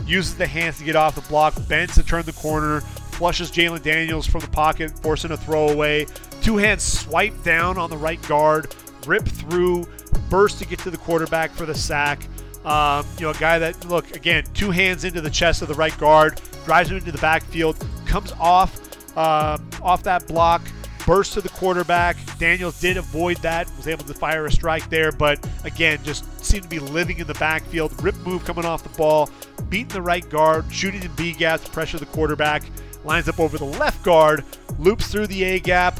uses 0.06 0.36
the 0.36 0.46
hands 0.46 0.78
to 0.78 0.84
get 0.84 0.96
off 0.96 1.14
the 1.14 1.20
block, 1.22 1.54
bends 1.68 1.94
to 1.94 2.02
turn 2.02 2.24
the 2.24 2.32
corner, 2.32 2.80
flushes 2.80 3.50
Jalon 3.50 3.82
Daniels 3.82 4.26
from 4.26 4.40
the 4.40 4.48
pocket, 4.48 4.96
forcing 4.98 5.30
a 5.30 5.36
throwaway. 5.36 6.06
Two 6.42 6.56
hands 6.56 6.82
swipe 6.82 7.42
down 7.42 7.78
on 7.78 7.90
the 7.90 7.96
right 7.96 8.20
guard, 8.28 8.74
rip 9.06 9.26
through, 9.26 9.86
burst 10.28 10.58
to 10.58 10.66
get 10.66 10.78
to 10.80 10.90
the 10.90 10.98
quarterback 10.98 11.50
for 11.50 11.66
the 11.66 11.74
sack. 11.74 12.26
Um, 12.64 13.06
you 13.16 13.22
know, 13.22 13.30
a 13.30 13.34
guy 13.34 13.58
that, 13.58 13.88
look, 13.88 14.14
again, 14.14 14.44
two 14.52 14.70
hands 14.70 15.04
into 15.04 15.20
the 15.20 15.30
chest 15.30 15.62
of 15.62 15.68
the 15.68 15.74
right 15.74 15.96
guard, 15.98 16.40
drives 16.64 16.90
him 16.90 16.96
into 16.96 17.12
the 17.12 17.18
backfield, 17.18 17.76
comes 18.06 18.32
off 18.32 18.80
uh, 19.16 19.58
off 19.82 20.02
that 20.02 20.26
block, 20.26 20.62
burst 21.06 21.32
to 21.34 21.40
the 21.40 21.48
quarterback. 21.50 22.16
Daniels 22.38 22.78
did 22.80 22.96
avoid 22.96 23.36
that, 23.38 23.70
was 23.76 23.88
able 23.88 24.04
to 24.04 24.12
fire 24.12 24.44
a 24.44 24.52
strike 24.52 24.90
there, 24.90 25.12
but 25.12 25.48
again, 25.64 25.98
just 26.02 26.44
seemed 26.44 26.64
to 26.64 26.68
be 26.68 26.80
living 26.80 27.18
in 27.18 27.26
the 27.26 27.34
backfield. 27.34 28.02
Rip 28.02 28.16
move 28.26 28.44
coming 28.44 28.64
off 28.64 28.82
the 28.82 28.96
ball, 28.98 29.30
beating 29.68 29.88
the 29.88 30.02
right 30.02 30.28
guard, 30.28 30.64
shooting 30.70 31.02
in 31.02 31.12
B 31.14 31.32
gap 31.32 31.62
to 31.62 31.70
pressure 31.70 31.98
the 31.98 32.06
quarterback. 32.06 32.64
Lines 33.04 33.28
up 33.28 33.38
over 33.38 33.56
the 33.56 33.64
left 33.64 34.02
guard, 34.02 34.44
loops 34.78 35.06
through 35.06 35.28
the 35.28 35.44
A 35.44 35.60
gap, 35.60 35.98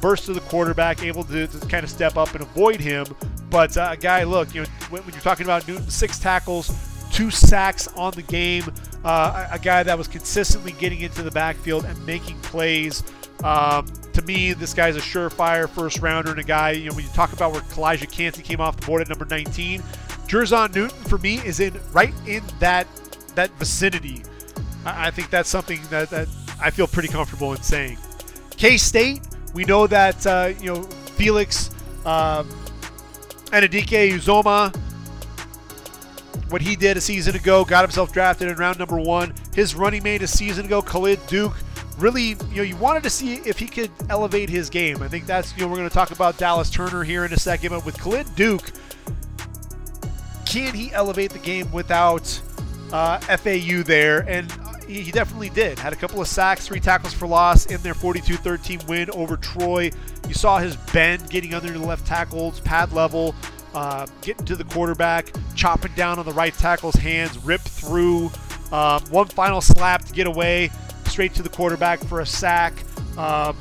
bursts 0.00 0.26
to 0.26 0.32
the 0.32 0.40
quarterback, 0.40 1.02
able 1.02 1.24
to, 1.24 1.46
to 1.46 1.66
kind 1.66 1.84
of 1.84 1.90
step 1.90 2.16
up 2.16 2.32
and 2.32 2.42
avoid 2.42 2.80
him. 2.80 3.06
But 3.50 3.76
uh, 3.76 3.90
a 3.92 3.96
guy, 3.96 4.24
look, 4.24 4.54
you 4.54 4.62
know, 4.62 4.68
when, 4.88 5.02
when, 5.02 5.12
you're 5.12 5.22
talking 5.22 5.44
about 5.44 5.68
Newton, 5.68 5.90
six 5.90 6.18
tackles, 6.18 6.70
two 7.12 7.30
sacks 7.30 7.88
on 7.88 8.12
the 8.12 8.22
game, 8.22 8.64
uh, 9.04 9.48
a, 9.50 9.56
a, 9.56 9.58
guy 9.58 9.82
that 9.82 9.96
was 9.96 10.08
consistently 10.08 10.72
getting 10.72 11.00
into 11.00 11.22
the 11.22 11.30
backfield 11.30 11.84
and 11.84 12.06
making 12.06 12.38
plays. 12.40 13.02
Um, 13.44 13.86
to 14.18 14.26
me, 14.26 14.52
this 14.52 14.74
guy's 14.74 14.96
a 14.96 15.00
surefire 15.00 15.68
first 15.68 16.00
rounder 16.00 16.30
and 16.30 16.40
a 16.40 16.44
guy, 16.44 16.72
you 16.72 16.88
know, 16.88 16.94
when 16.94 17.04
you 17.04 17.10
talk 17.10 17.32
about 17.32 17.52
where 17.52 17.60
Calijah 17.62 18.10
Kancey 18.10 18.42
came 18.42 18.60
off 18.60 18.76
the 18.76 18.86
board 18.86 19.00
at 19.02 19.08
number 19.08 19.24
19, 19.24 19.80
Jer'Zhan 20.26 20.74
Newton 20.74 21.04
for 21.04 21.18
me 21.18 21.36
is 21.38 21.60
in 21.60 21.80
right 21.92 22.12
in 22.26 22.42
that 22.58 22.86
that 23.34 23.50
vicinity. 23.52 24.22
I, 24.84 25.08
I 25.08 25.10
think 25.10 25.30
that's 25.30 25.48
something 25.48 25.80
that, 25.90 26.10
that 26.10 26.28
I 26.60 26.70
feel 26.70 26.86
pretty 26.86 27.08
comfortable 27.08 27.52
in 27.52 27.62
saying. 27.62 27.98
K 28.50 28.76
State, 28.76 29.20
we 29.54 29.64
know 29.64 29.86
that 29.86 30.26
uh, 30.26 30.52
you 30.60 30.74
know 30.74 30.82
Felix 31.16 31.70
um, 32.04 32.48
Anudike 33.50 34.10
Uzomah, 34.10 34.74
what 36.50 36.60
he 36.60 36.76
did 36.76 36.96
a 36.96 37.00
season 37.00 37.36
ago, 37.36 37.64
got 37.64 37.84
himself 37.84 38.12
drafted 38.12 38.48
in 38.48 38.56
round 38.56 38.78
number 38.78 39.00
one. 39.00 39.32
His 39.54 39.74
running 39.74 40.02
mate 40.02 40.22
a 40.22 40.26
season 40.26 40.66
ago, 40.66 40.82
Khalid 40.82 41.20
Duke, 41.26 41.56
really, 41.98 42.36
you 42.50 42.56
know, 42.56 42.62
you 42.62 42.76
wanted 42.76 43.02
to 43.02 43.10
see 43.10 43.34
if 43.36 43.58
he 43.58 43.66
could 43.66 43.90
elevate 44.08 44.48
his 44.48 44.70
game. 44.70 45.02
I 45.02 45.08
think 45.08 45.26
that's, 45.26 45.54
you 45.56 45.62
know, 45.62 45.68
we're 45.68 45.76
going 45.76 45.88
to 45.88 45.94
talk 45.94 46.10
about 46.10 46.38
Dallas 46.38 46.70
Turner 46.70 47.04
here 47.04 47.24
in 47.24 47.32
a 47.32 47.38
second, 47.38 47.70
but 47.70 47.84
with 47.84 47.98
Khalid 48.00 48.34
Duke, 48.34 48.72
can 50.46 50.74
he 50.74 50.92
elevate 50.92 51.32
the 51.32 51.38
game 51.38 51.70
without 51.72 52.40
uh, 52.92 53.18
FAU 53.18 53.82
there? 53.82 54.20
And 54.28 54.50
he 54.88 55.10
definitely 55.10 55.50
did. 55.50 55.78
Had 55.78 55.92
a 55.92 55.96
couple 55.96 56.20
of 56.20 56.28
sacks, 56.28 56.66
three 56.66 56.80
tackles 56.80 57.12
for 57.12 57.26
loss 57.26 57.66
in 57.66 57.80
their 57.82 57.94
42-13 57.94 58.88
win 58.88 59.10
over 59.10 59.36
Troy. 59.36 59.90
You 60.26 60.34
saw 60.34 60.58
his 60.58 60.76
bend 60.92 61.28
getting 61.28 61.52
under 61.52 61.70
the 61.70 61.78
left 61.78 62.06
tackle's 62.06 62.60
pad 62.60 62.92
level, 62.92 63.34
uh, 63.74 64.06
getting 64.22 64.46
to 64.46 64.56
the 64.56 64.64
quarterback, 64.64 65.30
chopping 65.54 65.92
down 65.92 66.18
on 66.18 66.24
the 66.24 66.32
right 66.32 66.54
tackle's 66.54 66.94
hands, 66.94 67.36
rip 67.44 67.60
through. 67.60 68.30
Um, 68.72 69.02
one 69.10 69.26
final 69.26 69.60
slap 69.60 70.04
to 70.04 70.12
get 70.12 70.26
away, 70.26 70.70
straight 71.18 71.34
to 71.34 71.42
the 71.42 71.48
quarterback 71.48 71.98
for 72.04 72.20
a 72.20 72.26
sack. 72.26 72.72
Um, 73.18 73.58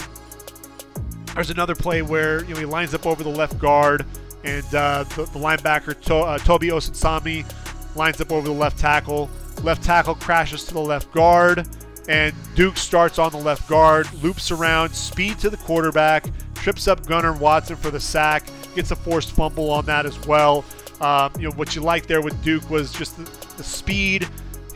there's 1.34 1.50
another 1.50 1.74
play 1.74 2.04
where 2.04 2.44
you 2.44 2.54
know 2.54 2.60
he 2.60 2.66
lines 2.68 2.94
up 2.94 3.08
over 3.08 3.24
the 3.24 3.32
left 3.32 3.58
guard, 3.58 4.06
and 4.44 4.64
uh, 4.76 5.06
the, 5.16 5.24
the, 5.24 5.40
linebacker 5.40 6.00
to, 6.02 6.18
uh, 6.18 6.38
Toby 6.38 6.68
Osunsami 6.68 7.44
lines 7.96 8.22
up 8.22 8.32
over 8.32 8.48
the 8.48 8.54
left 8.54 8.78
tackle. 8.78 9.28
Left 9.64 9.84
tackle 9.84 10.14
crashes 10.14 10.66
to 10.66 10.76
the 10.76 10.80
left 10.80 11.12
guard, 11.14 11.68
and 12.08 12.36
Duke 12.54 12.78
starts 12.78 13.18
on 13.18 13.32
the 13.32 13.40
left 13.40 13.68
guard, 13.68 14.08
loops 14.22 14.52
around, 14.52 14.92
speed 14.92 15.40
to 15.40 15.50
the 15.50 15.58
quarterback, 15.58 16.28
trips 16.54 16.88
up 16.88 17.08
Gunnar 17.08 17.34
Watson 17.34 17.76
for 17.76 17.90
the 17.90 18.00
sack, 18.00 18.46
gets 18.76 18.92
a 18.92 18.96
forced 18.96 19.32
fumble 19.32 19.72
on 19.72 19.84
that 19.88 20.06
as 20.06 20.28
well. 20.28 20.64
Um, 21.02 21.32
you 21.40 21.50
know 21.50 21.56
what 21.56 21.76
you 21.76 21.82
like 21.82 22.06
there 22.06 22.22
with 22.22 22.40
Duke 22.44 22.70
was 22.70 22.94
just 22.94 23.18
the, 23.18 23.24
the, 23.58 23.64
speed, 23.64 24.28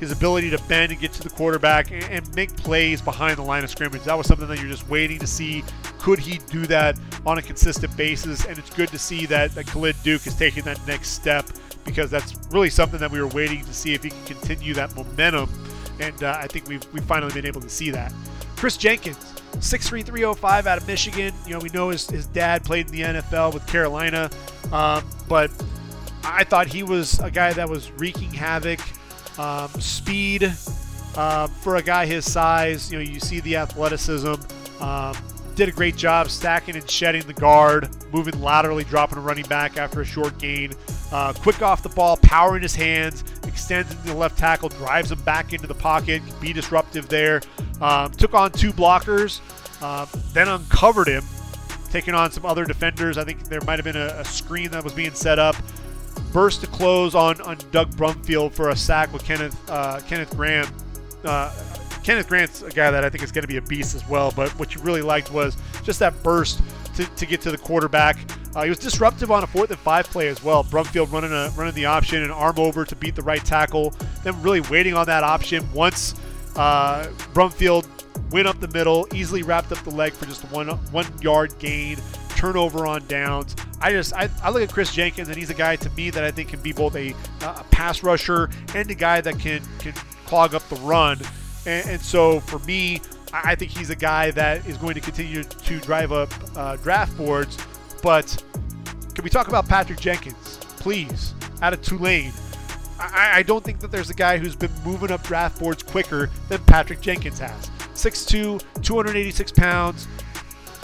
his 0.01 0.11
ability 0.11 0.49
to 0.49 0.57
bend 0.63 0.91
and 0.91 0.99
get 0.99 1.13
to 1.13 1.21
the 1.21 1.29
quarterback 1.29 1.91
and, 1.91 2.35
make 2.35 2.53
plays 2.57 3.01
behind 3.01 3.37
the 3.37 3.41
line 3.43 3.63
of 3.63 3.69
scrimmage. 3.69 4.01
That 4.03 4.17
was 4.17 4.25
something 4.25 4.47
that 4.47 4.59
you're 4.59 4.69
just 4.69 4.89
waiting 4.89 5.19
to 5.19 5.27
see. 5.27 5.63
Could 5.99 6.17
he 6.17 6.39
do 6.49 6.65
that 6.65 6.99
on 7.23 7.37
a 7.37 7.41
consistent 7.41 7.95
basis? 7.95 8.45
And 8.45 8.57
it's 8.57 8.71
good 8.71 8.89
to 8.89 8.97
see 8.97 9.27
that, 9.27 9.53
that 9.53 9.67
Khalid 9.67 9.95
Duke 10.03 10.25
is 10.25 10.35
taking 10.35 10.63
that 10.63 10.85
next 10.87 11.09
step 11.09 11.45
because 11.85 12.09
that's 12.09 12.33
really 12.51 12.71
something 12.71 12.99
that 12.99 13.11
we 13.11 13.21
were 13.21 13.27
waiting 13.27 13.63
to 13.63 13.73
see 13.73 13.93
if 13.93 14.03
he 14.03 14.09
can 14.09 14.23
continue 14.25 14.73
that 14.73 14.95
momentum. 14.95 15.47
And 15.99 16.23
uh, 16.23 16.35
I 16.39 16.47
think 16.47 16.67
we've, 16.67 16.83
we've 16.93 17.03
finally 17.03 17.31
been 17.33 17.45
able 17.45 17.61
to 17.61 17.69
see 17.69 17.91
that. 17.91 18.11
Chris 18.55 18.77
Jenkins, 18.77 19.17
6'3", 19.57 20.03
305 20.03 20.65
out 20.65 20.79
of 20.79 20.87
Michigan. 20.87 21.31
You 21.45 21.53
know, 21.53 21.59
we 21.59 21.69
know 21.69 21.89
his, 21.89 22.09
his 22.09 22.25
dad 22.25 22.63
played 22.63 22.87
in 22.87 22.91
the 22.91 23.01
NFL 23.21 23.53
with 23.53 23.67
Carolina, 23.67 24.31
um, 24.71 25.03
but 25.29 25.51
I 26.23 26.43
thought 26.43 26.65
he 26.65 26.81
was 26.81 27.19
a 27.19 27.29
guy 27.29 27.53
that 27.53 27.69
was 27.69 27.91
wreaking 27.91 28.33
havoc. 28.33 28.79
Um, 29.41 29.69
speed 29.81 30.53
uh, 31.15 31.47
for 31.47 31.77
a 31.77 31.81
guy 31.81 32.05
his 32.05 32.31
size, 32.31 32.91
you 32.91 32.99
know, 32.99 33.03
you 33.03 33.19
see 33.19 33.39
the 33.39 33.55
athleticism. 33.55 34.35
Um, 34.79 35.17
did 35.55 35.67
a 35.67 35.71
great 35.71 35.95
job 35.95 36.29
stacking 36.29 36.75
and 36.75 36.87
shedding 36.89 37.23
the 37.23 37.33
guard, 37.33 37.89
moving 38.13 38.39
laterally, 38.39 38.83
dropping 38.83 39.17
a 39.17 39.21
running 39.21 39.45
back 39.45 39.77
after 39.77 40.01
a 40.01 40.05
short 40.05 40.37
gain. 40.37 40.73
Uh, 41.11 41.33
quick 41.33 41.61
off 41.63 41.81
the 41.81 41.89
ball, 41.89 42.17
power 42.17 42.55
in 42.55 42.61
his 42.61 42.75
hands, 42.75 43.23
extends 43.47 43.91
into 43.91 44.03
the 44.03 44.13
left 44.13 44.37
tackle, 44.37 44.69
drives 44.69 45.11
him 45.11 45.19
back 45.21 45.53
into 45.53 45.65
the 45.65 45.73
pocket, 45.73 46.21
be 46.39 46.53
disruptive 46.53 47.09
there. 47.09 47.41
Um, 47.81 48.11
took 48.11 48.35
on 48.35 48.51
two 48.51 48.71
blockers, 48.71 49.41
uh, 49.81 50.05
then 50.33 50.49
uncovered 50.49 51.07
him, 51.07 51.23
taking 51.89 52.13
on 52.13 52.31
some 52.31 52.45
other 52.45 52.63
defenders. 52.65 53.17
I 53.17 53.23
think 53.23 53.45
there 53.45 53.61
might 53.61 53.79
have 53.79 53.85
been 53.85 53.97
a, 53.97 54.19
a 54.19 54.25
screen 54.25 54.69
that 54.69 54.83
was 54.83 54.93
being 54.93 55.15
set 55.15 55.39
up. 55.39 55.55
Burst 56.31 56.61
to 56.61 56.67
close 56.67 57.13
on, 57.13 57.41
on 57.41 57.57
Doug 57.71 57.91
Brumfield 57.95 58.53
for 58.53 58.69
a 58.69 58.75
sack 58.75 59.11
with 59.11 59.23
Kenneth 59.25 59.57
uh, 59.69 59.99
Kenneth 60.07 60.35
Graham. 60.35 60.67
Uh, 61.23 61.53
Kenneth 62.03 62.27
Grant's 62.27 62.61
a 62.61 62.69
guy 62.71 62.89
that 62.89 63.03
I 63.03 63.09
think 63.09 63.23
is 63.23 63.31
going 63.31 63.43
to 63.43 63.47
be 63.47 63.57
a 63.57 63.61
beast 63.61 63.95
as 63.95 64.07
well. 64.07 64.31
But 64.35 64.49
what 64.57 64.73
you 64.73 64.81
really 64.81 65.01
liked 65.01 65.31
was 65.31 65.57
just 65.83 65.99
that 65.99 66.21
burst 66.23 66.61
to, 66.95 67.05
to 67.05 67.25
get 67.25 67.41
to 67.41 67.51
the 67.51 67.57
quarterback. 67.57 68.17
Uh, 68.55 68.63
he 68.63 68.69
was 68.69 68.79
disruptive 68.79 69.31
on 69.31 69.43
a 69.43 69.47
fourth 69.47 69.69
and 69.69 69.79
five 69.79 70.05
play 70.07 70.27
as 70.27 70.43
well. 70.43 70.63
Brumfield 70.63 71.11
running 71.11 71.31
a 71.31 71.49
running 71.55 71.73
the 71.73 71.85
option 71.85 72.23
and 72.23 72.31
arm 72.31 72.59
over 72.59 72.85
to 72.85 72.95
beat 72.95 73.15
the 73.15 73.21
right 73.21 73.43
tackle. 73.43 73.93
Then 74.23 74.41
really 74.41 74.61
waiting 74.61 74.93
on 74.93 75.05
that 75.05 75.23
option. 75.23 75.67
Once 75.73 76.15
uh, 76.55 77.07
Brumfield 77.33 77.87
went 78.31 78.47
up 78.47 78.59
the 78.59 78.67
middle, 78.69 79.07
easily 79.13 79.43
wrapped 79.43 79.71
up 79.71 79.83
the 79.83 79.91
leg 79.91 80.13
for 80.13 80.25
just 80.25 80.43
one 80.51 80.69
one 80.91 81.05
yard 81.21 81.53
gain. 81.59 81.97
Turnover 82.41 82.87
on 82.87 83.05
downs. 83.05 83.55
I 83.81 83.91
just 83.91 84.15
I, 84.15 84.27
I 84.41 84.49
look 84.49 84.63
at 84.63 84.73
Chris 84.73 84.91
Jenkins 84.91 85.27
and 85.27 85.37
he's 85.37 85.51
a 85.51 85.53
guy 85.53 85.75
to 85.75 85.87
me 85.91 86.09
that 86.09 86.23
I 86.23 86.31
think 86.31 86.49
can 86.49 86.59
be 86.59 86.73
both 86.73 86.95
a, 86.95 87.13
a 87.41 87.63
pass 87.69 88.01
rusher 88.01 88.49
and 88.73 88.89
a 88.89 88.95
guy 88.95 89.21
that 89.21 89.37
can 89.37 89.61
can 89.77 89.93
clog 90.25 90.55
up 90.55 90.67
the 90.67 90.75
run. 90.77 91.19
And, 91.67 91.87
and 91.87 92.01
so 92.01 92.39
for 92.39 92.57
me, 92.65 92.99
I 93.31 93.53
think 93.53 93.69
he's 93.69 93.91
a 93.91 93.95
guy 93.95 94.31
that 94.31 94.67
is 94.67 94.77
going 94.77 94.95
to 94.95 95.01
continue 95.01 95.43
to 95.43 95.79
drive 95.81 96.11
up 96.11 96.33
uh, 96.55 96.77
draft 96.77 97.15
boards. 97.15 97.59
But 98.01 98.43
can 99.13 99.23
we 99.23 99.29
talk 99.29 99.47
about 99.47 99.67
Patrick 99.67 99.99
Jenkins, 99.99 100.57
please, 100.77 101.35
out 101.61 101.73
of 101.73 101.83
Tulane? 101.83 102.33
I, 102.99 103.33
I, 103.35 103.43
don't 103.43 103.63
think 103.63 103.79
that 103.81 103.91
there's 103.91 104.09
a 104.09 104.15
guy 104.15 104.39
who's 104.39 104.55
been 104.55 104.71
moving 104.83 105.11
up 105.11 105.21
draft 105.21 105.59
boards 105.59 105.83
quicker 105.83 106.31
than 106.49 106.59
Patrick 106.63 107.01
Jenkins 107.01 107.37
has. 107.37 107.69
6'2, 107.93 108.63
286 108.81 109.51
pounds. 109.51 110.07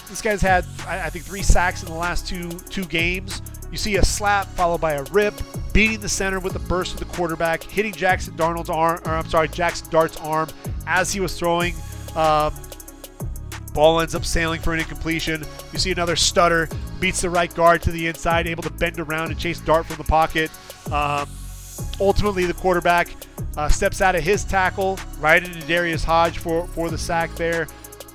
This 0.10 0.22
guy's 0.22 0.42
had, 0.42 0.66
I, 0.88 1.06
I 1.06 1.10
think, 1.10 1.26
three 1.26 1.44
sacks 1.44 1.84
in 1.84 1.90
the 1.90 1.96
last 1.96 2.28
two 2.28 2.50
two 2.70 2.86
games. 2.86 3.42
You 3.72 3.78
see 3.78 3.98
a 3.98 4.06
slap 4.06 4.48
followed 4.56 4.80
by 4.80 4.94
a 4.94 5.04
rip, 5.06 5.34
beating 5.74 6.00
the 6.00 6.08
center 6.10 6.40
with 6.40 6.56
a 6.56 6.60
burst 6.60 6.94
of 6.94 7.00
the 7.00 7.06
quarterback, 7.06 7.64
hitting 7.64 7.94
Jackson 7.94 8.34
Darnold's 8.36 8.70
arm, 8.70 9.02
or 9.06 9.12
I'm 9.12 9.28
sorry, 9.28 9.50
Jackson 9.50 9.90
Dart's 9.90 10.18
arm 10.18 10.50
as 10.86 11.12
he 11.12 11.20
was 11.20 11.38
throwing. 11.38 11.76
Um, 12.16 12.54
ball 13.74 14.00
ends 14.00 14.16
up 14.16 14.24
sailing 14.24 14.62
for 14.62 14.74
an 14.74 14.80
incompletion. 14.80 15.44
You 15.74 15.80
see 15.80 15.92
another 15.92 16.16
stutter, 16.16 16.70
beats 17.00 17.22
the 17.22 17.30
right 17.30 17.54
guard 17.54 17.82
to 17.84 17.92
the 17.92 18.08
inside, 18.08 18.48
able 18.48 18.64
to 18.64 18.72
bend 18.72 19.00
around 19.00 19.32
and 19.32 19.40
chase 19.40 19.60
Dart 19.60 19.86
from 19.86 19.98
the 19.98 20.04
pocket. 20.04 20.50
Um, 20.92 21.28
ultimately, 22.00 22.46
the 22.46 22.54
quarterback 22.54 23.10
uh, 23.58 23.68
steps 23.68 24.02
out 24.02 24.16
of 24.16 24.24
his 24.24 24.46
tackle 24.46 24.98
right 25.20 25.44
into 25.44 25.60
Darius 25.68 26.04
Hodge 26.04 26.38
for, 26.38 26.66
for 26.68 26.90
the 26.90 26.98
sack 26.98 27.36
there. 27.36 27.68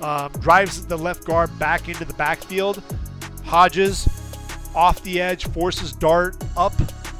Um, 0.03 0.31
drives 0.33 0.85
the 0.85 0.97
left 0.97 1.25
guard 1.25 1.57
back 1.57 1.87
into 1.87 2.03
the 2.03 2.13
backfield. 2.13 2.83
Hodges 3.45 4.07
off 4.75 5.01
the 5.03 5.21
edge, 5.21 5.47
forces 5.47 5.93
Dart 5.93 6.35
up 6.57 6.73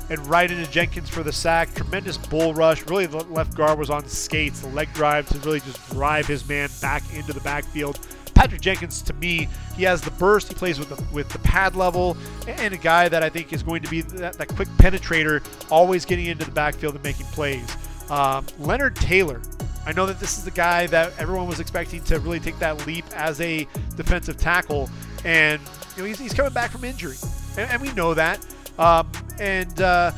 and 0.10 0.26
right 0.28 0.52
into 0.52 0.70
Jenkins 0.70 1.10
for 1.10 1.24
the 1.24 1.32
sack. 1.32 1.74
Tremendous 1.74 2.18
bull 2.18 2.54
rush. 2.54 2.86
Really, 2.88 3.06
the 3.06 3.24
left 3.26 3.56
guard 3.56 3.80
was 3.80 3.90
on 3.90 4.06
skates. 4.06 4.60
The 4.60 4.68
leg 4.68 4.94
drive 4.94 5.28
to 5.30 5.40
really 5.40 5.62
just 5.62 5.90
drive 5.92 6.28
his 6.28 6.48
man 6.48 6.70
back 6.82 7.04
into 7.14 7.32
the 7.32 7.40
backfield. 7.40 8.00
Patrick 8.34 8.62
Jenkins, 8.62 9.02
to 9.04 9.14
me, 9.14 9.48
he 9.76 9.84
has 9.84 10.02
the 10.02 10.12
burst. 10.12 10.50
He 10.50 10.56
plays 10.56 10.78
with 10.78 10.90
the 10.90 11.02
with 11.14 11.30
the 11.30 11.40
pad 11.40 11.76
level, 11.76 12.18
and 12.48 12.74
a 12.74 12.78
guy 12.78 13.08
that 13.08 13.24
I 13.24 13.30
think 13.30 13.54
is 13.54 13.64
going 13.64 13.82
to 13.84 13.90
be 13.90 14.02
that, 14.02 14.34
that 14.34 14.48
quick 14.50 14.68
penetrator, 14.78 15.44
always 15.72 16.04
getting 16.04 16.26
into 16.26 16.44
the 16.44 16.52
backfield 16.52 16.96
and 16.96 17.04
making 17.04 17.28
plays. 17.28 17.78
Um, 18.10 18.46
Leonard 18.60 18.96
Taylor, 18.96 19.42
I 19.86 19.92
know 19.92 20.06
that 20.06 20.20
this 20.20 20.38
is 20.38 20.46
the 20.46 20.52
guy 20.52 20.88
that 20.88 21.14
everyone 21.20 21.48
was 21.48 21.60
expecting 21.60 22.04
to 22.06 22.20
really 22.20 22.40
take 22.40 22.58
that 22.60 22.86
leap 22.88 23.06
as 23.16 23.40
a 23.42 23.68
defensive 23.96 24.38
tackle, 24.38 24.90
and 25.26 25.62
you 25.96 26.04
know 26.04 26.08
he's, 26.08 26.20
he's 26.20 26.34
coming 26.34 26.54
back 26.54 26.72
from 26.72 26.84
injury, 26.84 27.18
and, 27.58 27.70
and 27.70 27.82
we 27.82 27.92
know 27.94 28.14
that. 28.14 28.46
Um, 28.80 29.12
and 29.40 29.82
uh, 29.82 30.12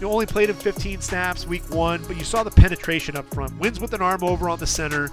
you 0.00 0.10
only 0.10 0.26
played 0.26 0.50
in 0.50 0.56
15 0.56 1.00
snaps 1.00 1.46
week 1.46 1.62
one, 1.70 2.02
but 2.08 2.16
you 2.16 2.24
saw 2.24 2.42
the 2.42 2.50
penetration 2.50 3.16
up 3.16 3.32
front. 3.32 3.56
Wins 3.60 3.78
with 3.78 3.94
an 3.94 4.02
arm 4.02 4.24
over 4.24 4.48
on 4.48 4.58
the 4.58 4.66
center, 4.66 5.10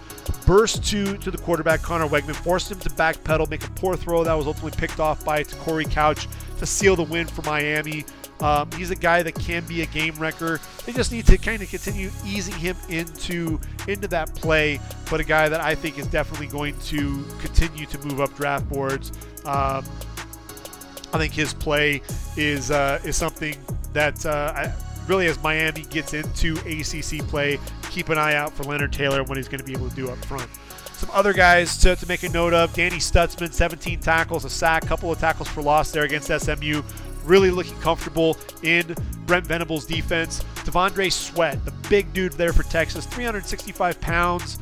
burst 0.47 0.83
to 0.89 1.15
to 1.17 1.29
the 1.29 1.37
quarterback 1.37 1.83
Conner 1.83 2.07
Weigman, 2.07 2.35
forced 2.35 2.71
him 2.71 2.79
to 2.79 2.89
backpedal, 2.89 3.47
make 3.49 3.63
a 3.63 3.69
poor 3.71 3.95
throw 3.95 4.23
that 4.23 4.33
was 4.33 4.47
ultimately 4.47 4.77
picked 4.77 4.99
off 4.99 5.23
by 5.23 5.43
Corey 5.43 5.85
Couch 5.85 6.27
to 6.57 6.65
seal 6.65 6.95
the 6.95 7.03
win 7.03 7.27
for 7.27 7.43
Miami. 7.43 8.03
Um, 8.41 8.71
he's 8.71 8.89
a 8.89 8.95
guy 8.95 9.21
that 9.23 9.35
can 9.35 9.65
be 9.65 9.81
a 9.81 9.85
game 9.85 10.15
wrecker. 10.15 10.59
They 10.85 10.93
just 10.93 11.11
need 11.11 11.25
to 11.27 11.37
kind 11.37 11.61
of 11.61 11.69
continue 11.69 12.09
easing 12.25 12.55
him 12.55 12.77
into 12.87 13.59
into 13.87 14.07
that 14.09 14.33
play, 14.35 14.79
but 15.09 15.19
a 15.19 15.23
guy 15.23 15.49
that 15.49 15.59
I 15.59 15.75
think 15.75 15.97
is 15.97 16.07
definitely 16.07 16.47
going 16.47 16.79
to 16.85 17.25
continue 17.39 17.85
to 17.87 17.99
move 17.99 18.21
up 18.21 18.33
draft 18.35 18.69
boards. 18.69 19.11
Um, 19.45 19.83
I 21.11 21.17
think 21.17 21.33
his 21.33 21.53
play 21.53 22.01
is 22.37 22.71
uh, 22.71 22.99
is 23.03 23.17
something 23.17 23.57
that 23.93 24.25
uh, 24.25 24.53
I, 24.55 24.73
really, 25.07 25.27
as 25.27 25.41
Miami 25.43 25.81
gets 25.89 26.13
into 26.13 26.53
ACC 26.59 27.27
play, 27.27 27.59
keep 27.91 28.09
an 28.09 28.17
eye 28.17 28.35
out 28.35 28.53
for 28.53 28.63
Leonard 28.63 28.93
Taylor 28.93 29.23
what 29.23 29.37
he's 29.37 29.49
going 29.49 29.59
to 29.59 29.65
be 29.65 29.73
able 29.73 29.89
to 29.89 29.95
do 29.95 30.09
up 30.09 30.23
front. 30.25 30.49
Some 30.93 31.09
other 31.11 31.31
guys 31.33 31.77
to, 31.77 31.95
to 31.95 32.07
make 32.07 32.23
a 32.23 32.29
note 32.29 32.53
of: 32.53 32.73
Danny 32.73 32.97
Stutsman, 32.97 33.51
17 33.51 33.99
tackles, 33.99 34.45
a 34.45 34.49
sack, 34.49 34.85
couple 34.85 35.11
of 35.11 35.19
tackles 35.19 35.47
for 35.47 35.61
loss 35.61 35.91
there 35.91 36.03
against 36.03 36.27
SMU. 36.27 36.83
Really 37.23 37.51
looking 37.51 37.77
comfortable 37.79 38.37
in 38.63 38.95
Brent 39.25 39.45
Venables' 39.45 39.85
defense. 39.85 40.43
T'Vondre 40.55 41.11
Sweat, 41.11 41.63
the 41.65 41.71
big 41.89 42.11
dude 42.13 42.33
there 42.33 42.53
for 42.53 42.63
Texas, 42.63 43.05
365 43.05 43.99
pounds, 44.01 44.59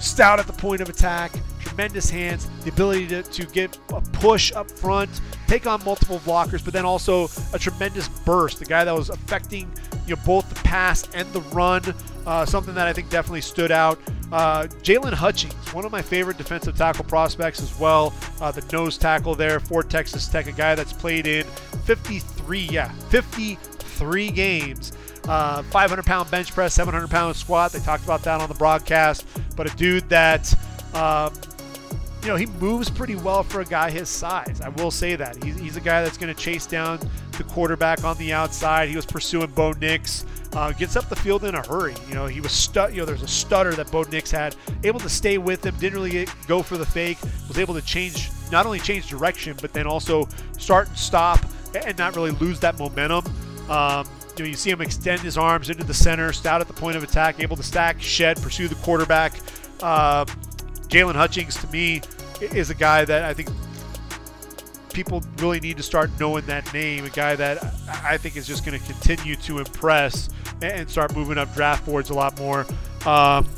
stout 0.00 0.38
at 0.38 0.46
the 0.46 0.52
point 0.52 0.80
of 0.80 0.88
attack, 0.88 1.32
tremendous 1.60 2.10
hands, 2.10 2.48
the 2.64 2.70
ability 2.70 3.06
to, 3.06 3.22
to 3.22 3.46
get 3.46 3.78
a 3.90 4.00
push 4.00 4.52
up 4.52 4.70
front, 4.70 5.08
take 5.46 5.66
on 5.66 5.82
multiple 5.84 6.18
blockers, 6.20 6.64
but 6.64 6.72
then 6.72 6.84
also 6.84 7.28
a 7.52 7.58
tremendous 7.58 8.08
burst. 8.08 8.58
The 8.58 8.64
guy 8.64 8.84
that 8.84 8.94
was 8.94 9.10
affecting 9.10 9.70
you 10.06 10.16
know 10.16 10.22
both 10.26 10.48
the 10.48 10.56
pass 10.56 11.08
and 11.14 11.30
the 11.32 11.40
run, 11.52 11.82
uh, 12.26 12.44
something 12.44 12.74
that 12.74 12.86
I 12.86 12.92
think 12.92 13.10
definitely 13.10 13.40
stood 13.42 13.70
out. 13.70 13.98
Uh, 14.32 14.64
Jaylon 14.82 15.12
Hutchings, 15.12 15.54
one 15.72 15.84
of 15.84 15.92
my 15.92 16.02
favorite 16.02 16.38
defensive 16.38 16.76
tackle 16.76 17.04
prospects 17.04 17.60
as 17.62 17.78
well. 17.78 18.12
Uh, 18.40 18.50
the 18.50 18.64
nose 18.72 18.96
tackle 18.96 19.34
there 19.34 19.58
for 19.60 19.82
Texas 19.82 20.28
Tech, 20.28 20.46
a 20.46 20.52
guy 20.52 20.74
that's 20.74 20.92
played 20.92 21.26
in 21.26 21.46
53, 21.96 22.68
yeah, 22.70 22.92
53 23.08 24.30
games. 24.30 24.92
Uh, 25.28 25.60
500 25.64 26.04
pound 26.04 26.30
bench 26.30 26.52
press, 26.52 26.72
700 26.74 27.10
pound 27.10 27.34
squat. 27.34 27.72
They 27.72 27.80
talked 27.80 28.04
about 28.04 28.22
that 28.22 28.40
on 28.40 28.48
the 28.48 28.54
broadcast. 28.54 29.26
But 29.56 29.72
a 29.72 29.76
dude 29.76 30.08
that, 30.08 30.54
um, 30.94 31.34
you 32.22 32.28
know, 32.28 32.36
he 32.36 32.46
moves 32.46 32.88
pretty 32.88 33.16
well 33.16 33.42
for 33.42 33.60
a 33.60 33.64
guy 33.64 33.90
his 33.90 34.08
size. 34.08 34.60
I 34.60 34.68
will 34.68 34.92
say 34.92 35.16
that. 35.16 35.42
He's, 35.42 35.58
he's 35.58 35.76
a 35.76 35.80
guy 35.80 36.04
that's 36.04 36.16
going 36.16 36.32
to 36.32 36.40
chase 36.40 36.64
down 36.64 37.00
the 37.36 37.42
quarterback 37.42 38.04
on 38.04 38.16
the 38.18 38.32
outside. 38.32 38.88
He 38.88 38.94
was 38.94 39.06
pursuing 39.06 39.50
Bo 39.50 39.72
Nix. 39.72 40.24
Uh, 40.52 40.70
gets 40.70 40.94
up 40.94 41.08
the 41.08 41.16
field 41.16 41.42
in 41.42 41.56
a 41.56 41.66
hurry. 41.66 41.94
You 42.08 42.14
know, 42.14 42.26
he 42.26 42.40
was 42.40 42.52
stu- 42.52 42.88
You 42.92 42.98
know, 42.98 43.04
there's 43.04 43.22
a 43.22 43.28
stutter 43.28 43.72
that 43.72 43.90
Bo 43.90 44.02
Nix 44.02 44.30
had, 44.30 44.54
able 44.84 45.00
to 45.00 45.08
stay 45.08 45.38
with 45.38 45.66
him, 45.66 45.74
didn't 45.78 45.98
really 45.98 46.10
get, 46.10 46.32
go 46.46 46.62
for 46.62 46.78
the 46.78 46.86
fake, 46.86 47.18
was 47.48 47.58
able 47.58 47.74
to 47.74 47.82
change, 47.82 48.30
not 48.52 48.64
only 48.64 48.78
change 48.78 49.08
direction, 49.08 49.56
but 49.60 49.72
then 49.72 49.88
also 49.88 50.28
start 50.56 50.86
and 50.86 50.96
stop 50.96 51.40
and 51.74 51.96
not 51.98 52.16
really 52.16 52.32
lose 52.32 52.60
that 52.60 52.78
momentum. 52.78 53.24
Um, 53.68 54.06
you, 54.36 54.44
know, 54.44 54.50
you 54.50 54.56
see 54.56 54.70
him 54.70 54.80
extend 54.80 55.20
his 55.20 55.36
arms 55.36 55.70
into 55.70 55.84
the 55.84 55.94
center, 55.94 56.32
stout 56.32 56.60
at 56.60 56.66
the 56.66 56.72
point 56.72 56.96
of 56.96 57.02
attack, 57.02 57.40
able 57.40 57.56
to 57.56 57.62
stack, 57.62 58.00
shed, 58.00 58.40
pursue 58.42 58.68
the 58.68 58.74
quarterback. 58.76 59.34
Uh, 59.80 60.24
Jaylon 60.88 61.14
Hutchings, 61.14 61.56
to 61.56 61.66
me, 61.68 62.02
is 62.40 62.70
a 62.70 62.74
guy 62.74 63.04
that 63.04 63.24
I 63.24 63.34
think 63.34 63.48
people 64.92 65.22
really 65.38 65.60
need 65.60 65.76
to 65.76 65.82
start 65.82 66.10
knowing 66.18 66.44
that 66.46 66.72
name. 66.74 67.04
A 67.04 67.10
guy 67.10 67.36
that 67.36 67.62
I 67.88 68.16
think 68.16 68.36
is 68.36 68.46
just 68.46 68.64
going 68.64 68.78
to 68.78 68.84
continue 68.86 69.36
to 69.36 69.58
impress 69.58 70.30
and 70.62 70.88
start 70.88 71.14
moving 71.14 71.38
up 71.38 71.52
draft 71.54 71.86
boards 71.86 72.10
a 72.10 72.14
lot 72.14 72.38
more. 72.38 72.66
Um, 73.06 73.48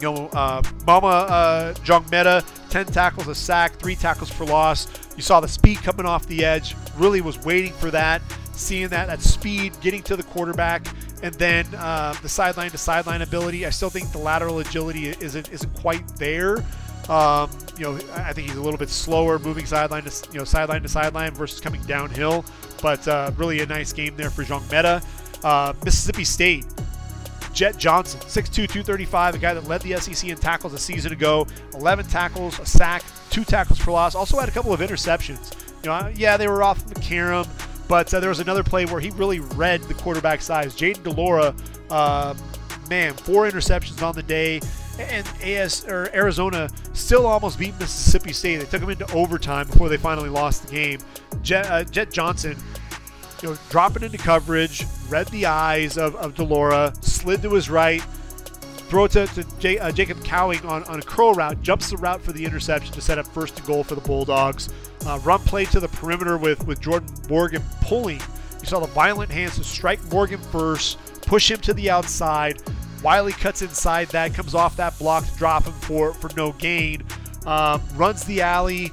you 0.00 0.12
know, 0.12 0.28
uh, 0.28 0.62
Mama 0.86 1.06
uh, 1.06 1.74
Njongmeta, 1.74 2.44
10 2.70 2.86
tackles, 2.86 3.26
a 3.28 3.34
sack, 3.34 3.74
three 3.76 3.96
tackles 3.96 4.30
for 4.30 4.44
loss. 4.44 4.86
You 5.18 5.22
saw 5.22 5.40
the 5.40 5.48
speed 5.48 5.78
coming 5.78 6.06
off 6.06 6.28
the 6.28 6.44
edge. 6.44 6.76
Really 6.96 7.20
was 7.20 7.44
waiting 7.44 7.72
for 7.72 7.90
that, 7.90 8.22
seeing 8.52 8.86
that 8.90 9.08
that 9.08 9.20
speed, 9.20 9.72
getting 9.80 10.00
to 10.04 10.14
the 10.14 10.22
quarterback, 10.22 10.86
and 11.24 11.34
then 11.34 11.66
uh, 11.74 12.14
the 12.22 12.28
sideline 12.28 12.70
to 12.70 12.78
sideline 12.78 13.22
ability. 13.22 13.66
I 13.66 13.70
still 13.70 13.90
think 13.90 14.12
the 14.12 14.18
lateral 14.18 14.60
agility 14.60 15.08
isn't 15.08 15.50
isn't 15.50 15.74
quite 15.74 16.06
there. 16.18 16.58
Um, 17.08 17.50
you 17.76 17.84
know, 17.84 17.96
I 18.14 18.32
think 18.32 18.46
he's 18.46 18.56
a 18.56 18.62
little 18.62 18.78
bit 18.78 18.90
slower 18.90 19.40
moving 19.40 19.66
sideline 19.66 20.04
to 20.04 20.28
you 20.30 20.38
know 20.38 20.44
sideline 20.44 20.82
to 20.82 20.88
sideline 20.88 21.34
versus 21.34 21.60
coming 21.60 21.82
downhill. 21.82 22.44
But 22.80 23.08
uh, 23.08 23.32
really 23.36 23.58
a 23.58 23.66
nice 23.66 23.92
game 23.92 24.16
there 24.16 24.30
for 24.30 24.44
Njongmeta. 24.44 25.04
Uh, 25.44 25.72
Mississippi 25.84 26.22
State, 26.22 26.64
Jett 27.52 27.76
Johnson, 27.76 28.20
6'2", 28.20 28.52
235, 28.52 29.34
a 29.34 29.38
guy 29.38 29.52
that 29.52 29.64
led 29.64 29.80
the 29.80 29.96
SEC 29.96 30.30
in 30.30 30.36
tackles 30.36 30.74
a 30.74 30.78
season 30.78 31.12
ago. 31.12 31.44
11 31.74 32.06
tackles, 32.06 32.60
a 32.60 32.66
sack, 32.66 33.02
two 33.30 33.44
tackles 33.44 33.78
for 33.78 33.92
loss. 33.92 34.14
Also 34.14 34.38
had 34.38 34.48
a 34.48 34.52
couple 34.52 34.72
of 34.72 34.80
interceptions. 34.80 35.54
You 35.82 35.90
know, 35.90 36.12
yeah, 36.14 36.36
they 36.36 36.48
were 36.48 36.62
off 36.62 36.84
McCarron, 36.86 37.48
but 37.88 38.12
uh, 38.12 38.20
there 38.20 38.28
was 38.28 38.40
another 38.40 38.64
play 38.64 38.84
where 38.86 39.00
he 39.00 39.10
really 39.10 39.40
read 39.40 39.82
the 39.82 39.94
quarterback 39.94 40.42
size. 40.42 40.74
Jayden 40.74 41.02
de 41.02 41.10
Laura, 41.10 41.54
uh, 41.90 42.34
man, 42.88 43.14
four 43.14 43.48
interceptions 43.48 44.02
on 44.02 44.14
the 44.14 44.22
day 44.22 44.60
and 44.98 45.26
AS 45.42 45.86
or 45.86 46.10
Arizona 46.14 46.68
still 46.92 47.26
almost 47.26 47.58
beat 47.58 47.78
Mississippi 47.78 48.32
State. 48.32 48.56
They 48.56 48.64
took 48.64 48.80
them 48.80 48.90
into 48.90 49.10
overtime 49.12 49.68
before 49.68 49.88
they 49.88 49.96
finally 49.96 50.28
lost 50.28 50.66
the 50.66 50.72
game. 50.72 50.98
Jett, 51.42 51.66
uh, 51.70 51.84
Jett 51.84 52.10
Johnson, 52.10 52.56
you 53.42 53.50
know, 53.50 53.58
dropping 53.70 54.02
into 54.02 54.18
coverage, 54.18 54.84
read 55.08 55.28
the 55.28 55.46
eyes 55.46 55.96
of, 55.96 56.16
of 56.16 56.34
de 56.34 56.42
Laura, 56.42 56.92
slid 57.00 57.42
to 57.42 57.54
his 57.54 57.70
right, 57.70 58.04
throw 58.88 59.04
it 59.04 59.12
to, 59.12 59.26
to 59.26 59.44
J, 59.58 59.78
uh, 59.78 59.92
Jacob 59.92 60.22
Cowing 60.24 60.64
on, 60.64 60.84
on 60.84 60.98
a 60.98 61.02
curl 61.02 61.34
route, 61.34 61.62
jumps 61.62 61.90
the 61.90 61.96
route 61.96 62.20
for 62.20 62.32
the 62.32 62.44
interception 62.44 62.92
to 62.94 63.00
set 63.00 63.18
up 63.18 63.26
first 63.26 63.58
and 63.58 63.66
goal 63.66 63.84
for 63.84 63.94
the 63.94 64.00
Bulldogs. 64.00 64.70
Uh, 65.06 65.18
run 65.22 65.40
play 65.40 65.64
to 65.66 65.80
the 65.80 65.88
perimeter 65.88 66.38
with, 66.38 66.66
with 66.66 66.80
Jordan 66.80 67.08
Morgan 67.28 67.62
pulling. 67.82 68.20
You 68.60 68.66
saw 68.66 68.80
the 68.80 68.88
violent 68.88 69.30
hands 69.30 69.56
to 69.56 69.64
strike 69.64 70.02
Morgan 70.10 70.40
first, 70.40 70.98
push 71.22 71.50
him 71.50 71.58
to 71.58 71.74
the 71.74 71.90
outside, 71.90 72.60
Wiley 73.02 73.32
cuts 73.32 73.62
inside 73.62 74.08
that, 74.08 74.34
comes 74.34 74.54
off 74.54 74.76
that 74.76 74.98
block 74.98 75.24
to 75.24 75.36
drop 75.36 75.64
him 75.64 75.72
for, 75.72 76.12
for 76.14 76.30
no 76.36 76.52
gain. 76.52 77.02
Um, 77.46 77.80
runs 77.94 78.24
the 78.24 78.42
alley 78.42 78.92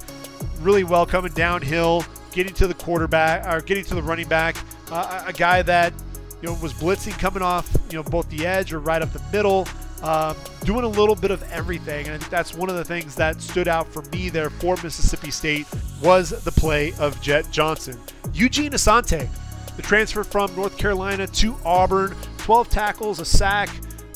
really 0.60 0.84
well 0.84 1.06
coming 1.06 1.34
downhill, 1.34 2.06
getting 2.32 2.54
to 2.54 2.68
the 2.68 2.74
quarterback 2.74 3.52
or 3.52 3.62
getting 3.62 3.84
to 3.86 3.96
the 3.96 4.04
running 4.04 4.28
back. 4.28 4.56
Uh, 4.92 5.24
a 5.26 5.34
guy 5.34 5.62
that 5.64 5.94
you 6.42 6.50
know 6.50 6.58
was 6.62 6.74
blitzing 6.74 7.18
coming 7.18 7.42
off 7.42 7.76
you 7.90 7.98
know 7.98 8.04
both 8.04 8.30
the 8.30 8.46
edge 8.46 8.72
or 8.72 8.80
right 8.80 9.02
up 9.02 9.12
the 9.12 9.22
middle. 9.32 9.68
Um, 10.06 10.38
doing 10.64 10.84
a 10.84 10.88
little 10.88 11.16
bit 11.16 11.32
of 11.32 11.42
everything. 11.52 12.06
And 12.06 12.14
I 12.14 12.20
think 12.20 12.30
that's 12.30 12.54
one 12.54 12.70
of 12.70 12.76
the 12.76 12.86
things 12.86 13.16
that 13.16 13.42
stood 13.42 13.68
out 13.68 13.88
for 13.88 14.04
me 14.12 14.30
there 14.30 14.52
for 14.52 14.76
Mississippi 14.84 15.32
State 15.32 15.66
was 16.00 16.30
the 16.30 16.52
play 16.52 16.94
of 17.00 17.20
Jett 17.24 17.50
Johnson. 17.50 18.00
Eugene 18.32 18.74
Asante, 18.74 19.28
the 19.76 19.82
transfer 19.82 20.24
from 20.24 20.56
North 20.56 20.78
Carolina 20.78 21.26
to 21.26 21.58
Auburn, 21.66 22.16
12 22.38 22.70
tackles, 22.70 23.20
a 23.20 23.26
sack, 23.26 23.70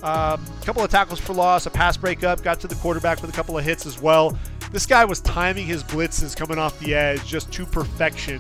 a 0.04 0.36
um, 0.36 0.46
couple 0.64 0.84
of 0.84 0.92
tackles 0.92 1.20
for 1.20 1.34
loss, 1.34 1.66
a 1.66 1.72
pass 1.72 1.98
breakup, 1.98 2.44
got 2.44 2.60
to 2.60 2.68
the 2.68 2.76
quarterback 2.76 3.20
with 3.24 3.32
a 3.32 3.34
couple 3.34 3.58
of 3.58 3.66
hits 3.66 3.88
as 3.88 4.00
well. 4.00 4.38
This 4.72 4.86
guy 4.86 5.04
was 5.06 5.22
timing 5.22 5.66
his 5.66 5.84
blitzes 5.84 6.38
coming 6.38 6.60
off 6.60 6.80
the 6.80 6.94
edge 6.94 7.26
just 7.26 7.52
to 7.54 7.66
perfection. 7.66 8.40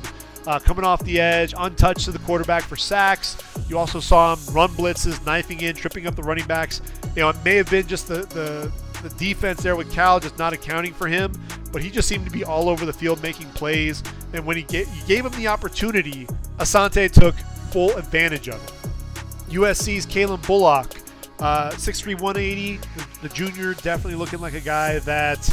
Uh, 0.49 0.57
coming 0.57 0.83
off 0.83 1.03
the 1.03 1.19
edge, 1.19 1.53
untouched 1.55 2.05
to 2.05 2.11
the 2.11 2.17
quarterback 2.17 2.63
for 2.63 2.75
sacks. 2.75 3.37
You 3.67 3.77
also 3.77 3.99
saw 3.99 4.35
him 4.35 4.51
run 4.51 4.69
blitzes, 4.69 5.23
knifing 5.23 5.61
in, 5.61 5.75
tripping 5.75 6.07
up 6.07 6.15
the 6.15 6.23
running 6.23 6.47
backs. 6.47 6.81
You 7.15 7.21
know, 7.21 7.29
it 7.29 7.35
may 7.45 7.55
have 7.57 7.69
been 7.69 7.85
just 7.85 8.07
the, 8.07 8.23
the, 8.23 8.71
the 9.07 9.13
defense 9.17 9.61
there 9.61 9.75
with 9.75 9.93
Cal 9.93 10.19
just 10.19 10.39
not 10.39 10.51
accounting 10.51 10.91
for 10.91 11.05
him, 11.05 11.31
but 11.71 11.83
he 11.83 11.91
just 11.91 12.07
seemed 12.07 12.25
to 12.25 12.31
be 12.31 12.43
all 12.43 12.67
over 12.67 12.83
the 12.83 12.91
field 12.91 13.21
making 13.21 13.45
plays. 13.49 14.01
And 14.33 14.43
when 14.43 14.57
he, 14.57 14.63
get, 14.63 14.87
he 14.87 15.05
gave 15.05 15.23
him 15.23 15.33
the 15.33 15.47
opportunity, 15.47 16.25
Asante 16.57 17.11
took 17.11 17.35
full 17.69 17.95
advantage 17.95 18.49
of 18.49 18.55
it. 18.55 19.51
USC's 19.51 20.07
Calen 20.07 20.43
Bullock 20.47 20.95
uh, 21.37 21.69
6'3", 21.73 22.19
180. 22.19 22.77
The, 22.77 23.07
the, 23.21 23.29
junior 23.29 23.75
definitely 23.75 24.15
looking 24.15 24.41
like 24.41 24.55
a 24.55 24.61
guy 24.61 24.97
that, 24.97 25.47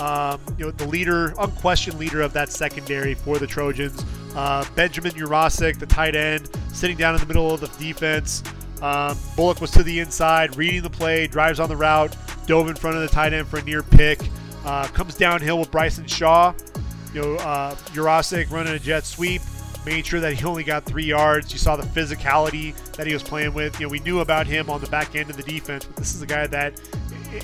um, 0.00 0.40
you 0.58 0.64
know, 0.64 0.72
the 0.72 0.88
leader, 0.88 1.34
unquestioned 1.38 2.00
leader 2.00 2.20
of 2.20 2.32
that 2.32 2.48
secondary 2.48 3.14
for 3.14 3.38
the 3.38 3.46
Trojans. 3.46 4.04
Uh, 4.34 4.64
Benjamin 4.74 5.12
Yurosek, 5.12 5.78
the 5.78 5.86
tight 5.86 6.14
end, 6.14 6.48
sitting 6.72 6.96
down 6.96 7.14
in 7.14 7.20
the 7.20 7.26
middle 7.26 7.52
of 7.52 7.60
the 7.60 7.68
defense. 7.82 8.42
Um, 8.80 9.16
Bullock 9.36 9.60
was 9.60 9.70
to 9.72 9.82
the 9.82 9.98
inside, 9.98 10.56
reading 10.56 10.82
the 10.82 10.90
play, 10.90 11.26
drives 11.26 11.60
on 11.60 11.68
the 11.68 11.76
route, 11.76 12.16
dove 12.46 12.68
in 12.68 12.76
front 12.76 12.96
of 12.96 13.02
the 13.02 13.08
tight 13.08 13.32
end 13.32 13.46
for 13.48 13.58
a 13.58 13.62
near 13.62 13.82
pick. 13.82 14.20
Uh, 14.64 14.86
comes 14.88 15.16
downhill 15.16 15.58
with 15.58 15.70
Bryson 15.70 16.06
Shaw. 16.06 16.54
You 17.12 17.22
know, 17.22 17.34
uh, 17.36 17.74
Yurosek 17.92 18.50
running 18.50 18.74
a 18.74 18.78
jet 18.78 19.04
sweep. 19.04 19.42
made 19.84 20.06
sure 20.06 20.20
that 20.20 20.34
he 20.34 20.44
only 20.44 20.64
got 20.64 20.84
three 20.84 21.04
yards. 21.04 21.52
You 21.52 21.58
saw 21.58 21.76
the 21.76 21.82
physicality 21.82 22.74
that 22.92 23.06
he 23.06 23.12
was 23.12 23.22
playing 23.22 23.52
with. 23.52 23.78
You 23.80 23.86
know, 23.86 23.90
we 23.90 23.98
knew 24.00 24.20
about 24.20 24.46
him 24.46 24.70
on 24.70 24.80
the 24.80 24.86
back 24.86 25.16
end 25.16 25.30
of 25.30 25.36
the 25.36 25.42
defense, 25.42 25.84
but 25.84 25.96
this 25.96 26.14
is 26.14 26.22
a 26.22 26.26
guy 26.26 26.46
that 26.46 26.80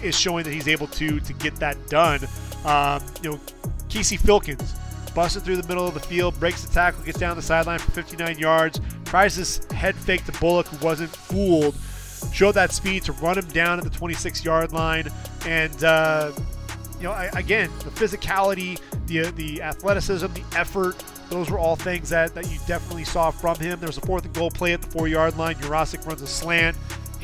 is 0.03 0.19
showing 0.19 0.45
that 0.45 0.53
he's 0.53 0.69
able 0.69 0.87
to 0.89 1.21
to 1.21 1.33
get 1.35 1.57
that 1.57 1.89
done. 1.89 2.21
Um, 2.65 3.03
you 3.23 3.31
know, 3.31 3.41
Casey 3.89 4.19
Filkins 4.19 4.77
busted 5.17 5.43
through 5.43 5.57
the 5.57 5.67
middle 5.67 5.89
of 5.89 5.95
the 5.95 6.01
field, 6.01 6.39
breaks 6.39 6.63
the 6.63 6.73
tackle, 6.73 7.03
gets 7.03 7.19
down 7.19 7.35
the 7.37 7.43
sideline 7.43 7.79
for 7.79 7.91
59 7.93 8.39
yards, 8.39 8.81
tries 9.07 9.35
this 9.35 9.65
head 9.73 9.95
fake 9.97 10.25
to 10.27 10.33
Bullock, 10.33 10.67
who 10.67 10.85
wasn't 10.85 11.09
fooled, 11.09 11.75
showed 12.33 12.53
that 12.53 12.71
speed 12.71 13.03
to 13.05 13.13
run 13.13 13.39
him 13.39 13.49
down 13.49 13.79
at 13.79 13.85
the 13.85 13.91
26 13.91 14.45
yard 14.45 14.73
line, 14.73 15.09
and 15.47 15.83
uh, 15.83 16.33
you 16.99 17.05
know, 17.05 17.13
I, 17.13 17.31
again, 17.35 17.71
the 17.79 17.91
physicality, 17.91 18.79
the 19.07 19.31
the 19.33 19.63
athleticism, 19.63 20.27
the 20.27 20.45
effort. 20.55 21.03
Those 21.29 21.51
were 21.51 21.59
all 21.59 21.75
things 21.75 22.09
that, 22.11 22.35
that 22.35 22.49
you 22.49 22.59
definitely 22.69 23.05
saw 23.05 23.33
from 23.33 23.59
him. 23.59 23.81
There 23.81 23.89
was 23.89 23.99
a 23.99 24.03
fourth 24.03 24.25
and 24.25 24.33
goal 24.33 24.51
play 24.51 24.75
at 24.75 24.83
the 24.83 24.91
four 24.91 25.09
yard 25.09 25.37
line. 25.37 25.57
Yurosek 25.57 26.07
runs 26.07 26.23
a 26.23 26.27
slant, 26.27 26.77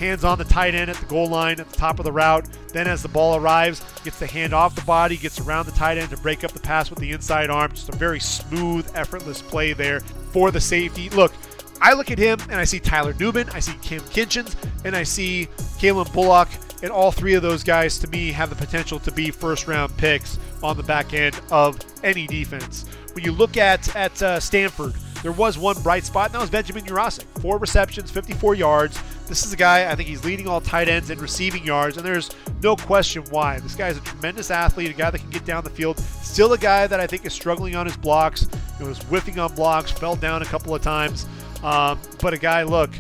hands 0.03 0.25
on 0.25 0.37
the 0.37 0.45
tight 0.45 0.75
end 0.75 0.91
at 0.91 0.97
the 0.97 1.07
goal 1.07 1.29
line 1.29 1.61
at 1.61 1.69
the 1.71 1.77
top 1.77 2.01
of 2.01 2.05
the 2.05 2.13
route. 2.13 2.47
Then, 2.73 2.89
as 2.89 3.03
the 3.03 3.09
ball 3.09 3.37
arrives, 3.37 3.81
gets 4.03 4.19
the 4.19 4.27
hand 4.27 4.53
off 4.53 4.75
the 4.75 4.83
body, 4.83 5.17
gets 5.17 5.41
around 5.41 5.67
the 5.67 5.73
tight 5.73 5.97
end 5.97 6.11
to 6.11 6.17
break 6.17 6.43
up 6.43 6.51
the 6.51 6.61
pass 6.61 6.91
with 6.91 6.99
the 6.99 7.13
inside 7.13 7.51
arm. 7.51 7.73
Just 7.73 7.89
a 7.89 7.97
very 7.97 8.19
smooth, 8.19 8.91
effortless 8.95 9.41
play 9.41 9.73
there 9.73 10.01
for 10.33 10.51
the 10.51 10.61
safety. 10.61 11.09
Look, 11.11 11.33
I 11.81 11.95
look 11.95 12.11
at 12.11 12.19
him 12.19 12.39
and 12.43 12.55
I 12.55 12.65
see 12.65 12.81
Tyler 12.81 13.15
Nubin, 13.15 13.49
I 13.55 13.61
see 13.61 13.75
Cam 13.75 14.01
Kinchens, 14.01 14.57
and 14.85 14.97
I 14.97 15.05
see 15.05 15.49
Calen 15.79 16.13
Bullock 16.13 16.49
and 16.83 16.91
all 16.91 17.13
three 17.13 17.35
of 17.35 17.43
those 17.43 17.63
guys, 17.63 17.99
to 18.01 18.09
me, 18.09 18.33
have 18.33 18.51
the 18.51 18.57
potential 18.57 18.99
to 19.01 19.13
be 19.13 19.31
first 19.31 19.69
round 19.69 19.97
picks 19.97 20.39
on 20.63 20.77
the 20.77 20.83
back 20.83 21.15
end 21.15 21.41
of 21.51 21.79
any 22.03 22.27
defense. 22.27 22.87
When 23.15 23.25
you 23.25 23.31
look 23.31 23.57
at, 23.57 23.95
at 23.95 24.21
uh, 24.21 24.41
Stanford, 24.41 24.95
there 25.23 25.33
was 25.33 25.57
one 25.57 25.81
bright 25.83 26.05
spot, 26.05 26.27
and 26.27 26.35
that 26.35 26.41
was 26.41 26.51
Benjamin 26.51 26.85
Yurosek. 26.85 27.25
Four 27.41 27.59
receptions, 27.59 28.11
54 28.11 28.55
yards. 28.55 28.99
This 29.29 29.45
is 29.45 29.53
a 29.53 29.57
guy, 29.57 29.91
I 29.91 29.95
think 29.95 30.09
he's 30.09 30.25
leading 30.25 30.49
all 30.49 30.61
tight 30.61 30.89
ends 30.89 31.11
in 31.11 31.19
receiving 31.19 31.65
yards, 31.65 31.97
and 31.97 32.05
there's 32.05 32.31
no 32.63 32.77
question 32.77 33.23
why. 33.31 33.61
This 33.61 33.77
guy 33.77 33.89
is 33.89 33.97
a 33.97 34.01
tremendous 34.01 34.51
athlete, 34.51 34.91
a 34.91 34.95
guy 34.95 35.11
that 35.11 35.21
can 35.21 35.31
get 35.31 35.45
down 35.45 35.63
the 35.65 35.71
field. 35.71 35.99
Still 35.99 36.53
a 36.53 36.59
guy 36.59 36.87
that 36.87 36.99
I 36.99 37.07
think 37.07 37.25
is 37.25 37.33
struggling 37.33 37.77
on 37.77 37.87
his 37.87 37.97
blocks. 37.97 38.49
He 38.79 38.85
was 38.85 38.99
whiffing 39.05 39.39
on 39.39 39.55
blocks, 39.55 39.93
fell 39.93 40.17
down 40.17 40.43
a 40.43 40.47
couple 40.47 40.75
of 40.75 40.83
times. 40.83 41.27
Um, 41.63 42.01
but 42.21 42.35
a 42.35 42.39
guy, 42.39 42.65
look, 42.65 42.91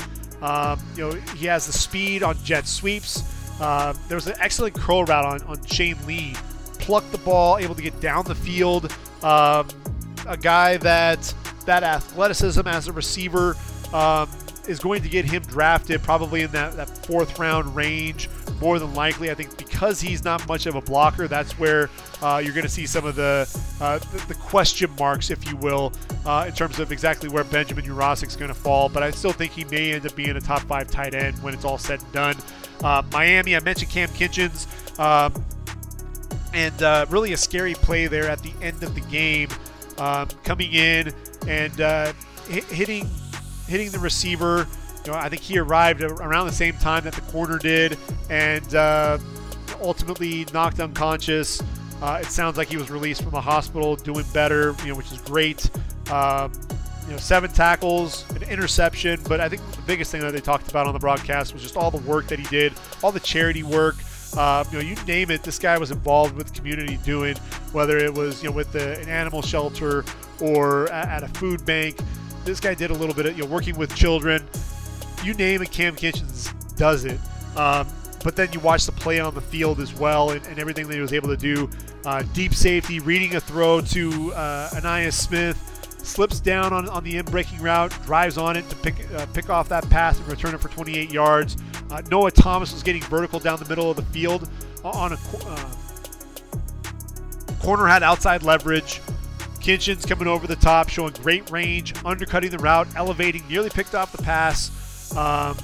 um, 0.43 0.79
you 0.97 1.09
know, 1.09 1.13
he 1.37 1.47
has 1.47 1.67
the 1.67 1.73
speed 1.73 2.23
on 2.23 2.37
jet 2.45 2.67
sweeps. 2.67 3.23
Uh, 3.61 3.95
there 4.09 4.17
was 4.17 4.27
an 4.27 4.35
excellent 4.41 4.75
curl 4.75 5.05
route 5.05 5.25
on, 5.25 5.43
on 5.43 5.65
Shane 5.65 5.97
Lee. 6.07 6.35
Plucked 6.79 7.13
the 7.13 7.19
ball, 7.19 7.59
able 7.59 7.75
to 7.75 7.83
get 7.83 8.01
down 8.01 8.25
the 8.25 8.35
field. 8.35 8.93
Um, 9.23 9.69
a 10.27 10.37
guy 10.37 10.77
that 10.79 11.33
that 11.65 11.83
athleticism 11.83 12.67
as 12.67 12.89
a 12.89 12.93
receiver 12.93 13.57
um, 13.93 14.29
is 14.69 14.79
going 14.79 15.03
to 15.03 15.09
get 15.09 15.25
him 15.25 15.43
drafted 15.43 16.03
probably 16.03 16.43
in 16.43 16.51
that, 16.53 16.77
that 16.77 16.89
fourth 17.07 17.39
round 17.39 17.75
range 17.75 18.29
more 18.61 18.79
than 18.79 18.95
likely. 18.95 19.31
I 19.31 19.35
think 19.35 19.57
because 19.57 20.01
he's 20.01 20.23
not 20.23 20.47
much 20.47 20.67
of 20.67 20.77
a 20.77 20.81
blocker, 20.81 21.27
that's 21.27 21.59
where 21.59 21.91
uh, 22.23 22.41
you're 22.43 22.55
going 22.55 22.65
to 22.65 22.71
see 22.71 22.87
some 22.87 23.05
of 23.05 23.17
the, 23.17 23.49
uh, 23.81 23.99
the, 23.99 24.25
the 24.29 24.35
question 24.35 24.91
marks, 24.99 25.31
if 25.31 25.49
you 25.49 25.57
will, 25.57 25.93
uh, 26.25 26.45
in 26.47 26.55
terms 26.55 26.79
of 26.79 26.93
exactly 26.93 27.29
where 27.29 27.45
Benjamin 27.45 27.85
Yurosek 27.85 28.29
is 28.29 28.37
going 28.37 28.53
to 28.53 28.55
fall. 28.55 28.89
But 28.89 29.03
I 29.03 29.11
still 29.11 29.33
think 29.33 29.53
he 29.53 29.65
may 29.65 29.93
end 29.93 30.07
up 30.07 30.15
being 30.15 30.37
a 30.37 30.41
top 30.41 30.63
five 30.63 30.91
tight 30.91 31.15
end 31.15 31.37
when 31.43 31.55
it's 31.55 31.65
all 31.65 31.79
said 31.79 32.01
and 32.01 32.13
done. 32.13 32.37
Uh, 32.85 33.03
Miami, 33.13 33.57
I 33.57 33.61
mentioned 33.61 33.91
Cam 33.91 34.09
Kinchens. 34.11 34.69
Um, 34.99 35.45
and 36.55 36.83
uh, 36.83 37.07
really 37.09 37.33
a 37.33 37.37
scary 37.37 37.75
play 37.75 38.07
there 38.07 38.29
at 38.29 38.43
the 38.43 38.53
end 38.61 38.83
of 38.83 38.95
the 38.95 39.01
game, 39.03 39.49
um, 40.03 40.29
coming 40.43 40.73
in 40.73 41.13
and 41.47 41.81
uh, 41.81 42.13
hitting 42.49 43.09
hitting 43.69 43.91
the 43.91 43.99
receiver. 43.99 44.67
You 45.05 45.13
know, 45.13 45.19
I 45.19 45.29
think 45.29 45.43
he 45.43 45.59
arrived 45.59 46.03
around 46.03 46.47
the 46.47 46.53
same 46.53 46.75
time 46.75 47.05
that 47.05 47.15
the 47.15 47.21
corner 47.23 47.59
did, 47.59 47.97
and 48.29 48.75
uh, 48.75 49.19
ultimately 49.81 50.47
knocked 50.53 50.81
unconscious. 50.81 51.63
Uh, 52.01 52.19
it 52.21 52.27
sounds 52.27 52.57
like 52.57 52.69
he 52.69 52.77
was 52.77 52.91
released 52.91 53.23
from 53.23 53.31
the 53.31 53.41
hospital, 53.41 53.95
doing 53.95 54.25
better, 54.33 54.75
you 54.83 54.89
know, 54.89 54.97
which 54.97 55.13
is 55.13 55.21
great. 55.21 55.71
Um, 56.11 56.53
you 57.07 57.13
know, 57.13 57.17
seven 57.17 57.51
tackles, 57.51 58.29
an 58.31 58.43
interception, 58.45 59.21
but 59.29 59.41
I 59.41 59.49
think 59.49 59.63
the 59.73 59.83
biggest 59.83 60.11
thing 60.11 60.21
that 60.23 60.33
they 60.33 60.41
talked 60.41 60.69
about 60.69 60.87
on 60.87 60.95
the 60.95 61.01
broadcast 61.01 61.53
was 61.53 61.63
just 61.63 61.77
all 61.77 61.91
the 61.91 62.03
work 62.09 62.27
that 62.29 62.39
he 62.39 62.47
did, 62.47 62.73
all 63.03 63.13
the 63.13 63.21
charity 63.21 63.63
work. 63.63 63.97
Uh, 64.37 64.65
you 64.71 64.79
know, 64.79 64.85
you 64.85 64.97
name 65.07 65.31
it, 65.31 65.43
this 65.43 65.59
guy 65.59 65.77
was 65.77 65.91
involved 65.91 66.35
with 66.35 66.53
community 66.55 66.99
doing, 67.05 67.37
whether 67.73 67.99
it 67.99 68.13
was 68.13 68.43
you 68.43 68.49
know 68.49 68.57
with 68.57 68.73
the, 68.73 68.99
an 69.01 69.09
animal 69.09 69.43
shelter 69.43 70.05
or 70.41 70.91
at, 70.91 71.23
at, 71.23 71.23
a 71.23 71.29
food 71.39 71.65
bank. 71.67 71.99
This 72.45 72.59
guy 72.59 72.75
did 72.75 72.91
a 72.91 72.95
little 72.95 73.15
bit 73.15 73.27
of 73.27 73.37
you 73.37 73.45
know 73.45 73.51
working 73.51 73.77
with 73.77 73.95
children. 73.95 74.45
You 75.23 75.35
name 75.35 75.63
it, 75.63 75.71
Cam 75.71 75.95
Kinchens 75.95 76.53
does 76.77 77.05
it. 77.05 77.21
Um, 77.57 77.87
but 78.25 78.37
then 78.37 78.53
you 78.53 78.61
watch 78.61 78.87
the 78.87 78.93
play 78.93 79.21
on 79.21 79.35
the 79.35 79.41
field 79.41 79.81
as 79.81 79.93
well 79.95 80.31
and, 80.31 80.45
and 80.47 80.59
everything 80.59 80.87
that 80.89 80.95
he 80.95 81.01
was 81.01 81.13
able 81.13 81.29
to 81.29 81.37
do. 81.37 81.69
Uh, 82.05 82.23
deep 82.35 82.55
safety, 82.55 83.01
reading 83.01 83.35
a 83.35 83.41
throw 83.41 83.81
to 83.81 84.33
uh, 84.33 84.71
Ainias 84.71 85.13
Smith 85.13 85.72
slips 86.03 86.41
down 86.41 86.73
on, 86.73 86.89
on 86.89 87.05
the 87.05 87.19
in 87.19 87.25
breaking 87.27 87.61
route, 87.61 87.91
drives 88.05 88.37
on 88.39 88.57
it 88.57 88.69
to 88.71 88.77
pick 88.77 88.95
uh, 89.15 89.27
pick 89.27 89.51
off 89.51 89.69
that 89.69 89.89
pass 89.91 90.19
and 90.19 90.29
return 90.29 90.55
it 90.55 90.61
for 90.61 90.69
28 90.69 91.11
yards. 91.11 91.57
Uh, 91.91 92.03
Noah 92.11 92.31
Thomas 92.31 92.73
was 92.73 92.83
getting 92.83 93.03
vertical 93.03 93.39
down 93.39 93.59
the 93.59 93.69
middle 93.69 93.91
of 93.91 93.97
the 93.97 94.03
field 94.05 94.49
on 94.85 95.13
a 95.13 95.19
uh, 95.47 95.71
corner 97.61 97.87
had 97.87 98.03
outside 98.03 98.43
leverage. 98.43 99.01
Kinchens 99.61 100.09
coming 100.09 100.27
over 100.27 100.49
the 100.49 100.57
top, 100.57 100.89
showing 100.89 101.13
great 101.13 101.49
range, 101.51 101.95
undercutting 102.05 102.51
the 102.51 102.59
route, 102.59 102.89
elevating, 102.97 103.47
nearly 103.49 103.71
picked 103.71 103.95
off 103.95 104.11
the 104.11 104.23
pass. 104.23 105.17
Um, 105.17 105.57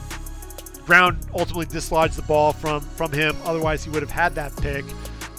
Brown 0.86 1.18
ultimately 1.34 1.66
dislodged 1.66 2.16
the 2.16 2.22
ball 2.22 2.52
from 2.52 2.80
from 2.80 3.12
him. 3.12 3.36
Otherwise, 3.44 3.84
he 3.84 3.90
would 3.90 4.02
have 4.02 4.10
had 4.10 4.34
that 4.36 4.56
pick. 4.56 4.84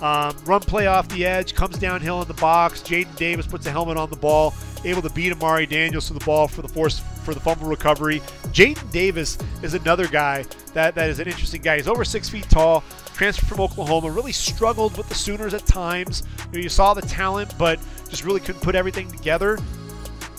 Um, 0.01 0.35
run 0.45 0.61
play 0.61 0.87
off 0.87 1.09
the 1.09 1.25
edge, 1.25 1.55
comes 1.55 1.77
downhill 1.77 2.21
in 2.21 2.27
the 2.27 2.33
box. 2.35 2.81
Jaden 2.81 3.15
Davis 3.15 3.47
puts 3.47 3.65
a 3.65 3.71
helmet 3.71 3.97
on 3.97 4.09
the 4.09 4.15
ball, 4.15 4.53
able 4.85 5.01
to 5.01 5.09
beat 5.09 5.31
Amari 5.31 5.65
Daniels 5.65 6.07
to 6.07 6.13
the 6.13 6.23
ball 6.25 6.47
for 6.47 6.61
the 6.61 6.67
force 6.67 6.99
for 7.23 7.33
the 7.33 7.39
fumble 7.39 7.67
recovery. 7.67 8.19
Jaden 8.51 8.91
Davis 8.91 9.37
is 9.61 9.73
another 9.73 10.07
guy 10.07 10.45
that, 10.73 10.95
that 10.95 11.09
is 11.09 11.19
an 11.19 11.27
interesting 11.27 11.61
guy. 11.61 11.77
He's 11.77 11.87
over 11.87 12.05
six 12.05 12.29
feet 12.29 12.49
tall, 12.49 12.83
transferred 13.13 13.47
from 13.47 13.59
Oklahoma, 13.59 14.09
really 14.09 14.31
struggled 14.31 14.97
with 14.97 15.07
the 15.09 15.15
Sooners 15.15 15.53
at 15.53 15.65
times. 15.65 16.23
You, 16.51 16.59
know, 16.59 16.63
you 16.63 16.69
saw 16.69 16.93
the 16.93 17.01
talent, 17.01 17.53
but 17.57 17.79
just 18.09 18.23
really 18.23 18.39
couldn't 18.39 18.61
put 18.61 18.75
everything 18.75 19.11
together. 19.11 19.59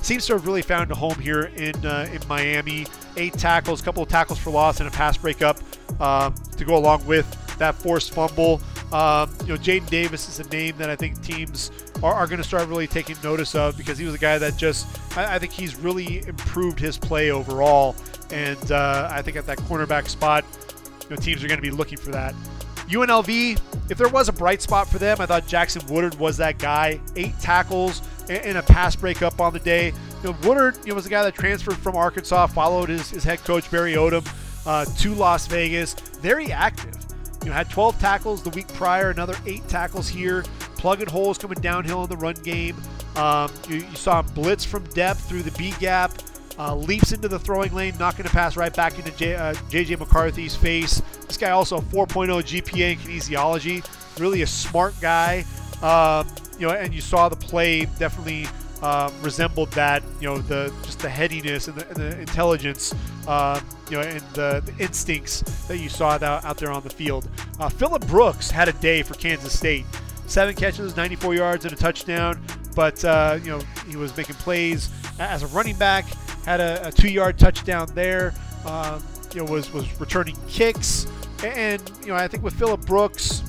Seems 0.03 0.26
to 0.26 0.32
have 0.32 0.47
really 0.47 0.62
found 0.62 0.91
a 0.91 0.95
home 0.95 1.18
here 1.20 1.53
in 1.57 1.74
uh, 1.84 2.09
in 2.12 2.26
Miami. 2.26 2.86
Eight 3.16 3.34
tackles, 3.34 3.80
a 3.80 3.84
couple 3.84 4.03
of 4.03 4.09
tackles 4.09 4.38
for 4.38 4.51
loss, 4.51 4.80
and 4.80 4.88
a 4.88 4.93
pass 4.93 5.16
breakup 5.16 5.59
um, 6.01 6.34
to 6.57 6.64
go 6.64 6.76
along 6.76 7.05
with 7.07 7.26
that 7.59 7.74
forced 7.74 8.14
fumble. 8.14 8.61
Um, 8.93 9.30
you 9.43 9.49
know, 9.49 9.57
Jaden 9.57 9.88
Davis 9.91 10.28
is 10.28 10.45
a 10.45 10.49
name 10.51 10.76
that 10.78 10.88
I 10.88 10.97
think 10.97 11.22
teams 11.22 11.70
are, 12.03 12.14
are 12.14 12.26
going 12.26 12.38
to 12.38 12.44
start 12.44 12.68
really 12.68 12.86
taking 12.86 13.16
notice 13.22 13.55
of 13.55 13.76
because 13.76 13.98
he 13.98 14.05
was 14.05 14.14
a 14.14 14.18
guy 14.18 14.38
that 14.38 14.57
just, 14.57 14.86
I, 15.16 15.36
I 15.36 15.38
think 15.38 15.53
he's 15.53 15.76
really 15.76 16.26
improved 16.26 16.78
his 16.78 16.96
play 16.96 17.30
overall. 17.30 17.96
And 18.30 18.72
uh, 18.72 19.09
I 19.11 19.22
think 19.22 19.36
at 19.36 19.46
that 19.46 19.59
cornerback 19.59 20.09
spot, 20.09 20.44
you 21.03 21.11
know, 21.11 21.16
teams 21.16 21.42
are 21.42 21.48
going 21.48 21.59
to 21.59 21.62
be 21.62 21.70
looking 21.70 21.98
for 21.98 22.11
that. 22.12 22.34
UNLV, 22.88 23.61
if 23.90 23.98
there 23.98 24.09
was 24.09 24.28
a 24.28 24.32
bright 24.32 24.61
spot 24.62 24.88
for 24.88 24.98
them, 24.98 25.20
I 25.20 25.26
thought 25.26 25.46
Jackson 25.46 25.82
Woodard 25.88 26.16
was 26.16 26.36
that 26.38 26.59
guy. 26.59 27.01
Eight 27.14 27.38
tackles 27.38 28.03
and 28.28 28.59
a 28.59 28.62
pass 28.62 28.96
breakup 28.96 29.40
on 29.40 29.53
the 29.53 29.61
day. 29.61 29.92
You 30.22 30.30
know, 30.30 30.36
Woodard 30.42 30.76
you 30.78 30.88
know, 30.88 30.94
was 30.96 31.07
a 31.07 31.11
guy 31.11 31.22
that 31.22 31.34
transferred 31.34 31.76
from 31.76 31.96
Arkansas, 31.96 32.48
followed 32.48 32.88
his, 32.88 33.11
his 33.11 33.24
head 33.24 33.38
coach 33.44 33.70
Barry 33.70 33.94
Odom 33.94 34.26
uh, 34.66 34.84
to 34.84 35.14
Las 35.14 35.46
Vegas. 35.46 35.94
Very 35.94 36.53
active. 36.53 36.96
You 37.42 37.51
know, 37.51 37.53
had 37.53 37.70
12 37.70 37.98
tackles 37.98 38.42
the 38.42 38.51
week 38.51 38.68
prior, 38.68 39.11
another 39.11 39.34
eight 39.46 39.66
tackles 39.68 40.09
here, 40.09 40.44
plugging 40.80 41.08
holes 41.08 41.36
coming 41.36 41.60
downhill 41.60 42.02
in 42.04 42.08
the 42.08 42.16
run 42.16 42.34
game. 42.36 42.74
Um, 43.14 43.52
you, 43.68 43.76
you, 43.76 43.96
saw 43.96 44.20
him 44.20 44.26
blitz 44.34 44.64
from 44.64 44.82
depth 44.84 45.28
through 45.28 45.42
the 45.42 45.50
B 45.52 45.74
gap, 45.78 46.10
uh, 46.58 46.74
leaps 46.74 47.12
into 47.12 47.28
the 47.28 47.38
throwing 47.38 47.74
lane, 47.74 47.94
knocking 47.98 48.24
a 48.24 48.30
pass 48.30 48.56
right 48.56 48.74
back 48.74 48.98
into 48.98 49.10
J, 49.12 49.34
uh, 49.34 49.52
JJ 49.68 49.98
McCarthy's 49.98 50.56
face. 50.56 51.02
This 51.26 51.36
guy 51.36 51.50
also 51.50 51.76
a 51.76 51.82
4.0 51.82 52.28
GPA 52.42 52.92
in 52.92 52.98
kinesiology, 52.98 54.18
really 54.18 54.40
a 54.40 54.46
smart 54.46 54.94
guy. 55.02 55.44
Um, 55.82 56.26
you 56.58 56.66
know, 56.66 56.72
and 56.72 56.94
you 56.94 57.02
saw 57.02 57.28
the 57.28 57.36
play 57.36 57.84
definitely 57.98 58.46
uh, 58.82 59.10
resembled 59.20 59.70
that. 59.72 60.02
You 60.18 60.28
know, 60.28 60.38
the 60.38 60.72
just 60.82 61.00
the 61.00 61.10
headiness 61.10 61.68
and 61.68 61.76
the, 61.76 61.88
and 61.88 61.96
the 61.96 62.20
intelligence. 62.20 62.94
Uh, 63.28 63.60
you 63.90 63.96
know, 63.96 64.02
and 64.02 64.20
the, 64.32 64.62
the, 64.64 64.82
instincts 64.82 65.42
that 65.66 65.78
you 65.78 65.88
saw 65.88 66.12
out, 66.12 66.22
out 66.22 66.56
there 66.56 66.70
on 66.70 66.82
the 66.82 66.90
field. 66.90 67.28
Uh, 67.58 67.68
Phillip 67.68 68.06
Brooks 68.06 68.50
had 68.50 68.68
a 68.68 68.72
day 68.74 69.02
for 69.02 69.14
Kansas 69.14 69.56
State. 69.56 69.84
Seven 70.30 70.54
catches, 70.54 70.96
94 70.96 71.34
yards, 71.34 71.64
and 71.64 71.74
a 71.74 71.76
touchdown. 71.76 72.40
But 72.76 73.04
uh, 73.04 73.40
you 73.42 73.50
know, 73.50 73.60
he 73.88 73.96
was 73.96 74.16
making 74.16 74.36
plays 74.36 74.88
as 75.18 75.42
a 75.42 75.48
running 75.48 75.74
back. 75.76 76.04
Had 76.44 76.60
a, 76.60 76.86
a 76.86 76.92
two-yard 76.92 77.36
touchdown 77.36 77.88
there. 77.94 78.32
Um, 78.64 79.02
you 79.34 79.42
know, 79.42 79.50
was 79.50 79.72
was 79.72 80.00
returning 80.00 80.36
kicks, 80.46 81.08
and 81.44 81.82
you 82.02 82.08
know, 82.08 82.14
I 82.14 82.28
think 82.28 82.44
with 82.44 82.54
Phillip 82.54 82.82
Brooks, 82.82 83.42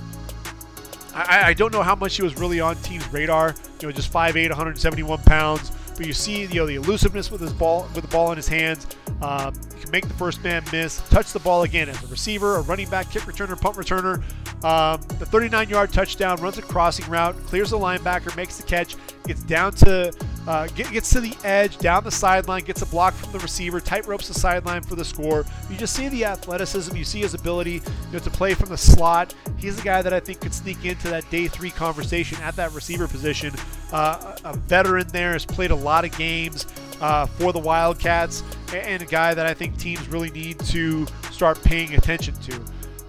I, 1.13 1.49
I, 1.49 1.53
don't 1.53 1.71
know 1.71 1.84
how 1.84 1.93
much 1.93 2.15
he 2.15 2.23
was 2.23 2.36
really 2.39 2.59
on 2.59 2.75
team's 2.77 3.07
radar. 3.13 3.53
You 3.79 3.88
know, 3.88 3.91
just 3.91 4.11
5'8", 4.11 4.49
171 4.49 5.19
pounds. 5.19 5.71
But 6.02 6.08
you 6.08 6.14
see 6.16 6.45
you 6.45 6.56
know 6.56 6.66
the 6.66 6.78
elusiveness 6.78 7.30
with 7.30 7.41
his 7.41 7.54
ball 7.54 7.88
with 7.93 8.02
the 8.02 8.08
ball 8.08 8.32
in 8.32 8.36
his 8.36 8.47
hands. 8.47 8.88
Um, 9.22 9.54
he 9.76 9.84
can 9.84 9.91
make 9.91 10.08
the 10.08 10.16
first 10.16 10.43
man 10.43 10.64
miss, 10.72 10.97
touch 11.10 11.32
the 11.32 11.38
ball 11.38 11.62
again 11.62 11.89
as 11.89 12.04
a 12.04 12.08
receiver, 12.08 12.56
a 12.56 12.62
running 12.62 12.89
back, 12.89 13.12
kick 13.12 13.22
returner, 13.22 13.56
punt 13.62 13.76
returner. 13.76 14.16
Um, 14.64 14.99
the 15.20 15.26
39-yard 15.26 15.93
touchdown 15.93 16.41
runs 16.41 16.58
a 16.58 16.64
crossing 16.64 17.08
route, 17.08 17.36
clears 17.45 17.70
the 17.70 17.78
linebacker, 17.78 18.36
makes 18.36 18.58
the 18.58 18.64
catch, 18.64 18.95
gets 19.28 19.43
down 19.43 19.74
to 19.74 20.12
uh, 20.48 20.68
get, 20.68 20.92
gets 20.92 21.10
to 21.12 21.20
the 21.20 21.36
edge, 21.44 21.78
down 21.78 22.04
the 22.04 22.12
sideline, 22.12 22.64
gets 22.64 22.82
a 22.82 22.86
block 22.88 23.14
from 23.14 23.32
the 23.32 23.39
receiver, 23.39 23.80
tight 23.80 24.08
ropes 24.08 24.28
the 24.28 24.34
sideline 24.34 24.82
for 24.82 24.96
the 24.96 25.06
score. 25.06 25.46
You 25.70 25.78
just 25.78 25.96
see 25.96 26.10
the 26.10 26.26
athleticism, 26.26 26.96
you 26.96 27.04
see 27.04 27.22
his 27.22 27.34
ability 27.34 27.74
you 27.74 28.14
know, 28.14 28.20
to 28.20 28.30
play 28.30 28.54
from 28.54 28.70
the 28.70 28.78
slot. 28.78 29.36
He's 29.58 29.80
a 29.80 29.84
guy 29.84 30.02
that 30.02 30.14
I 30.14 30.20
think 30.20 30.42
could 30.42 30.54
sneak 30.54 30.84
into 30.86 31.10
that 31.10 31.30
day 31.30 31.48
three 31.48 31.70
conversation 31.70 32.39
at 32.42 32.56
that 32.56 32.74
receiver 32.74 33.08
position. 33.08 33.54
Uh, 33.92 34.36
a 34.44 34.58
veteran 34.58 35.08
there 35.10 35.34
has 35.34 35.46
played 35.46 35.72
a 35.72 35.76
lot 35.76 36.06
of 36.06 36.18
games 36.18 36.66
uh, 37.02 37.26
for 37.26 37.54
the 37.54 37.60
Wildcats, 37.60 38.44
and 38.74 39.04
a 39.04 39.06
guy 39.06 39.34
that 39.34 39.46
I 39.46 39.54
think 39.54 39.78
teams 39.78 40.08
really 40.08 40.32
need 40.32 40.60
to 40.60 41.06
start 41.32 41.62
paying 41.64 41.94
attention 41.96 42.34
to. 42.36 42.56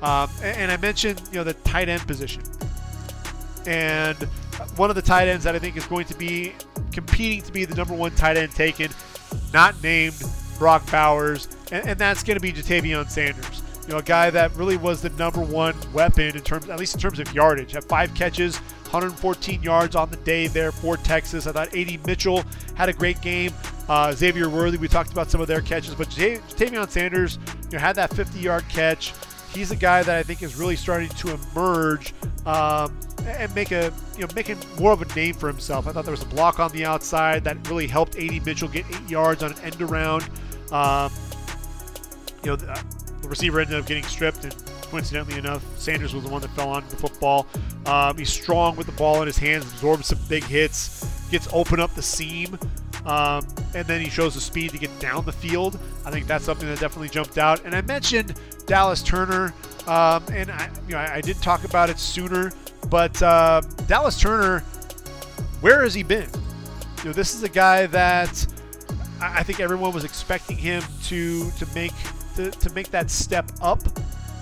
Um, 0.03 0.28
and 0.43 0.70
I 0.70 0.76
mentioned, 0.78 1.22
you 1.30 1.39
know, 1.39 1.45
the 1.45 1.55
tight 1.55 1.89
end 1.89 2.07
position, 2.07 2.43
and 3.66 4.16
one 4.76 4.91
of 4.91 4.97
the 4.97 5.03
tight 5.03 5.28
ends 5.28 5.45
that 5.45 5.55
I 5.55 5.59
think 5.59 5.76
is 5.76 5.87
going 5.87 6.07
to 6.07 6.14
be 6.14 6.53
competing 6.93 7.43
to 7.43 7.53
be 7.53 7.64
the 7.64 7.74
number 7.74 7.95
one 7.95 8.14
tight 8.14 8.36
end 8.36 8.53
taken, 8.53 8.90
not 9.53 9.80
named 9.82 10.22
Brock 10.59 10.88
Bowers, 10.90 11.49
and, 11.70 11.88
and 11.88 11.99
that's 11.99 12.22
going 12.22 12.36
to 12.36 12.40
be 12.40 12.53
Ja'Tavion 12.53 13.09
Sanders. 13.11 13.62
You 13.86 13.95
know, 13.95 13.99
a 13.99 14.03
guy 14.03 14.30
that 14.30 14.55
really 14.55 14.76
was 14.76 15.03
the 15.03 15.11
number 15.11 15.40
one 15.40 15.74
weapon 15.93 16.36
in 16.36 16.43
terms, 16.43 16.68
at 16.68 16.78
least 16.78 16.95
in 16.95 17.01
terms 17.01 17.18
of 17.18 17.32
yardage. 17.34 17.72
Had 17.72 17.84
five 17.84 18.14
catches, 18.14 18.59
114 18.59 19.62
yards 19.62 19.97
on 19.97 20.09
the 20.11 20.16
day 20.18 20.47
there 20.47 20.70
for 20.70 20.97
Texas. 20.97 21.47
I 21.49 21.53
thought 21.53 21.74
A.D. 21.74 21.99
Mitchell 22.07 22.45
had 22.76 22.88
a 22.88 22.93
great 22.93 23.20
game. 23.20 23.53
Uh, 23.88 24.12
Xavier 24.12 24.49
Worthy, 24.49 24.78
we 24.78 24.86
talked 24.86 25.11
about 25.11 25.30
some 25.30 25.40
of 25.40 25.49
their 25.49 25.61
catches, 25.61 25.95
but 25.95 26.09
Tavion 26.09 26.88
Sanders 26.88 27.38
you 27.64 27.72
know, 27.72 27.78
had 27.78 27.97
that 27.97 28.11
50-yard 28.11 28.68
catch. 28.68 29.12
He's 29.55 29.70
a 29.70 29.76
guy 29.76 30.03
that 30.03 30.16
I 30.16 30.22
think 30.22 30.42
is 30.42 30.57
really 30.57 30.76
starting 30.76 31.09
to 31.11 31.34
emerge 31.34 32.14
um, 32.46 32.98
and 33.26 33.55
make 33.55 33.70
a 33.70 33.92
you 34.16 34.26
know 34.26 34.28
making 34.34 34.59
more 34.78 34.92
of 34.92 35.03
a 35.03 35.14
name 35.14 35.34
for 35.34 35.48
himself. 35.48 35.86
I 35.86 35.92
thought 35.92 36.05
there 36.05 36.12
was 36.12 36.22
a 36.22 36.26
block 36.26 36.59
on 36.59 36.70
the 36.72 36.84
outside 36.84 37.44
that 37.44 37.68
really 37.68 37.86
helped 37.86 38.16
A.D. 38.16 38.40
Mitchell 38.40 38.68
get 38.68 38.84
eight 38.90 39.11
yards 39.11 39.42
on 39.42 39.53
an 39.53 39.59
end 39.61 39.80
around. 39.80 40.22
Um, 40.72 41.12
you 42.42 42.50
know, 42.50 42.57
the, 42.57 42.84
the, 43.20 43.28
receiver 43.28 43.61
ended 43.61 43.78
up 43.78 43.86
getting 43.86 44.05
stripped, 44.05 44.44
and 44.44 44.55
coincidentally 44.82 45.38
enough, 45.38 45.62
Sanders 45.78 46.14
was 46.14 46.24
the 46.24 46.30
one 46.30 46.40
that 46.42 46.50
fell 46.53 46.70
on 46.70 46.82
the 46.88 46.96
football. 46.96 47.46
Um, 47.86 48.16
he's 48.16 48.32
strong 48.32 48.74
with 48.76 48.86
the 48.86 48.92
ball 48.92 49.20
in 49.20 49.26
his 49.26 49.38
hands, 49.38 49.64
absorbs 49.64 50.07
some 50.07 50.18
big 50.28 50.42
hits, 50.44 51.28
gets 51.30 51.46
open 51.53 51.78
up 51.78 51.94
the 51.94 52.03
seam. 52.03 52.59
Um, 53.07 53.46
and 53.74 53.84
then 53.86 54.00
he 54.00 54.09
shows 54.09 54.34
the 54.34 54.40
speed 54.40 54.70
to 54.70 54.78
get 54.78 54.96
down 55.00 55.24
the 55.24 55.32
field. 55.32 55.78
I 56.05 56.11
think 56.11 56.26
that's 56.26 56.44
something 56.44 56.68
that 56.68 56.78
definitely 56.78 57.09
jumped 57.09 57.36
out. 57.36 57.64
And 57.64 57.74
I 57.74 57.80
mentioned 57.82 58.34
Dallas 58.66 59.03
Turner, 59.03 59.53
um, 59.88 60.22
and 60.32 60.50
I, 60.50 60.70
you 60.86 60.94
know, 60.94 60.98
I, 60.98 61.16
I, 61.16 61.20
didn't 61.20 61.42
talk 61.42 61.64
about 61.64 61.90
it 61.90 61.98
sooner, 61.98 62.53
but 62.88 63.20
uh, 63.20 63.61
Dallas 63.88 64.20
Turner, 64.20 64.61
where 65.61 65.82
has 65.82 65.94
he 65.94 66.05
been? 66.05 66.28
You 66.98 67.07
know, 67.07 67.12
this 67.12 67.34
is 67.34 67.42
a 67.42 67.48
guy 67.48 67.86
that 67.86 68.46
I 69.20 69.42
think 69.42 69.59
everyone 69.59 69.92
was 69.92 70.05
expecting 70.05 70.57
him 70.57 70.82
to 71.05 71.50
to 71.50 71.66
make 71.74 71.92
to, 72.36 72.50
to 72.50 72.72
make 72.72 72.90
that 72.90 73.11
step 73.11 73.50
up. 73.61 73.80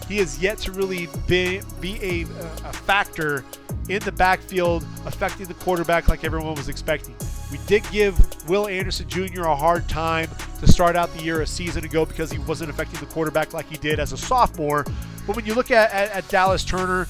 He 0.06 0.18
has 0.18 0.42
yet 0.42 0.58
to 0.58 0.72
really 0.72 1.08
be 1.26 1.62
be 1.80 1.98
a, 2.02 2.22
a 2.22 2.72
factor 2.72 3.44
in 3.88 4.00
the 4.00 4.12
backfield, 4.12 4.84
affecting 5.06 5.46
the 5.46 5.54
quarterback 5.54 6.08
like 6.08 6.24
everyone 6.24 6.54
was 6.54 6.68
expecting. 6.68 7.14
We 7.51 7.59
did 7.66 7.82
give 7.90 8.48
Will 8.48 8.68
Anderson 8.68 9.09
Jr. 9.09 9.42
a 9.42 9.57
hard 9.57 9.88
time 9.88 10.28
to 10.61 10.70
start 10.70 10.96
out 10.96 11.12
the 11.14 11.22
year 11.22 11.42
a 11.42 11.46
season 11.46 11.84
ago 11.84 12.05
because 12.05 12.30
he 12.30 12.38
wasn't 12.38 12.70
affecting 12.70 13.01
the 13.01 13.07
quarterback 13.07 13.53
like 13.53 13.68
he 13.68 13.76
did 13.76 13.98
as 13.98 14.12
a 14.12 14.16
sophomore. 14.16 14.84
But 15.26 15.36
when 15.36 15.46
you 15.46 15.55
look 15.55 15.70
at, 15.70 15.92
at, 15.92 16.11
at 16.11 16.28
Dallas 16.28 16.64
Turner, 16.64 17.07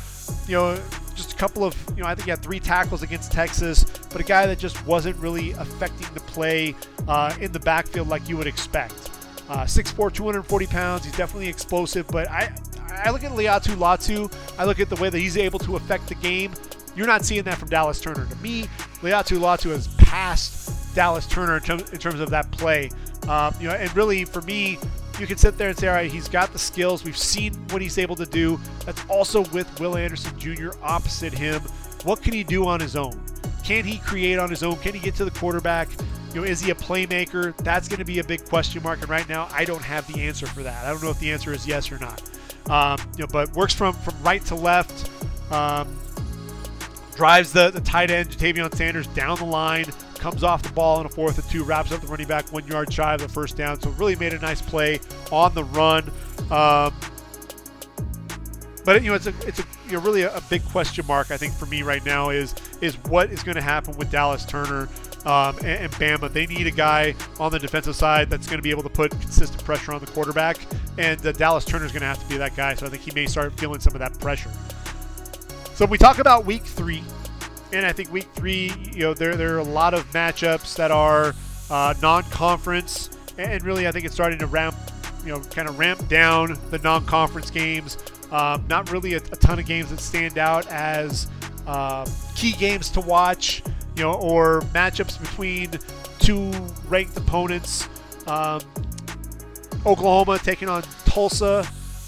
you 0.47 0.55
know, 0.57 0.81
just 1.15 1.33
a 1.33 1.37
couple 1.37 1.65
of, 1.65 1.77
you 1.97 2.03
know, 2.03 2.09
I 2.09 2.15
think 2.15 2.25
he 2.25 2.31
had 2.31 2.43
three 2.43 2.61
tackles 2.61 3.03
against 3.03 3.33
Texas, 3.33 3.85
but 4.11 4.21
a 4.21 4.25
guy 4.25 4.47
that 4.47 4.59
just 4.59 4.85
wasn't 4.87 5.17
really 5.19 5.53
affecting 5.53 6.13
the 6.15 6.21
play 6.21 6.75
uh, 7.09 7.35
in 7.41 7.53
the 7.53 7.61
backfield 7.61 8.09
like 8.09 8.29
you 8.29 8.37
would 8.37 8.47
expect. 8.47 9.11
Uh, 9.49 9.65
6'4", 9.65 10.13
240 10.13 10.67
pounds. 10.67 11.05
He's 11.05 11.17
definitely 11.17 11.49
explosive, 11.49 12.07
but 12.09 12.31
I, 12.31 12.53
I 12.89 13.11
look 13.11 13.25
at 13.25 13.33
Laiatu 13.33 13.75
Latu. 13.77 14.33
I 14.59 14.65
look 14.65 14.81
at 14.81 14.89
the 14.89 14.97
way 14.97 15.11
that 15.11 15.19
he's 15.19 15.37
able 15.37 15.59
to 15.61 15.77
affect 15.77 16.09
the 16.09 16.15
game. 16.17 16.53
You're 16.95 17.07
not 17.07 17.25
seeing 17.25 17.43
that 17.45 17.59
from 17.59 17.69
Dallas 17.69 18.01
Turner. 18.01 18.27
To 18.27 18.37
me, 18.37 18.69
Laiatu 19.03 19.39
Latu 19.39 19.71
has 19.71 19.89
passed 20.11 20.93
Dallas 20.93 21.25
Turner 21.25 21.59
in, 21.59 21.63
terms, 21.63 21.91
in 21.91 21.99
terms 21.99 22.19
of 22.19 22.31
that 22.31 22.51
play. 22.51 22.91
Um, 23.29 23.55
you 23.61 23.69
know, 23.69 23.75
and 23.75 23.95
really 23.97 24.25
for 24.25 24.43
me, 24.43 24.77
you 25.21 25.27
can 25.27 25.37
sit 25.37 25.57
there 25.57 25.69
and 25.69 25.79
say, 25.79 25.87
all 25.87 25.95
right, 25.95 26.11
he's 26.11 26.29
got 26.29 26.53
the 26.53 26.59
skills. 26.59 27.05
We've 27.05 27.17
seen 27.17 27.55
what 27.71 27.81
he's 27.81 27.97
able 27.97 28.17
to 28.17 28.27
do. 28.27 28.59
That's 28.85 29.01
also 29.09 29.45
with 29.51 29.69
Will 29.79 29.97
Anderson 29.97 30.37
Jr. 30.37 30.71
opposite 30.83 31.33
him. 31.33 31.61
What 32.03 32.23
can 32.23 32.33
he 32.33 32.43
do 32.43 32.67
on 32.67 32.81
his 32.81 32.97
own? 32.97 33.23
Can 33.63 33.85
he 33.85 33.99
create 33.99 34.41
on 34.41 34.51
his 34.51 34.65
own? 34.65 34.77
Can 34.79 34.95
he 34.95 34.99
get 34.99 35.15
to 35.17 35.25
the 35.25 35.31
quarterback? 35.31 35.89
You 36.35 36.41
know, 36.41 36.43
is 36.43 36.61
he 36.61 36.73
a 36.73 36.75
playmaker? 36.75 37.57
That's 37.59 37.87
going 37.87 38.01
to 38.01 38.05
be 38.05 38.19
a 38.19 38.25
big 38.25 38.45
question 38.47 38.83
mark. 38.83 39.01
And 39.03 39.09
right 39.09 39.29
now, 39.29 39.47
I 39.53 39.65
don't 39.65 39.83
have 39.83 40.13
the 40.13 40.23
answer 40.23 40.47
for 40.47 40.65
that. 40.65 40.87
I 40.87 40.91
don't 40.91 41.05
know 41.05 41.11
if 41.11 41.21
the 41.21 41.31
answer 41.31 41.53
is 41.53 41.69
yes 41.69 41.93
or 41.93 41.99
not. 41.99 42.21
Um, 42.69 42.99
you 43.17 43.23
know, 43.23 43.29
but 43.31 43.53
works 43.53 43.75
from 43.75 43.95
from 43.95 44.21
right 44.25 44.45
to 44.47 44.57
left. 44.57 45.09
Um, 45.53 46.00
drives 47.21 47.53
the, 47.53 47.69
the 47.69 47.83
tight 47.83 48.11
end, 48.11 48.31
Ja'Tavion 48.31 48.75
Sanders, 48.75 49.07
down 49.09 49.37
the 49.37 49.45
line, 49.45 49.85
comes 50.15 50.43
off 50.43 50.63
the 50.63 50.73
ball 50.73 51.01
in 51.01 51.07
a 51.07 51.09
fourth 51.11 51.37
and 51.37 51.47
two, 51.51 51.63
wraps 51.65 51.93
up 51.93 52.01
the 52.01 52.07
running 52.07 52.27
back 52.27 52.51
one 52.51 52.67
yard 52.67 52.91
shy 52.91 53.13
of 53.13 53.21
the 53.21 53.29
first 53.29 53.59
down. 53.59 53.79
So 53.79 53.91
really 53.91 54.17
made 54.17 54.33
a 54.33 54.39
nice 54.39 54.63
play 54.63 55.01
on 55.31 55.53
the 55.53 55.65
run. 55.65 56.11
Um, 56.51 56.95
but 58.87 59.03
you 59.03 59.11
know, 59.11 59.17
it's 59.17 59.27
a 59.27 59.35
it's 59.47 59.59
a 59.59 59.65
you 59.87 59.93
know, 59.93 60.01
really 60.01 60.23
a, 60.23 60.35
a, 60.35 60.41
big 60.49 60.65
question 60.65 61.07
mark 61.07 61.31
I 61.31 61.37
think 61.37 61.53
for 61.53 61.67
me 61.67 61.83
right 61.83 62.03
now 62.07 62.31
is 62.31 62.55
is 62.81 62.95
what 63.05 63.31
is 63.31 63.43
going 63.43 63.57
to 63.57 63.61
happen 63.61 63.95
with 63.99 64.11
Dallas 64.11 64.47
Turner 64.47 64.89
um, 65.27 65.59
and, 65.59 65.67
and, 65.67 65.93
Bama. 65.93 66.33
They 66.33 66.47
need 66.47 66.67
a 66.69 66.71
guy 66.71 67.15
on 67.39 67.53
the 67.53 67.59
defensive 67.59 67.97
side 67.97 68.31
that's 68.31 68.47
going 68.47 68.59
to 68.59 68.63
be 68.63 68.71
able 68.71 68.85
to 68.85 68.89
put 68.89 69.11
consistent 69.11 69.63
pressure 69.63 69.93
on 69.93 70.01
the 70.01 70.07
quarterback, 70.07 70.57
and 70.97 71.25
uh, 71.27 71.33
Dallas 71.33 71.67
Turner 71.67 71.85
is 71.85 71.93
going 71.93 72.01
to 72.01 72.07
have 72.07 72.23
to 72.23 72.29
be 72.31 72.39
that 72.39 72.57
guy. 72.57 72.73
So 72.73 72.87
I 72.87 72.89
think 72.89 73.03
he 73.03 73.11
may 73.11 73.27
start 73.27 73.53
feeling 73.61 73.81
some 73.81 73.93
of 73.93 73.99
that 73.99 74.19
pressure. 74.19 74.51
So 75.81 75.87
we 75.87 75.97
talk 75.97 76.19
about 76.19 76.45
week 76.45 76.63
three, 76.63 77.03
and 77.73 77.87
I 77.87 77.93
think 77.93 78.13
week 78.13 78.29
three, 78.35 78.71
you 78.93 79.01
know, 79.01 79.15
there, 79.15 79.35
there 79.35 79.55
are 79.55 79.61
a 79.61 79.65
lot 79.65 79.95
of 79.95 80.05
matchups 80.13 80.77
that 80.77 80.91
are 80.91 81.35
uh, 81.71 81.95
non-conference, 82.03 83.09
and 83.39 83.65
really 83.65 83.89
I 83.89 83.91
think 83.91 84.05
it's 84.05 84.13
starting 84.13 84.39
to 84.41 84.47
ramp, 84.47 84.77
you 85.25 85.33
know, 85.33 85.41
kind 85.41 85.71
of 85.71 85.79
ramp 85.79 86.07
down 86.07 86.59
the 86.69 86.77
non-conference 86.81 87.51
games. 87.51 87.97
Um, 88.31 88.63
not 88.69 88.93
really 88.93 89.15
a, 89.15 89.17
a, 89.17 89.21
ton 89.21 89.59
of 89.59 89.65
games 89.65 89.89
that 89.89 90.01
stand 90.01 90.37
out 90.37 90.67
as 90.67 91.29
uh, 91.67 92.07
key 92.35 92.53
games 92.53 92.91
to 92.91 93.01
watch, 93.01 93.63
you 93.97 94.03
know, 94.03 94.13
or 94.17 94.61
matchups 94.75 95.19
between 95.19 95.71
two 96.19 96.51
ranked 96.91 97.17
opponents. 97.17 97.89
Um, 98.27 98.61
Oklahoma 99.87 100.39
taking 100.41 100.69
on 100.69 100.83
Tulsa. 101.07 101.67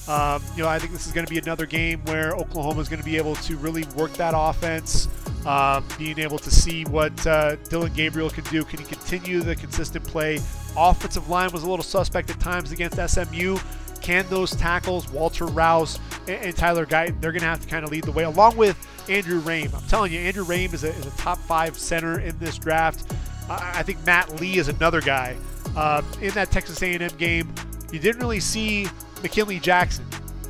Um, 0.09 0.43
you 0.57 0.63
know, 0.65 0.69
I 0.69 0.79
think 0.79 0.93
this 0.93 1.07
is 1.07 1.13
going 1.13 1.27
to 1.27 1.31
be 1.31 1.39
another 1.39 1.65
game 1.65 2.01
where 2.07 2.33
Oklahoma 2.33 2.81
is 2.81 2.89
going 2.89 2.99
to 2.99 3.05
be 3.05 3.17
able 3.17 3.37
to 3.37 3.57
really 3.59 3.85
work 3.97 4.13
that 4.15 4.35
offense, 4.37 5.09
uh, 5.47 5.81
being 5.97 6.19
able 6.19 6.39
to 6.41 6.51
see 6.51 6.85
what 6.87 7.27
uh, 7.27 7.57
Dillon 7.69 7.93
Gabriel 7.93 8.29
can 8.29 8.45
do. 8.45 8.65
Can 8.65 8.81
he 8.81 8.85
continue 8.85 9.41
the 9.41 9.55
consistent 9.55 10.05
play? 10.05 10.41
Offensive 10.77 11.29
line 11.29 11.53
was 11.53 11.63
a 11.63 11.71
little 11.71 11.85
suspect 11.85 12.31
at 12.31 12.41
times 12.41 12.73
against 12.73 12.99
SMU. 12.99 13.59
Can 14.01 14.27
those 14.29 14.51
tackles, 14.57 15.09
Walter 15.11 15.47
Rouse 15.47 16.01
and, 16.27 16.45
and 16.45 16.57
Tyler 16.57 16.85
Guyton, 16.85 17.21
they're 17.21 17.31
going 17.31 17.43
to 17.43 17.47
have 17.47 17.61
to 17.61 17.69
kind 17.69 17.85
of 17.85 17.93
lead 17.93 18.03
the 18.03 18.13
way, 18.13 18.25
along 18.25 18.57
with 18.57 18.77
Andrew 19.09 19.41
Raym. 19.41 19.73
I'm 19.73 19.87
telling 19.89 20.13
you, 20.13 20.19
Andrew 20.19 20.45
Raym 20.45 20.75
is 20.75 20.83
a, 20.83 20.89
is 20.89 21.07
a 21.07 21.17
top 21.17 21.39
five 21.39 21.79
center 21.79 22.19
in 22.19 22.37
this 22.39 22.59
draft. 22.59 23.13
I, 23.49 23.73
I 23.77 23.83
think 23.85 24.05
Matt 24.05 24.41
Lee 24.41 24.59
is 24.59 24.67
another 24.67 25.01
guy. 25.01 25.37
Uh, 25.77 26.03
in 26.21 26.31
that 26.33 26.51
Texas 26.51 26.83
A&M 26.83 27.11
game, 27.17 27.55
you 27.93 28.01
didn't 28.01 28.21
really 28.21 28.41
see 28.41 28.89
McKinley 29.23 29.61
Jackson. 29.61 30.05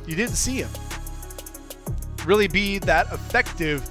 You 0.07 0.15
didn't 0.15 0.35
see 0.35 0.57
him 0.57 0.69
really 2.25 2.47
be 2.47 2.79
that 2.79 3.11
effective. 3.11 3.87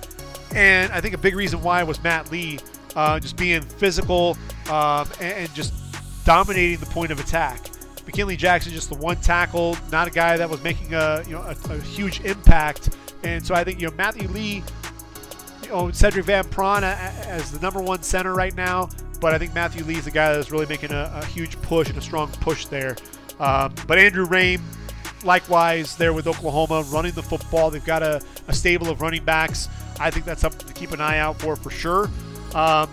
And 0.54 0.92
I 0.92 1.00
think 1.00 1.14
a 1.14 1.18
big 1.18 1.34
reason 1.34 1.62
why 1.62 1.82
was 1.82 2.02
Matt 2.02 2.30
Lee 2.30 2.58
uh, 2.94 3.18
just 3.18 3.36
being 3.36 3.62
physical 3.62 4.36
um, 4.70 5.08
and, 5.20 5.32
and, 5.32 5.54
just 5.54 5.72
dominating 6.24 6.78
the 6.78 6.86
point 6.86 7.10
of 7.10 7.18
attack. 7.18 7.70
McKinley 8.04 8.36
Jackson 8.36 8.72
just 8.72 8.90
the 8.90 8.96
one 8.96 9.16
tackle, 9.16 9.76
not 9.90 10.08
a 10.08 10.10
guy 10.10 10.36
that 10.36 10.48
was 10.48 10.62
making 10.62 10.92
a 10.92 11.22
you 11.26 11.32
know 11.32 11.42
a, 11.42 11.56
a 11.70 11.80
huge 11.80 12.20
impact. 12.20 12.90
And 13.22 13.44
so 13.44 13.54
I 13.54 13.64
think 13.64 13.80
you 13.80 13.88
know 13.88 13.94
Matthew 13.96 14.28
Lee, 14.28 14.62
you 15.62 15.68
know 15.68 15.86
Sedrick 15.86 16.24
Van 16.24 16.44
Pran 16.44 16.82
as 16.82 17.50
the 17.50 17.60
number 17.60 17.80
one 17.80 18.02
center 18.02 18.34
right 18.34 18.54
now. 18.54 18.90
But 19.20 19.32
I 19.34 19.38
think 19.38 19.54
Matthew 19.54 19.84
Lee 19.84 19.96
is 19.96 20.04
the 20.04 20.10
guy 20.10 20.34
that's 20.34 20.50
really 20.50 20.66
making 20.66 20.90
a, 20.90 21.10
a 21.14 21.24
huge 21.24 21.60
push 21.62 21.88
and 21.88 21.96
a 21.96 22.02
strong 22.02 22.28
push 22.32 22.66
there. 22.66 22.96
Um, 23.40 23.74
but 23.86 23.98
Andrew 23.98 24.26
Raym, 24.26 24.60
likewise, 25.24 25.96
there 25.96 26.12
with 26.12 26.26
Oklahoma, 26.26 26.82
running 26.88 27.12
the 27.12 27.22
football. 27.22 27.70
They've 27.70 27.84
got 27.84 28.02
a, 28.02 28.22
a, 28.48 28.52
stable 28.52 28.88
of 28.90 29.00
running 29.00 29.24
backs. 29.24 29.68
I 29.98 30.10
think 30.10 30.26
that's 30.26 30.40
something 30.40 30.66
to 30.66 30.74
keep 30.74 30.92
an 30.92 31.00
eye 31.00 31.18
out 31.18 31.38
for 31.40 31.56
for 31.56 31.70
sure. 31.70 32.10
Um, 32.54 32.88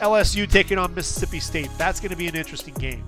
LSU 0.00 0.50
taking 0.50 0.78
on 0.78 0.94
Mississippi 0.94 1.40
State. 1.40 1.70
That's 1.78 2.00
going 2.00 2.10
to 2.10 2.16
be 2.16 2.26
an 2.28 2.36
interesting 2.36 2.74
game. 2.74 3.04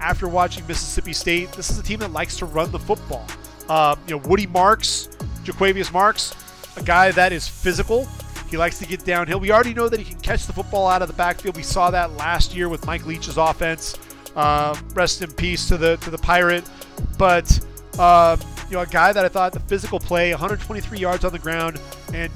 After 0.00 0.26
watching 0.26 0.66
Mississippi 0.66 1.12
State, 1.12 1.52
this 1.52 1.70
is 1.70 1.78
a 1.78 1.82
team 1.82 2.00
that 2.00 2.12
likes 2.12 2.36
to 2.38 2.46
run 2.46 2.72
the 2.72 2.78
football. 2.78 3.26
Uh, 3.68 3.94
you 4.08 4.16
know, 4.16 4.22
Woody 4.28 4.48
Marks, 4.48 5.08
Jo'quavious 5.44 5.92
Marks, 5.92 6.34
a 6.76 6.82
guy 6.82 7.12
that 7.12 7.32
is 7.32 7.46
physical. 7.46 8.08
He 8.52 8.58
likes 8.58 8.78
to 8.80 8.86
get 8.86 9.02
downhill. 9.04 9.40
We 9.40 9.50
already 9.50 9.72
know 9.72 9.88
that 9.88 9.98
he 9.98 10.04
can 10.04 10.20
catch 10.20 10.46
the 10.46 10.52
football 10.52 10.86
out 10.86 11.00
of 11.00 11.08
the 11.08 11.14
backfield. 11.14 11.56
We 11.56 11.62
saw 11.62 11.90
that 11.90 12.12
last 12.18 12.54
year 12.54 12.68
with 12.68 12.86
Mike 12.86 13.06
Leach's 13.06 13.38
offense. 13.38 13.98
Uh, 14.36 14.78
rest 14.94 15.22
in 15.22 15.32
peace 15.32 15.66
to 15.68 15.78
the 15.78 15.96
to 15.96 16.10
the 16.10 16.18
pirate. 16.18 16.68
But 17.16 17.50
um, 17.98 18.38
you 18.68 18.76
know, 18.76 18.82
a 18.82 18.86
guy 18.86 19.10
that 19.12 19.24
I 19.24 19.28
thought 19.28 19.52
the 19.54 19.60
physical 19.60 19.98
play, 19.98 20.32
123 20.32 20.98
yards 20.98 21.24
on 21.24 21.32
the 21.32 21.38
ground, 21.38 21.80
and 22.12 22.30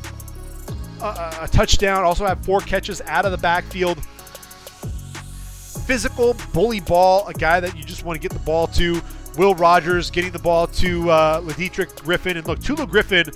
a, 1.03 1.39
a 1.43 1.49
touchdown. 1.53 2.03
Also 2.03 2.25
had 2.27 2.43
four 2.45 2.61
catches 2.61 3.03
out 3.03 3.27
of 3.27 3.31
the 3.31 3.39
backfield. 3.39 4.03
Physical 5.85 6.35
bully 6.55 6.81
ball, 6.81 7.29
a 7.29 7.35
guy 7.35 7.61
that 7.61 7.77
you 7.77 7.85
just 7.85 8.05
want 8.05 8.21
to 8.21 8.27
get 8.27 8.33
the 8.33 8.45
ball 8.45 8.67
to. 8.69 9.03
Will 9.37 9.55
Rogers 9.55 10.11
getting 10.11 10.33
the 10.33 10.39
ball 10.39 10.67
to 10.67 11.11
uh, 11.11 11.41
Lideatrick 11.43 12.03
Griffin. 12.03 12.39
And 12.39 12.47
look, 12.47 12.61
Tulu 12.61 12.87
Griffin, 12.87 13.31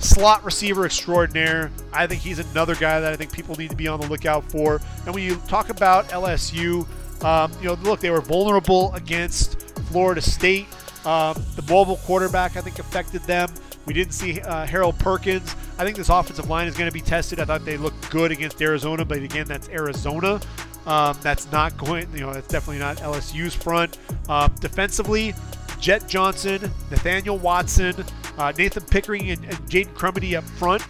slot 0.00 0.44
receiver 0.44 0.86
extraordinaire. 0.86 1.70
I 1.92 2.06
think 2.06 2.22
he's 2.22 2.38
another 2.38 2.74
guy 2.74 3.00
that 3.00 3.12
I 3.12 3.16
think 3.16 3.32
people 3.32 3.54
need 3.56 3.70
to 3.70 3.76
be 3.76 3.88
on 3.88 4.00
the 4.00 4.06
lookout 4.06 4.50
for. 4.50 4.80
And 5.06 5.14
when 5.14 5.22
you 5.22 5.36
talk 5.46 5.70
about 5.70 6.08
LSU, 6.08 6.86
um, 7.22 7.52
you 7.60 7.66
know, 7.66 7.74
look, 7.74 8.00
they 8.00 8.10
were 8.10 8.20
vulnerable 8.20 8.94
against 8.94 9.60
Florida 9.90 10.20
State. 10.20 10.66
Um, 11.04 11.42
the 11.56 11.64
mobile 11.68 11.96
quarterback, 11.98 12.56
I 12.56 12.60
think, 12.60 12.78
affected 12.78 13.22
them. 13.22 13.48
We 13.86 13.94
didn't 13.94 14.12
see 14.12 14.40
uh, 14.40 14.66
Harold 14.66 14.98
Perkins. 14.98 15.54
I 15.78 15.84
think 15.84 15.96
this 15.96 16.10
offensive 16.10 16.48
line 16.48 16.68
is 16.68 16.76
going 16.76 16.88
to 16.88 16.92
be 16.92 17.00
tested. 17.00 17.40
I 17.40 17.44
thought 17.44 17.64
they 17.64 17.76
looked 17.76 18.10
good 18.10 18.30
against 18.32 18.60
Arizona, 18.60 19.04
but 19.04 19.18
again, 19.18 19.46
that's 19.46 19.68
Arizona. 19.70 20.40
Um, 20.86 21.16
that's 21.22 21.50
not 21.52 21.76
going, 21.76 22.06
you 22.14 22.20
know, 22.20 22.32
that's 22.32 22.48
definitely 22.48 22.80
not 22.80 22.98
LSU's 22.98 23.54
front. 23.54 23.98
Um, 24.28 24.54
defensively, 24.60 25.34
Jett 25.78 26.06
Johnson, 26.08 26.62
Nathaniel 26.90 27.38
Watson, 27.38 28.04
uh, 28.40 28.52
Nathan 28.56 28.82
Pickering, 28.84 29.30
and, 29.30 29.44
and 29.44 29.54
Jaden 29.68 29.92
Crumedy 29.94 30.36
up 30.36 30.44
front. 30.44 30.82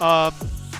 Um, 0.00 0.34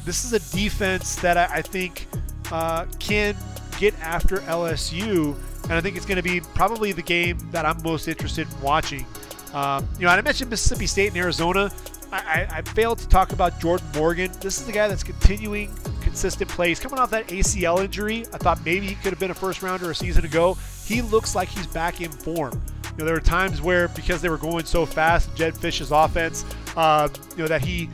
this 0.04 0.24
is 0.24 0.32
a 0.32 0.56
defense 0.56 1.16
that 1.16 1.36
I, 1.36 1.58
I 1.58 1.62
think 1.62 2.06
uh, 2.50 2.86
can 2.98 3.36
get 3.78 3.98
after 4.00 4.38
LSU, 4.38 5.36
and 5.64 5.72
I 5.72 5.80
think 5.80 5.96
it's 5.96 6.06
going 6.06 6.16
to 6.16 6.22
be 6.22 6.40
probably 6.40 6.92
the 6.92 7.02
game 7.02 7.38
that 7.52 7.64
I'm 7.64 7.80
most 7.82 8.08
interested 8.08 8.48
in 8.50 8.60
watching. 8.60 9.06
Um, 9.54 9.88
you 9.98 10.06
know, 10.06 10.12
I 10.12 10.20
mentioned 10.20 10.50
Mississippi 10.50 10.86
State 10.86 11.08
and 11.08 11.16
Arizona. 11.16 11.70
I, 12.12 12.16
I, 12.18 12.58
I, 12.58 12.62
failed 12.62 12.98
to 12.98 13.08
talk 13.08 13.32
about 13.32 13.58
Jordan 13.58 13.86
Morgan. 13.94 14.30
This 14.40 14.58
is 14.58 14.66
the 14.66 14.72
guy 14.72 14.86
that's 14.86 15.02
continuing 15.02 15.74
consistent 16.02 16.48
plays. 16.50 16.78
Coming 16.78 16.98
off 16.98 17.10
that 17.10 17.26
ACL 17.28 17.82
injury, 17.82 18.26
I 18.32 18.38
thought 18.38 18.64
maybe 18.64 18.86
he 18.86 18.94
could 18.96 19.12
have 19.12 19.18
been 19.18 19.30
a 19.30 19.34
first 19.34 19.62
rounder 19.62 19.90
a 19.90 19.94
season 19.94 20.24
ago. 20.24 20.56
He 20.84 21.02
looks 21.02 21.34
like 21.34 21.48
he's 21.48 21.66
back 21.66 22.00
in 22.00 22.10
form. 22.10 22.60
You 22.96 23.02
know, 23.02 23.04
there 23.04 23.14
were 23.14 23.20
times 23.20 23.60
where 23.60 23.88
because 23.88 24.22
they 24.22 24.30
were 24.30 24.38
going 24.38 24.64
so 24.64 24.86
fast, 24.86 25.34
Jedd 25.36 25.54
Fisch's 25.54 25.90
offense, 25.92 26.46
uh, 26.76 27.08
you 27.32 27.42
know, 27.42 27.48
that 27.48 27.62
he 27.62 27.90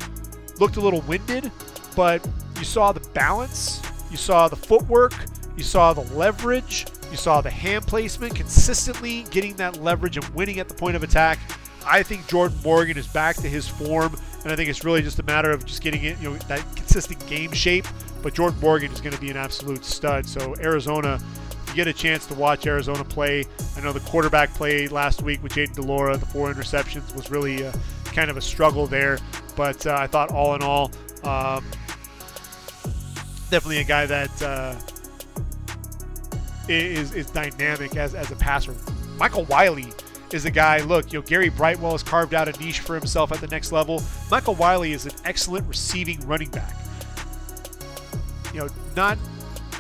looked 0.61 0.77
a 0.77 0.81
little 0.81 1.01
winded, 1.03 1.51
but 1.97 2.27
you 2.59 2.65
saw 2.65 2.93
the 2.93 3.01
balance, 3.11 3.83
you 4.11 4.17
saw 4.17 4.47
the 4.47 4.57
footwork, 4.57 5.13
you 5.57 5.65
saw 5.65 5.93
the 5.93 6.03
leverage, 6.15 6.87
you 7.11 7.17
saw 7.17 7.41
the 7.41 7.51
hand 7.51 7.85
placement, 7.87 8.35
consistently 8.37 9.25
getting 9.31 9.55
that 9.57 9.83
leverage 9.83 10.17
and 10.17 10.29
winning 10.31 10.61
at 10.61 10.69
the 10.69 10.75
point 10.75 10.95
of 10.95 11.03
attack. 11.03 11.39
I 11.85 12.05
think 12.05 12.29
Jordan 12.29 12.57
Morgan 12.63 12.97
is 12.97 13.09
back 13.09 13.37
to 13.37 13.49
his 13.49 13.67
form, 13.67 14.17
and 14.45 14.53
I 14.53 14.57
think 14.57 14.71
it's 14.71 14.85
really 14.85 15.03
just 15.03 15.19
a 15.19 15.25
matter 15.25 15.51
of 15.51 15.67
just 15.67 15.83
getting 15.83 16.05
it, 16.05 16.19
you 16.21 16.31
know, 16.31 16.37
that 16.47 16.65
consistent 16.77 17.27
game 17.27 17.51
shape. 17.53 17.87
But 18.23 18.35
Jordan 18.35 18.61
Morgan 18.61 18.93
is 18.93 19.01
going 19.01 19.15
to 19.15 19.21
be 19.21 19.31
an 19.31 19.37
absolute 19.37 19.85
stud. 19.85 20.27
So 20.27 20.55
Arizona, 20.61 21.21
you 21.73 21.77
get 21.77 21.89
a 21.89 21.93
chance 21.93 22.27
to 22.27 22.35
watch 22.35 22.67
Arizona 22.67 23.03
play, 23.03 23.45
I 23.77 23.81
know 23.81 23.93
the 23.93 24.01
quarterback 24.01 24.53
play 24.55 24.89
last 24.89 25.23
week 25.23 25.43
with 25.43 25.53
Jayden 25.53 25.75
de 25.75 25.83
Laura, 25.83 26.17
the 26.17 26.27
four 26.27 26.53
interceptions 26.53 27.15
was 27.15 27.31
really 27.31 27.65
uh, 27.65 27.73
kind 28.07 28.31
of 28.31 28.37
a 28.37 28.41
struggle 28.41 28.87
there. 28.87 29.19
But 29.57 29.87
uh, 29.87 29.97
I 29.99 30.07
thought 30.07 30.31
all 30.31 30.55
in 30.55 30.63
all, 30.63 30.91
um, 31.25 31.65
definitely 33.51 33.79
a 33.79 33.85
guy 33.85 34.07
that 34.07 34.43
uh, 34.43 34.75
is 36.69 37.13
is 37.15 37.31
dynamic 37.31 37.97
as 37.97 38.15
as 38.15 38.31
a 38.31 38.37
passer. 38.37 38.75
Michael 39.19 39.45
Wiley 39.45 39.93
is 40.33 40.45
a 40.45 40.51
guy, 40.51 40.81
look, 40.81 41.13
you 41.13 41.21
know, 41.21 41.27
Gary 41.27 41.51
Brightwell 41.51 41.93
has 41.93 42.03
carved 42.03 42.35
out 42.35 42.49
a 42.49 42.59
niche 42.59 42.81
for 42.81 42.95
himself 42.95 43.33
at 43.33 43.41
the 43.41 43.49
next 43.49 43.73
level. 43.73 44.03
Michael 44.31 44.55
Wiley 44.55 44.93
is 44.93 45.05
an 45.05 45.13
excellent 45.25 45.67
receiving 45.69 46.19
running 46.27 46.51
back. 46.51 46.75
You 48.55 48.61
know, 48.61 48.69
not 48.97 49.19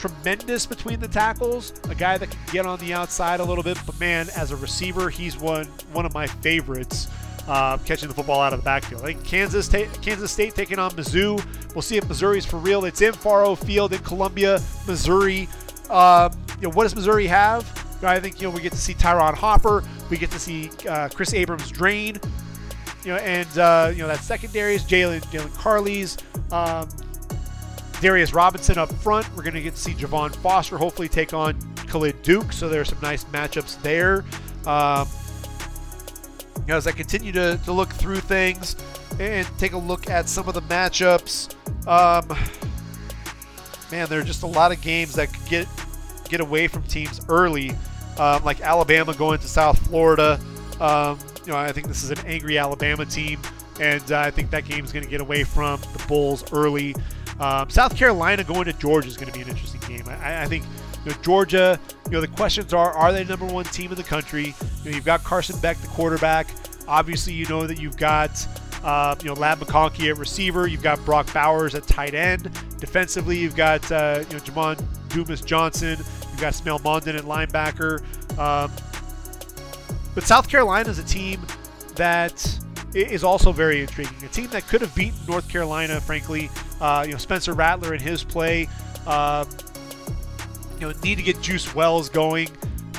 tremendous 0.03 0.67
between 0.67 0.99
the 0.99 1.07
tackles, 1.07 1.73
a 1.89 1.95
guy 1.95 2.19
that 2.19 2.29
can 2.29 2.41
get 2.53 2.67
on 2.67 2.79
the 2.81 2.93
outside 2.93 3.39
a 3.39 3.45
little 3.45 3.63
bit, 3.63 3.79
but 3.87 3.99
man, 4.01 4.29
as 4.37 4.51
a 4.51 4.57
receiver, 4.57 5.11
he's 5.11 5.39
one 5.39 5.67
one 5.93 6.05
of 6.05 6.13
my 6.13 6.27
favorites. 6.27 7.09
Uh, 7.49 7.77
catching 7.79 8.07
the 8.07 8.15
football 8.15 8.41
out 8.41 8.53
of 8.53 8.61
the 8.61 8.65
backfield. 8.65 9.03
Kansas, 9.25 9.67
ta- 9.67 9.91
Kansas 10.01 10.31
State 10.31 10.55
taking 10.55 10.79
on 10.79 10.93
Mizzou. 10.93 11.45
We'll 11.75 11.83
see 11.83 11.97
if 11.97 12.09
Missouri's 12.09 12.47
for 12.47 12.59
real. 12.59 12.85
It's 12.85 13.01
in 13.01 13.13
Faurot 13.13 13.59
Field 13.67 13.93
in 13.93 13.99
Columbia, 13.99 14.61
Missouri. 14.87 15.49
Um, 15.91 16.31
you 16.61 16.69
know, 16.69 16.71
what 16.71 16.85
does 16.85 16.95
Missouri 16.95 17.27
have? 17.27 17.65
I 18.05 18.21
think 18.21 18.41
you 18.41 18.47
know 18.47 18.55
we 18.55 18.61
get 18.61 18.71
to 18.73 18.79
see 18.79 18.95
Tyron 18.95 19.35
Hopper, 19.35 19.83
we 20.09 20.19
get 20.19 20.31
to 20.31 20.39
see 20.39 20.71
uh, 20.89 21.09
Kris 21.09 21.35
Abrams-Draine, 21.35 22.25
you 23.05 23.13
know, 23.13 23.19
and 23.19 23.59
uh, 23.59 23.91
you 23.93 24.03
know 24.03 24.09
that 24.09 24.21
secondary 24.21 24.77
is 24.77 24.85
Jalen 24.85 25.23
Jalen 25.33 25.51
Carlies, 25.51 26.23
um, 26.53 26.89
Darius 28.03 28.35
Robinson 28.35 28.79
up 28.79 28.93
front. 28.95 29.29
We're 29.37 29.45
going 29.45 29.55
to 29.55 29.63
get 29.63 29.77
to 29.77 29.81
see 29.81 29.93
Javon 29.93 30.35
Foster 30.37 30.77
hopefully 30.77 31.09
take 31.09 31.33
on 31.33 31.57
Khalid 31.87 32.21
Duke, 32.23 32.53
so 32.53 32.69
there's 32.69 32.89
some 32.89 32.99
nice 33.01 33.23
matchups 33.25 33.81
there. 33.81 34.25
Um, 34.67 35.07
you 36.59 36.67
know, 36.67 36.77
as 36.77 36.89
I 36.89 36.93
continue 36.93 37.31
to, 37.31 37.61
to 37.65 37.73
look 37.73 37.91
through 37.91 38.19
things 38.19 38.75
and 39.21 39.47
take 39.57 39.73
a 39.73 39.79
look 39.79 40.11
at 40.11 40.29
some 40.29 40.49
of 40.49 40.55
the 40.55 40.63
matchups, 40.63 41.55
um, 41.87 42.29
man, 43.93 44.09
there 44.09 44.19
are 44.19 44.25
just 44.25 44.43
a 44.43 44.49
lot 44.49 44.73
of 44.73 44.83
games 44.83 45.15
that 45.15 45.33
could 45.33 45.47
get 45.49 45.69
get 46.29 46.41
away 46.41 46.67
from 46.67 46.83
teams 46.85 47.21
early 47.29 47.73
um, 48.19 48.43
like 48.43 48.61
Alabama 48.63 49.15
going 49.15 49.39
to 49.39 49.49
South 49.49 49.79
Florida. 49.87 50.41
Um, 50.81 51.19
you 51.47 51.53
know, 51.53 51.59
I 51.59 51.71
think 51.73 51.87
this 51.87 52.03
is 52.03 52.11
an 52.11 52.19
angry 52.27 52.59
Alabama 52.59 53.07
team, 53.07 53.41
and 53.81 54.11
uh, 54.11 54.19
I 54.19 54.31
think 54.31 54.51
that 54.51 54.65
game 54.65 54.85
is 54.85 54.93
going 54.93 55.05
to 55.05 55.11
get 55.11 55.21
away 55.21 55.45
from 55.45 55.81
the 55.81 56.05
Bulls 56.09 56.45
early. 56.53 56.95
Um, 57.43 57.69
South 57.69 57.97
Carolina 57.97 58.45
going 58.45 58.67
to 58.67 58.73
Georgia 58.75 59.09
is 59.09 59.17
going 59.17 59.33
to 59.33 59.35
be 59.37 59.43
an 59.43 59.49
interesting 59.49 59.81
game. 59.81 60.09
I, 60.09 60.43
I 60.43 60.47
think 60.47 60.65
you 61.05 61.11
know, 61.11 61.17
Georgia. 61.23 61.79
You 62.07 62.13
know, 62.13 62.21
the 62.21 62.29
questions 62.29 62.73
are: 62.73 62.93
Are 62.93 63.13
they 63.13 63.25
number 63.25 63.47
one 63.47 63.65
team 63.65 63.91
in 63.91 63.97
the 63.97 64.05
country? 64.05 64.55
You 64.85 64.91
know, 64.91 64.97
you've 64.97 65.05
got 65.05 65.25
Carson 65.25 65.59
Beck, 65.61 65.77
the 65.79 65.89
quarterback. 65.89 66.49
Obviously, 66.87 67.33
you 67.33 67.47
know 67.47 67.67
that 67.67 67.81
you've 67.81 67.97
got 67.97 68.31
uh, 68.85 69.17
you 69.21 69.27
know 69.27 69.35
Ladd 69.35 69.59
McConkey 69.59 70.11
at 70.11 70.19
receiver. 70.19 70.69
You've 70.69 70.83
got 70.83 71.05
Brock 71.05 71.33
Bowers 71.33 71.75
at 71.75 71.87
tight 71.87 72.15
end. 72.15 72.45
Defensively, 72.79 73.39
you've 73.39 73.57
got 73.57 73.91
uh, 73.91 74.25
you 74.29 74.37
know 74.37 74.43
Jamon 74.43 74.85
Dumas 75.09 75.41
Johnson 75.41 75.99
You've 76.33 76.41
got 76.41 76.55
Smael 76.55 76.81
Mondon 76.81 77.17
at 77.17 77.25
linebacker. 77.25 78.01
Um, 78.39 78.71
but 80.15 80.25
South 80.25 80.49
Carolina 80.49 80.89
is 80.89 80.99
a 80.99 81.05
team 81.05 81.41
that 81.97 82.59
is 82.95 83.23
also 83.23 83.53
very 83.53 83.83
intriguing. 83.83 84.25
A 84.25 84.29
team 84.29 84.49
that 84.49 84.67
could 84.67 84.81
have 84.81 84.95
beaten 84.95 85.19
North 85.29 85.49
Carolina, 85.49 86.01
frankly. 86.01 86.51
Uh, 86.83 87.05
you 87.07 87.13
know, 87.13 87.19
Spencer 87.19 87.55
Rattler 87.55 87.93
and 87.93 88.03
his 88.03 88.25
play. 88.25 88.69
Um, 89.07 89.47
you 90.81 90.89
know, 90.89 90.95
need 91.05 91.15
to 91.15 91.23
get 91.23 91.41
Juice 91.41 91.73
Wells 91.75 92.09
going. 92.09 92.49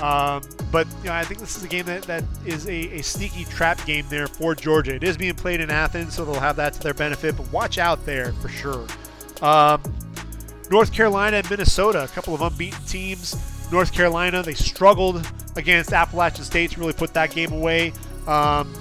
Um, 0.01 0.41
but 0.71 0.87
you 1.03 1.09
know, 1.09 1.13
I 1.13 1.23
think 1.23 1.39
this 1.39 1.55
is 1.55 1.63
a 1.63 1.67
game 1.67 1.85
that, 1.85 2.03
that 2.03 2.23
is 2.45 2.65
a, 2.67 2.97
a, 2.97 3.01
sneaky 3.03 3.45
trap 3.45 3.85
game 3.85 4.05
there 4.09 4.27
for 4.27 4.55
Georgia. 4.55 4.95
It 4.95 5.03
is 5.03 5.17
being 5.17 5.35
played 5.35 5.61
in 5.61 5.69
Athens, 5.69 6.15
so 6.15 6.25
they'll 6.25 6.39
have 6.39 6.55
that 6.55 6.73
to 6.73 6.79
their 6.79 6.93
benefit. 6.93 7.37
But 7.37 7.51
watch 7.51 7.77
out 7.77 8.03
there 8.05 8.33
for 8.33 8.49
sure. 8.49 8.87
Um, 9.41 9.81
North 10.71 10.91
Carolina 10.91 11.37
and 11.37 11.49
Minnesota, 11.49 12.03
a 12.03 12.07
couple 12.07 12.33
of 12.33 12.41
unbeaten 12.41 12.83
teams. 12.85 13.35
North 13.71 13.91
Carolina, 13.93 14.41
they 14.41 14.53
struggled 14.53 15.27
against 15.55 15.93
Appalachian 15.93 16.43
State 16.43 16.71
to 16.71 16.79
really 16.79 16.93
put 16.93 17.13
that 17.13 17.31
game 17.31 17.51
away. 17.51 17.93
Um, 18.27 18.73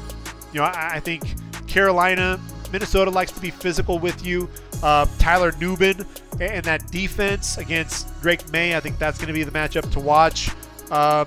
you 0.52 0.60
know, 0.60 0.64
I, 0.64 0.92
I, 0.94 1.00
think 1.00 1.24
Carolina, 1.66 2.40
Minnesota 2.70 3.10
likes 3.10 3.32
to 3.32 3.40
be 3.40 3.50
physical 3.50 3.98
with 3.98 4.24
you. 4.24 4.48
Uh, 4.82 5.06
Tyler 5.18 5.52
Nubin 5.52 6.06
and 6.40 6.64
that 6.64 6.90
defense 6.90 7.58
against 7.58 8.20
Drake 8.20 8.50
Maye. 8.52 8.76
I 8.76 8.80
think 8.80 8.98
that's 8.98 9.18
going 9.18 9.28
to 9.28 9.32
be 9.32 9.44
the 9.44 9.50
matchup 9.50 9.90
to 9.92 10.00
watch. 10.00 10.50
Um, 10.90 11.26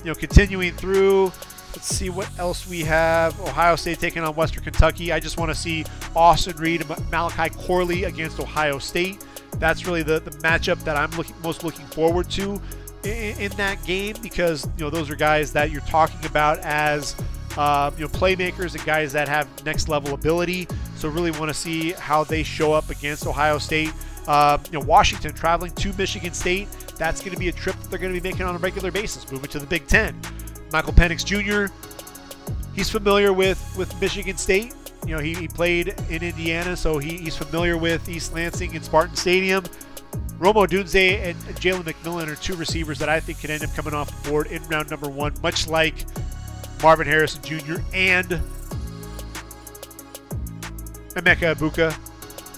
you 0.00 0.06
know, 0.06 0.14
continuing 0.14 0.72
through, 0.74 1.26
let's 1.72 1.86
see 1.86 2.10
what 2.10 2.28
else 2.38 2.68
we 2.68 2.80
have. 2.80 3.38
Ohio 3.40 3.76
State 3.76 4.00
taking 4.00 4.22
on 4.22 4.34
Western 4.34 4.64
Kentucky. 4.64 5.12
I 5.12 5.20
just 5.20 5.38
want 5.38 5.50
to 5.50 5.54
see 5.54 5.84
Austin 6.16 6.56
Reed 6.56 6.82
and 6.82 7.10
Malachi 7.10 7.54
Corley 7.54 8.04
against 8.04 8.40
Ohio 8.40 8.78
State 8.78 9.24
that's 9.58 9.86
really 9.86 10.02
the, 10.02 10.20
the 10.20 10.30
matchup 10.30 10.82
that 10.84 10.96
I'm 10.96 11.10
looking 11.12 11.34
most 11.42 11.64
looking 11.64 11.86
forward 11.86 12.30
to 12.30 12.60
in, 13.04 13.38
in, 13.38 13.50
that 13.52 13.82
game 13.84 14.16
because 14.22 14.66
you 14.76 14.84
know 14.84 14.90
those 14.90 15.10
are 15.10 15.16
guys 15.16 15.52
that 15.52 15.70
you're 15.70 15.82
talking 15.82 16.24
about 16.26 16.58
as 16.60 17.16
uh, 17.56 17.90
you 17.96 18.04
know 18.04 18.08
playmakers 18.08 18.74
and 18.74 18.84
guys 18.84 19.12
that 19.12 19.28
have 19.28 19.48
next 19.64 19.88
level 19.88 20.14
ability. 20.14 20.68
So 21.04 21.10
really 21.10 21.32
want 21.32 21.48
to 21.48 21.54
see 21.54 21.92
how 21.92 22.24
they 22.24 22.42
show 22.42 22.72
up 22.72 22.88
against 22.88 23.26
Ohio 23.26 23.58
State. 23.58 23.92
Uh, 24.26 24.56
you 24.72 24.78
know, 24.78 24.86
Washington 24.86 25.34
traveling 25.34 25.70
to 25.72 25.92
Michigan 25.98 26.32
State. 26.32 26.66
That's 26.96 27.20
going 27.20 27.34
to 27.34 27.38
be 27.38 27.50
a 27.50 27.52
trip 27.52 27.78
that 27.78 27.90
they're 27.90 27.98
going 27.98 28.14
to 28.14 28.18
be 28.18 28.26
making 28.26 28.46
on 28.46 28.56
a 28.56 28.58
regular 28.58 28.90
basis, 28.90 29.30
moving 29.30 29.50
to 29.50 29.58
the 29.58 29.66
Big 29.66 29.86
Ten. 29.86 30.18
Michael 30.72 30.94
Penix 30.94 31.22
Jr. 31.22 31.70
He's 32.74 32.88
familiar 32.88 33.34
with 33.34 33.62
with 33.76 34.00
Michigan 34.00 34.38
State. 34.38 34.72
You 35.06 35.14
know, 35.14 35.20
he, 35.20 35.34
he 35.34 35.46
played 35.46 35.88
in 36.08 36.22
Indiana, 36.22 36.74
so 36.74 36.96
he, 36.96 37.18
he's 37.18 37.36
familiar 37.36 37.76
with 37.76 38.08
East 38.08 38.32
Lansing 38.32 38.74
and 38.74 38.82
Spartan 38.82 39.14
Stadium. 39.14 39.62
Rome 40.38 40.56
Odunze 40.56 41.22
and 41.22 41.36
Jalen 41.56 41.82
McMillan 41.82 42.28
are 42.28 42.36
two 42.36 42.56
receivers 42.56 42.98
that 43.00 43.10
I 43.10 43.20
think 43.20 43.42
could 43.42 43.50
end 43.50 43.62
up 43.62 43.74
coming 43.74 43.92
off 43.92 44.22
the 44.22 44.30
board 44.30 44.46
in 44.46 44.66
round 44.68 44.88
number 44.88 45.10
one, 45.10 45.34
much 45.42 45.68
like 45.68 46.06
Marvin 46.82 47.06
Harrison 47.06 47.42
Jr. 47.42 47.82
and 47.92 48.40
Emeka 51.14 51.54
Egbuka. 51.54 51.96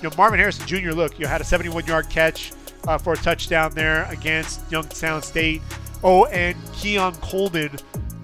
You 0.03 0.11
know, 0.11 0.17
Marvin 0.17 0.39
Harrison 0.39 0.67
Jr. 0.67 0.91
Look, 0.91 1.19
you 1.19 1.27
had 1.27 1.41
a 1.41 1.45
71-yard 1.45 2.11
catch 2.11 2.53
uh, 2.87 2.99
for 2.99 3.15
a 3.15 3.17
touchdown 3.17 3.73
there 3.73 4.05
against 4.11 4.61
Youngstown 4.71 5.23
State. 5.23 5.63
Oh, 6.03 6.27
and 6.27 6.57
Keon 6.75 7.15
Coleman 7.17 7.71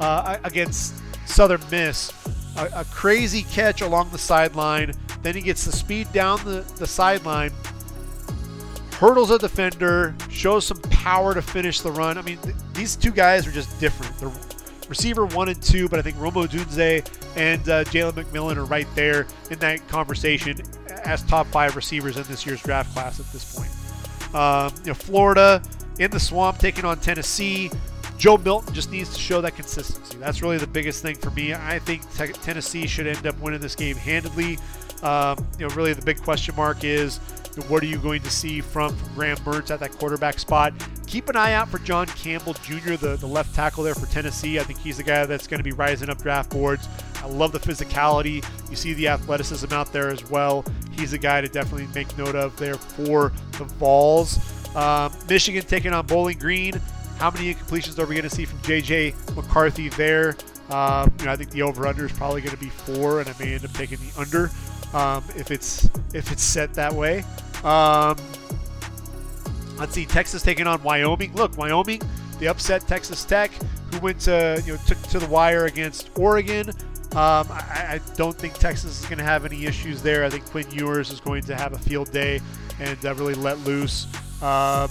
uh, 0.00 0.38
against 0.44 0.94
Southern 1.26 1.60
Miss. 1.70 2.12
A, 2.56 2.68
a, 2.76 2.84
crazy 2.84 3.42
catch 3.44 3.80
along 3.80 4.10
the 4.10 4.18
sideline. 4.18 4.92
Then 5.22 5.34
he 5.34 5.40
gets 5.40 5.64
the 5.64 5.72
speed 5.72 6.12
down 6.12 6.44
the, 6.44 6.60
the 6.78 6.86
sideline, 6.86 7.52
hurdles 8.92 9.30
a 9.30 9.38
defender, 9.38 10.14
shows 10.28 10.66
some 10.66 10.80
power 10.82 11.32
to 11.32 11.40
finish 11.40 11.80
the 11.80 11.90
run. 11.90 12.18
I 12.18 12.22
mean, 12.22 12.38
th- 12.38 12.54
these 12.74 12.94
two 12.94 13.10
guys 13.10 13.46
are 13.46 13.52
just 13.52 13.80
different. 13.80 14.18
They're 14.18 14.30
receiver 14.92 15.24
one 15.24 15.48
and 15.48 15.62
two, 15.62 15.88
but 15.88 15.98
I 15.98 16.02
think 16.02 16.18
Rome 16.18 16.34
Odunze 16.34 17.06
and 17.34 17.66
uh, 17.66 17.82
Jalen 17.84 18.12
McMillan 18.12 18.56
are 18.56 18.66
right 18.66 18.86
there 18.94 19.26
in 19.50 19.58
that 19.60 19.88
conversation 19.88 20.60
as 21.04 21.22
top 21.22 21.46
five 21.46 21.76
receivers 21.76 22.18
in 22.18 22.24
this 22.24 22.44
year's 22.44 22.62
draft 22.62 22.92
class 22.92 23.18
at 23.18 23.24
this 23.32 23.54
point. 23.56 24.34
Um, 24.34 24.70
you 24.82 24.88
know, 24.88 24.94
Florida 24.94 25.62
in 25.98 26.10
the 26.10 26.20
swamp 26.20 26.58
taking 26.58 26.84
on 26.84 27.00
Tennessee. 27.00 27.70
Joe 28.18 28.36
Milton 28.36 28.74
just 28.74 28.90
needs 28.90 29.14
to 29.14 29.18
show 29.18 29.40
that 29.40 29.56
consistency. 29.56 30.18
That's 30.18 30.42
really 30.42 30.58
the 30.58 30.66
biggest 30.66 31.00
thing 31.00 31.16
for 31.16 31.30
me. 31.30 31.54
I 31.54 31.78
think 31.78 32.02
te- 32.14 32.32
Tennessee 32.32 32.86
should 32.86 33.06
end 33.06 33.26
up 33.26 33.38
winning 33.40 33.60
this 33.60 33.74
game 33.74 33.96
handedly. 33.96 34.58
Um, 35.02 35.38
you 35.58 35.66
know, 35.66 35.74
really 35.74 35.94
the 35.94 36.02
big 36.02 36.20
question 36.22 36.54
mark 36.54 36.84
is 36.84 37.18
what 37.68 37.82
are 37.82 37.86
you 37.86 37.98
going 37.98 38.22
to 38.22 38.30
see 38.30 38.60
from, 38.60 38.96
from 38.96 39.14
Graham 39.14 39.36
Mertz 39.38 39.70
at 39.70 39.80
that 39.80 39.92
quarterback 39.92 40.38
spot? 40.38 40.72
Keep 41.06 41.28
an 41.28 41.36
eye 41.36 41.52
out 41.52 41.68
for 41.68 41.78
John 41.78 42.06
Campbell 42.06 42.54
Jr., 42.54 42.94
the, 42.94 43.16
the 43.16 43.26
left 43.26 43.54
tackle 43.54 43.84
there 43.84 43.94
for 43.94 44.06
Tennessee. 44.06 44.58
I 44.58 44.62
think 44.62 44.78
he's 44.78 44.96
the 44.96 45.02
guy 45.02 45.26
that's 45.26 45.46
going 45.46 45.58
to 45.58 45.64
be 45.64 45.72
rising 45.72 46.08
up 46.08 46.22
draft 46.22 46.50
boards. 46.50 46.88
I 47.22 47.26
love 47.26 47.52
the 47.52 47.60
physicality. 47.60 48.44
You 48.70 48.76
see 48.76 48.94
the 48.94 49.08
athleticism 49.08 49.72
out 49.72 49.92
there 49.92 50.08
as 50.08 50.28
well. 50.30 50.64
He's 50.92 51.12
a 51.12 51.18
guy 51.18 51.40
to 51.40 51.48
definitely 51.48 51.88
make 51.94 52.16
note 52.16 52.34
of 52.34 52.56
there 52.56 52.74
for 52.74 53.32
the 53.58 53.64
Vols. 53.64 54.38
Um, 54.74 55.12
Michigan 55.28 55.64
taking 55.64 55.92
on 55.92 56.06
Bowling 56.06 56.38
Green. 56.38 56.80
How 57.18 57.30
many 57.30 57.54
incompletions 57.54 57.98
are 57.98 58.06
we 58.06 58.14
going 58.14 58.28
to 58.28 58.34
see 58.34 58.46
from 58.46 58.60
J.J. 58.62 59.14
McCarthy 59.36 59.90
there? 59.90 60.36
Um, 60.72 61.12
you 61.18 61.26
know, 61.26 61.32
I 61.32 61.36
think 61.36 61.50
the 61.50 61.62
over/under 61.62 62.06
is 62.06 62.12
probably 62.12 62.40
going 62.40 62.56
to 62.56 62.60
be 62.60 62.70
four, 62.70 63.20
and 63.20 63.28
I 63.28 63.34
may 63.38 63.54
end 63.54 63.64
up 63.64 63.72
taking 63.72 63.98
the 63.98 64.12
under 64.18 64.50
um, 64.94 65.22
if 65.36 65.50
it's 65.50 65.88
if 66.14 66.32
it's 66.32 66.42
set 66.42 66.72
that 66.74 66.92
way. 66.92 67.24
Um, 67.62 68.16
let's 69.78 69.92
see, 69.92 70.06
Texas 70.06 70.42
taking 70.42 70.66
on 70.66 70.82
Wyoming. 70.82 71.34
Look, 71.34 71.56
Wyoming, 71.58 72.00
they 72.38 72.46
upset 72.46 72.86
Texas 72.88 73.24
Tech, 73.24 73.52
who 73.92 74.00
went 74.00 74.20
to 74.20 74.62
you 74.64 74.72
know 74.72 74.78
took 74.86 75.00
to 75.02 75.18
the 75.18 75.26
wire 75.26 75.66
against 75.66 76.10
Oregon. 76.18 76.70
Um, 77.12 77.46
I, 77.50 78.00
I, 78.00 78.00
don't 78.16 78.34
think 78.34 78.54
Texas 78.54 78.98
is 78.98 79.04
going 79.04 79.18
to 79.18 79.24
have 79.24 79.44
any 79.44 79.66
issues 79.66 80.00
there. 80.00 80.24
I 80.24 80.30
think 80.30 80.46
Quinn 80.46 80.66
Ewers 80.70 81.10
is 81.10 81.20
going 81.20 81.42
to 81.42 81.54
have 81.54 81.74
a 81.74 81.78
field 81.78 82.10
day 82.10 82.40
and 82.80 83.04
uh, 83.04 83.14
really 83.16 83.34
let 83.34 83.58
loose. 83.60 84.06
Um, 84.42 84.88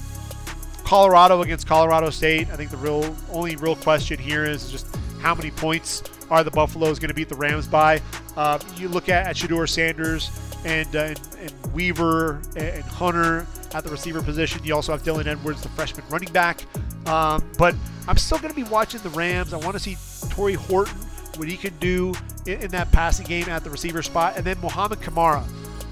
Colorado 0.83 1.41
against 1.41 1.65
Colorado 1.65 2.11
State. 2.11 2.47
I 2.51 2.57
think 2.57 2.69
the 2.69 2.77
real 2.77 3.15
only 3.31 3.55
real 3.55 3.75
question 3.75 4.19
here 4.19 4.45
is 4.45 4.69
just 4.69 4.85
how 5.21 5.35
many 5.35 5.51
points 5.51 6.03
are 6.29 6.43
the 6.43 6.51
Buffaloes 6.51 6.99
going 6.99 7.09
to 7.09 7.13
beat 7.13 7.29
the 7.29 7.35
Rams 7.35 7.67
by? 7.67 8.01
Um, 8.35 8.59
you 8.75 8.87
look 8.87 9.09
at, 9.09 9.27
at 9.27 9.69
Sanders 9.69 10.29
and, 10.65 10.95
uh, 10.95 10.99
and, 10.99 11.19
and 11.39 11.73
Weaver 11.73 12.41
and, 12.55 12.83
Hunter 12.83 13.45
at 13.73 13.83
the 13.83 13.89
receiver 13.89 14.21
position. 14.21 14.63
You 14.63 14.75
also 14.75 14.91
have 14.91 15.03
Dylan 15.03 15.27
Edwards, 15.27 15.61
the 15.61 15.69
freshman 15.69 16.05
running 16.09 16.31
back. 16.31 16.65
Um, 17.07 17.43
but 17.57 17.75
I'm 18.07 18.17
still 18.17 18.37
going 18.37 18.53
to 18.53 18.55
be 18.55 18.67
watching 18.69 19.01
the 19.01 19.09
Rams. 19.09 19.53
I 19.53 19.57
want 19.57 19.73
to 19.73 19.79
see 19.79 19.97
Tory 20.29 20.53
Horton, 20.53 20.95
what 21.37 21.47
he 21.47 21.57
can 21.57 21.75
do 21.79 22.13
in, 22.45 22.61
in 22.61 22.71
that 22.71 22.91
passing 22.91 23.25
game 23.25 23.47
at 23.49 23.63
the 23.63 23.69
receiver 23.69 24.01
spot, 24.01 24.37
and 24.37 24.45
then 24.45 24.59
Mohamed 24.61 24.99
Kamara 24.99 25.45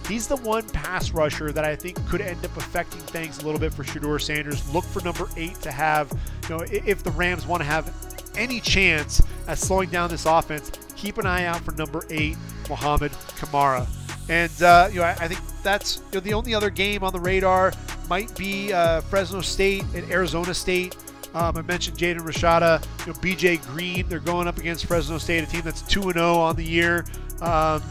He's 0.10 0.26
the 0.26 0.38
one 0.38 0.68
pass 0.70 1.12
rusher 1.12 1.52
that 1.52 1.64
I 1.64 1.76
think 1.76 2.04
could 2.08 2.20
end 2.20 2.44
up 2.44 2.58
affecting 2.58 3.00
things 3.00 3.44
a 3.44 3.46
little 3.46 3.60
bit 3.60 3.72
for 3.72 3.84
Shedeur 3.84 4.20
Sanders. 4.20 4.68
Look 4.74 4.84
for 4.84 5.04
number 5.04 5.30
eight 5.38 5.62
to 5.62 5.72
have, 5.72 6.12
you 6.50 6.58
know, 6.58 6.66
if 6.68 7.04
the 7.04 7.12
Rams 7.12 7.46
want 7.46 7.62
to 7.62 7.66
have 7.66 7.94
any 8.36 8.60
chance 8.60 9.22
at 9.48 9.58
slowing 9.58 9.90
down 9.90 10.10
this 10.10 10.26
offense, 10.26 10.72
keep 10.96 11.18
an 11.18 11.26
eye 11.26 11.46
out 11.46 11.62
for 11.62 11.72
number 11.74 12.04
eight, 12.10 12.38
Mohamed 12.70 13.12
Kamara. 13.12 13.88
And 14.30 14.62
uh, 14.62 14.90
you 14.92 15.00
know, 15.00 15.06
I, 15.06 15.12
I, 15.12 15.28
think 15.28 15.42
that's 15.64 15.98
you 15.98 16.16
know, 16.16 16.20
the 16.20 16.34
only 16.34 16.54
other 16.54 16.70
game 16.70 17.04
on 17.04 17.12
the 17.12 17.20
radar 17.20 17.74
might 18.08 18.36
be 18.38 18.72
uh, 18.72 19.02
Fresno 19.02 19.42
State 19.42 19.84
and 19.96 20.10
Arizona 20.12 20.54
State. 20.54 20.96
Um, 21.34 21.58
I 21.58 21.62
mentioned 21.62 21.98
Jaden 21.98 22.22
Rashada, 22.22 22.84
you 23.06 23.14
know, 23.14 23.20
BJ 23.20 23.64
Green. 23.68 24.08
They're 24.08 24.20
going 24.20 24.48
up 24.48 24.58
against 24.58 24.86
Fresno 24.86 25.18
State, 25.18 25.44
a 25.44 25.48
team 25.48 25.62
that's 25.62 25.82
two 25.84 26.04
and 26.04 26.14
zero 26.14 26.34
oh 26.34 26.42
on 26.42 26.56
the 26.56 26.64
year. 26.64 27.06
Um, 27.42 27.82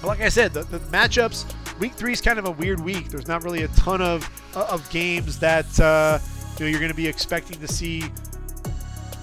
but 0.00 0.04
like 0.04 0.20
I 0.20 0.28
said, 0.28 0.52
the, 0.52 0.62
the 0.62 0.78
matchups, 0.78 1.44
week 1.78 1.92
three 1.94 2.12
is 2.12 2.20
kind 2.20 2.38
of 2.38 2.46
a 2.46 2.50
weird 2.50 2.80
week. 2.80 3.08
There's 3.08 3.26
not 3.26 3.42
really 3.42 3.62
a 3.64 3.68
ton 3.68 4.00
of 4.00 4.28
uh, 4.54 4.66
of 4.70 4.88
games 4.90 5.38
that 5.40 5.80
uh, 5.80 6.18
you 6.58 6.64
know 6.64 6.70
you're 6.70 6.80
going 6.80 6.92
to 6.92 6.96
be 6.96 7.06
expecting 7.06 7.58
to 7.60 7.68
see 7.68 8.04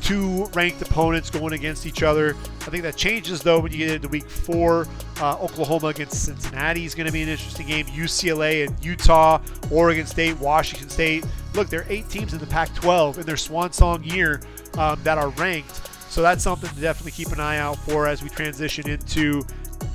two 0.07 0.45
ranked 0.53 0.81
opponents 0.81 1.29
going 1.29 1.51
against 1.51 1.85
each 1.85 2.01
other. 2.01 2.33
I 2.61 2.69
think 2.69 2.83
that 2.83 2.95
changes 2.95 3.41
though 3.41 3.59
when 3.59 3.73
you 3.73 3.79
get 3.79 3.91
into 3.91 4.07
week 4.07 4.29
four. 4.29 4.87
Uh, 5.19 5.35
Oklahoma 5.41 5.87
against 5.87 6.23
Cincinnati 6.23 6.85
is 6.85 6.95
going 6.95 7.07
to 7.07 7.11
be 7.11 7.21
an 7.21 7.27
interesting 7.27 7.67
game. 7.67 7.85
UCLA 7.87 8.65
and 8.65 8.85
Utah, 8.85 9.41
Oregon 9.69 10.05
State, 10.05 10.37
Washington 10.39 10.89
State. 10.89 11.25
Look, 11.55 11.67
there 11.67 11.81
are 11.81 11.85
eight 11.89 12.09
teams 12.09 12.31
in 12.31 12.39
the 12.39 12.45
Pac-12 12.45 13.17
in 13.17 13.25
their 13.25 13.35
swan 13.35 13.73
song 13.73 14.01
year 14.01 14.39
um, 14.77 14.97
that 15.03 15.17
are 15.17 15.29
ranked. 15.31 15.81
So 16.09 16.21
that's 16.21 16.41
something 16.41 16.69
to 16.69 16.79
definitely 16.79 17.11
keep 17.11 17.33
an 17.33 17.41
eye 17.41 17.57
out 17.57 17.75
for 17.77 18.07
as 18.07 18.23
we 18.23 18.29
transition 18.29 18.89
into 18.89 19.45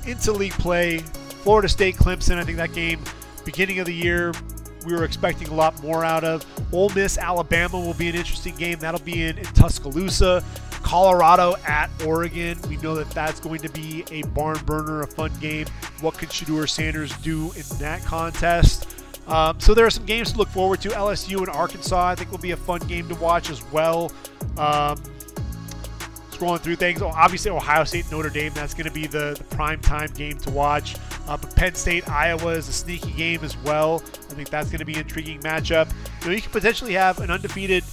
into 0.05 0.31
league 0.31 0.51
play. 0.53 0.99
Florida 0.99 1.67
State, 1.67 1.95
Clemson. 1.95 2.37
I 2.37 2.43
think 2.43 2.57
that 2.57 2.73
game, 2.73 3.01
beginning 3.45 3.79
of 3.79 3.87
the 3.87 3.95
year, 3.95 4.31
we 4.85 4.93
were 4.93 5.03
expecting 5.03 5.47
a 5.49 5.53
lot 5.53 5.81
more 5.81 6.03
out 6.03 6.23
of. 6.23 6.45
Ole 6.73 6.89
Miss, 6.89 7.17
Alabama 7.17 7.79
will 7.79 7.93
be 7.93 8.09
an 8.09 8.15
interesting 8.15 8.55
game. 8.55 8.79
That'll 8.79 9.01
be 9.01 9.23
in, 9.23 9.37
in 9.37 9.45
Tuscaloosa. 9.45 10.43
Colorado 10.83 11.55
at 11.65 11.89
Oregon. 12.05 12.59
We 12.67 12.77
know 12.77 12.93
that 12.95 13.09
that's 13.11 13.39
going 13.39 13.61
to 13.61 13.69
be 13.69 14.03
a 14.11 14.21
barn 14.27 14.59
burner, 14.65 15.01
a 15.01 15.07
fun 15.07 15.31
game. 15.39 15.65
What 16.01 16.17
can 16.17 16.27
Shedeur 16.27 16.69
Sanders 16.69 17.15
do 17.17 17.51
in 17.53 17.63
that 17.79 18.03
contest? 18.03 18.87
Um, 19.27 19.59
so 19.59 19.73
there 19.73 19.85
are 19.85 19.89
some 19.89 20.05
games 20.05 20.33
to 20.33 20.37
look 20.37 20.49
forward 20.49 20.81
to. 20.81 20.89
LSU 20.89 21.37
and 21.37 21.49
Arkansas, 21.49 22.09
I 22.09 22.15
think, 22.15 22.29
will 22.29 22.37
be 22.37 22.51
a 22.51 22.57
fun 22.57 22.81
game 22.81 23.07
to 23.07 23.15
watch 23.15 23.49
as 23.49 23.63
well. 23.71 24.11
Um, 24.57 25.01
scrolling 26.33 26.59
through 26.59 26.75
things. 26.75 27.01
Oh, 27.01 27.07
obviously, 27.07 27.51
Ohio 27.51 27.83
State, 27.83 28.11
Notre 28.11 28.29
Dame, 28.29 28.53
that's 28.53 28.73
going 28.73 28.87
to 28.87 28.93
be 28.93 29.07
the, 29.07 29.35
the 29.37 29.43
prime 29.55 29.79
time 29.79 30.09
game 30.11 30.37
to 30.39 30.49
watch. 30.49 30.95
Uh, 31.27 31.37
but 31.37 31.55
Penn 31.55 31.75
State, 31.75 32.09
Iowa 32.09 32.51
is 32.51 32.67
a 32.67 32.73
sneaky 32.73 33.11
game 33.11 33.43
as 33.43 33.55
well. 33.57 34.01
I 34.29 34.33
think 34.33 34.49
that's 34.49 34.69
going 34.69 34.79
to 34.79 34.85
be 34.85 34.93
an 34.93 35.01
intriguing 35.01 35.39
matchup. 35.39 35.91
You 36.21 36.27
know, 36.27 36.35
you 36.35 36.41
could 36.41 36.51
potentially 36.51 36.93
have 36.93 37.19
an 37.19 37.31
undefeated 37.31 37.83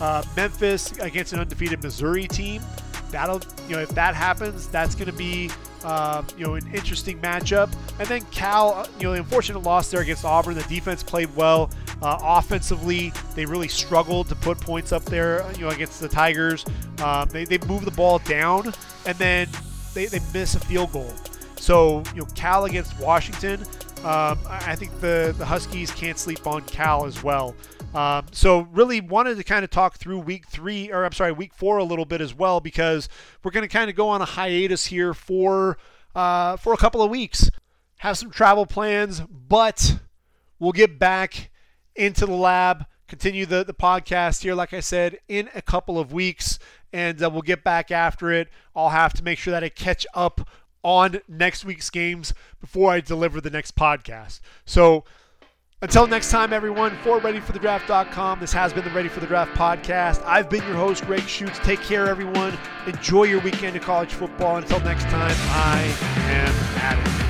uh, 0.00 0.22
Memphis 0.36 0.92
against 0.98 1.32
an 1.32 1.40
undefeated 1.40 1.82
Missouri 1.82 2.28
team. 2.28 2.62
That'll, 3.10 3.40
you 3.68 3.76
know, 3.76 3.82
if 3.82 3.90
that 3.90 4.14
happens, 4.14 4.68
that's 4.68 4.94
going 4.94 5.10
to 5.10 5.16
be 5.16 5.50
um, 5.84 6.26
you 6.36 6.44
know, 6.44 6.54
an 6.54 6.66
interesting 6.74 7.18
matchup. 7.20 7.72
And 7.98 8.08
then 8.08 8.22
Cal, 8.30 8.74
uh, 8.74 8.86
you 8.98 9.04
know, 9.04 9.12
the 9.12 9.18
unfortunate 9.18 9.62
loss 9.62 9.90
there 9.90 10.00
against 10.00 10.24
Auburn. 10.24 10.54
The 10.54 10.62
defense 10.62 11.02
played 11.02 11.34
well. 11.36 11.70
Uh, 12.00 12.18
offensively, 12.20 13.12
they 13.34 13.44
really 13.44 13.68
struggled 13.68 14.28
to 14.28 14.34
put 14.36 14.60
points 14.60 14.92
up 14.92 15.04
there, 15.04 15.44
you 15.54 15.62
know, 15.62 15.68
against 15.68 16.00
the 16.00 16.08
Tigers. 16.08 16.64
Um, 17.02 17.28
they, 17.28 17.44
they 17.44 17.58
move 17.66 17.84
the 17.84 17.90
ball 17.90 18.20
down, 18.20 18.72
and 19.06 19.18
then 19.18 19.48
they, 19.94 20.06
they 20.06 20.20
miss 20.32 20.54
a 20.54 20.60
field 20.60 20.92
goal. 20.92 21.12
So, 21.56 22.04
you 22.14 22.20
know, 22.20 22.28
Cal 22.34 22.66
against 22.66 22.98
Washington, 23.00 23.62
um, 24.04 24.38
I 24.48 24.76
think 24.76 25.00
the, 25.00 25.34
the 25.36 25.44
Huskies 25.44 25.90
can't 25.90 26.16
sleep 26.16 26.46
on 26.46 26.62
Cal 26.62 27.04
as 27.04 27.22
well. 27.24 27.56
Um, 27.94 28.26
so 28.32 28.60
really 28.70 29.00
wanted 29.00 29.38
to 29.38 29.44
kind 29.44 29.64
of 29.64 29.70
talk 29.70 29.96
through 29.96 30.18
week 30.20 30.46
three, 30.46 30.92
or 30.92 31.04
I'm 31.04 31.12
sorry, 31.12 31.32
week 31.32 31.54
four 31.54 31.78
a 31.78 31.84
little 31.84 32.04
bit 32.04 32.20
as 32.20 32.34
well, 32.34 32.60
because 32.60 33.08
we're 33.42 33.50
going 33.50 33.66
to 33.66 33.72
kind 33.72 33.88
of 33.88 33.96
go 33.96 34.08
on 34.08 34.20
a 34.20 34.26
hiatus 34.26 34.86
here 34.86 35.14
for 35.14 35.78
uh, 36.14 36.56
for 36.56 36.72
a 36.72 36.76
couple 36.76 37.02
of 37.02 37.10
weeks. 37.10 37.50
Have 37.98 38.18
some 38.18 38.30
travel 38.30 38.66
plans, 38.66 39.22
but 39.30 39.98
we'll 40.58 40.72
get 40.72 40.98
back 40.98 41.50
into 41.96 42.26
the 42.26 42.32
lab, 42.32 42.84
continue 43.08 43.46
the, 43.46 43.64
the 43.64 43.74
podcast 43.74 44.42
here, 44.42 44.54
like 44.54 44.72
I 44.72 44.80
said, 44.80 45.18
in 45.26 45.48
a 45.54 45.62
couple 45.62 45.98
of 45.98 46.12
weeks, 46.12 46.58
and 46.92 47.20
uh, 47.22 47.30
we'll 47.30 47.42
get 47.42 47.64
back 47.64 47.90
after 47.90 48.30
it. 48.30 48.48
I'll 48.76 48.90
have 48.90 49.14
to 49.14 49.24
make 49.24 49.38
sure 49.38 49.50
that 49.50 49.64
I 49.64 49.68
catch 49.68 50.06
up 50.14 50.48
on 50.84 51.20
next 51.26 51.64
week's 51.64 51.90
games 51.90 52.32
before 52.60 52.92
I 52.92 53.00
deliver 53.00 53.40
the 53.40 53.50
next 53.50 53.74
podcast. 53.74 54.40
So 54.64 55.04
Until 55.80 56.08
next 56.08 56.32
time, 56.32 56.52
everyone, 56.52 56.96
for 57.04 57.20
ReadyForTheDraft.com, 57.20 58.40
this 58.40 58.52
has 58.52 58.72
been 58.72 58.82
the 58.82 58.90
Ready 58.90 59.08
for 59.08 59.20
the 59.20 59.28
Draft 59.28 59.52
podcast. 59.56 60.20
I've 60.24 60.50
been 60.50 60.64
your 60.64 60.74
host, 60.74 61.04
Gregg 61.06 61.28
Schutze. 61.28 61.56
Take 61.62 61.80
care, 61.82 62.08
everyone. 62.08 62.58
Enjoy 62.88 63.24
your 63.24 63.40
weekend 63.42 63.76
of 63.76 63.82
college 63.82 64.12
football. 64.12 64.56
Until 64.56 64.80
next 64.80 65.04
time, 65.04 65.36
I 65.38 65.82
am 66.30 67.18
out 67.22 67.27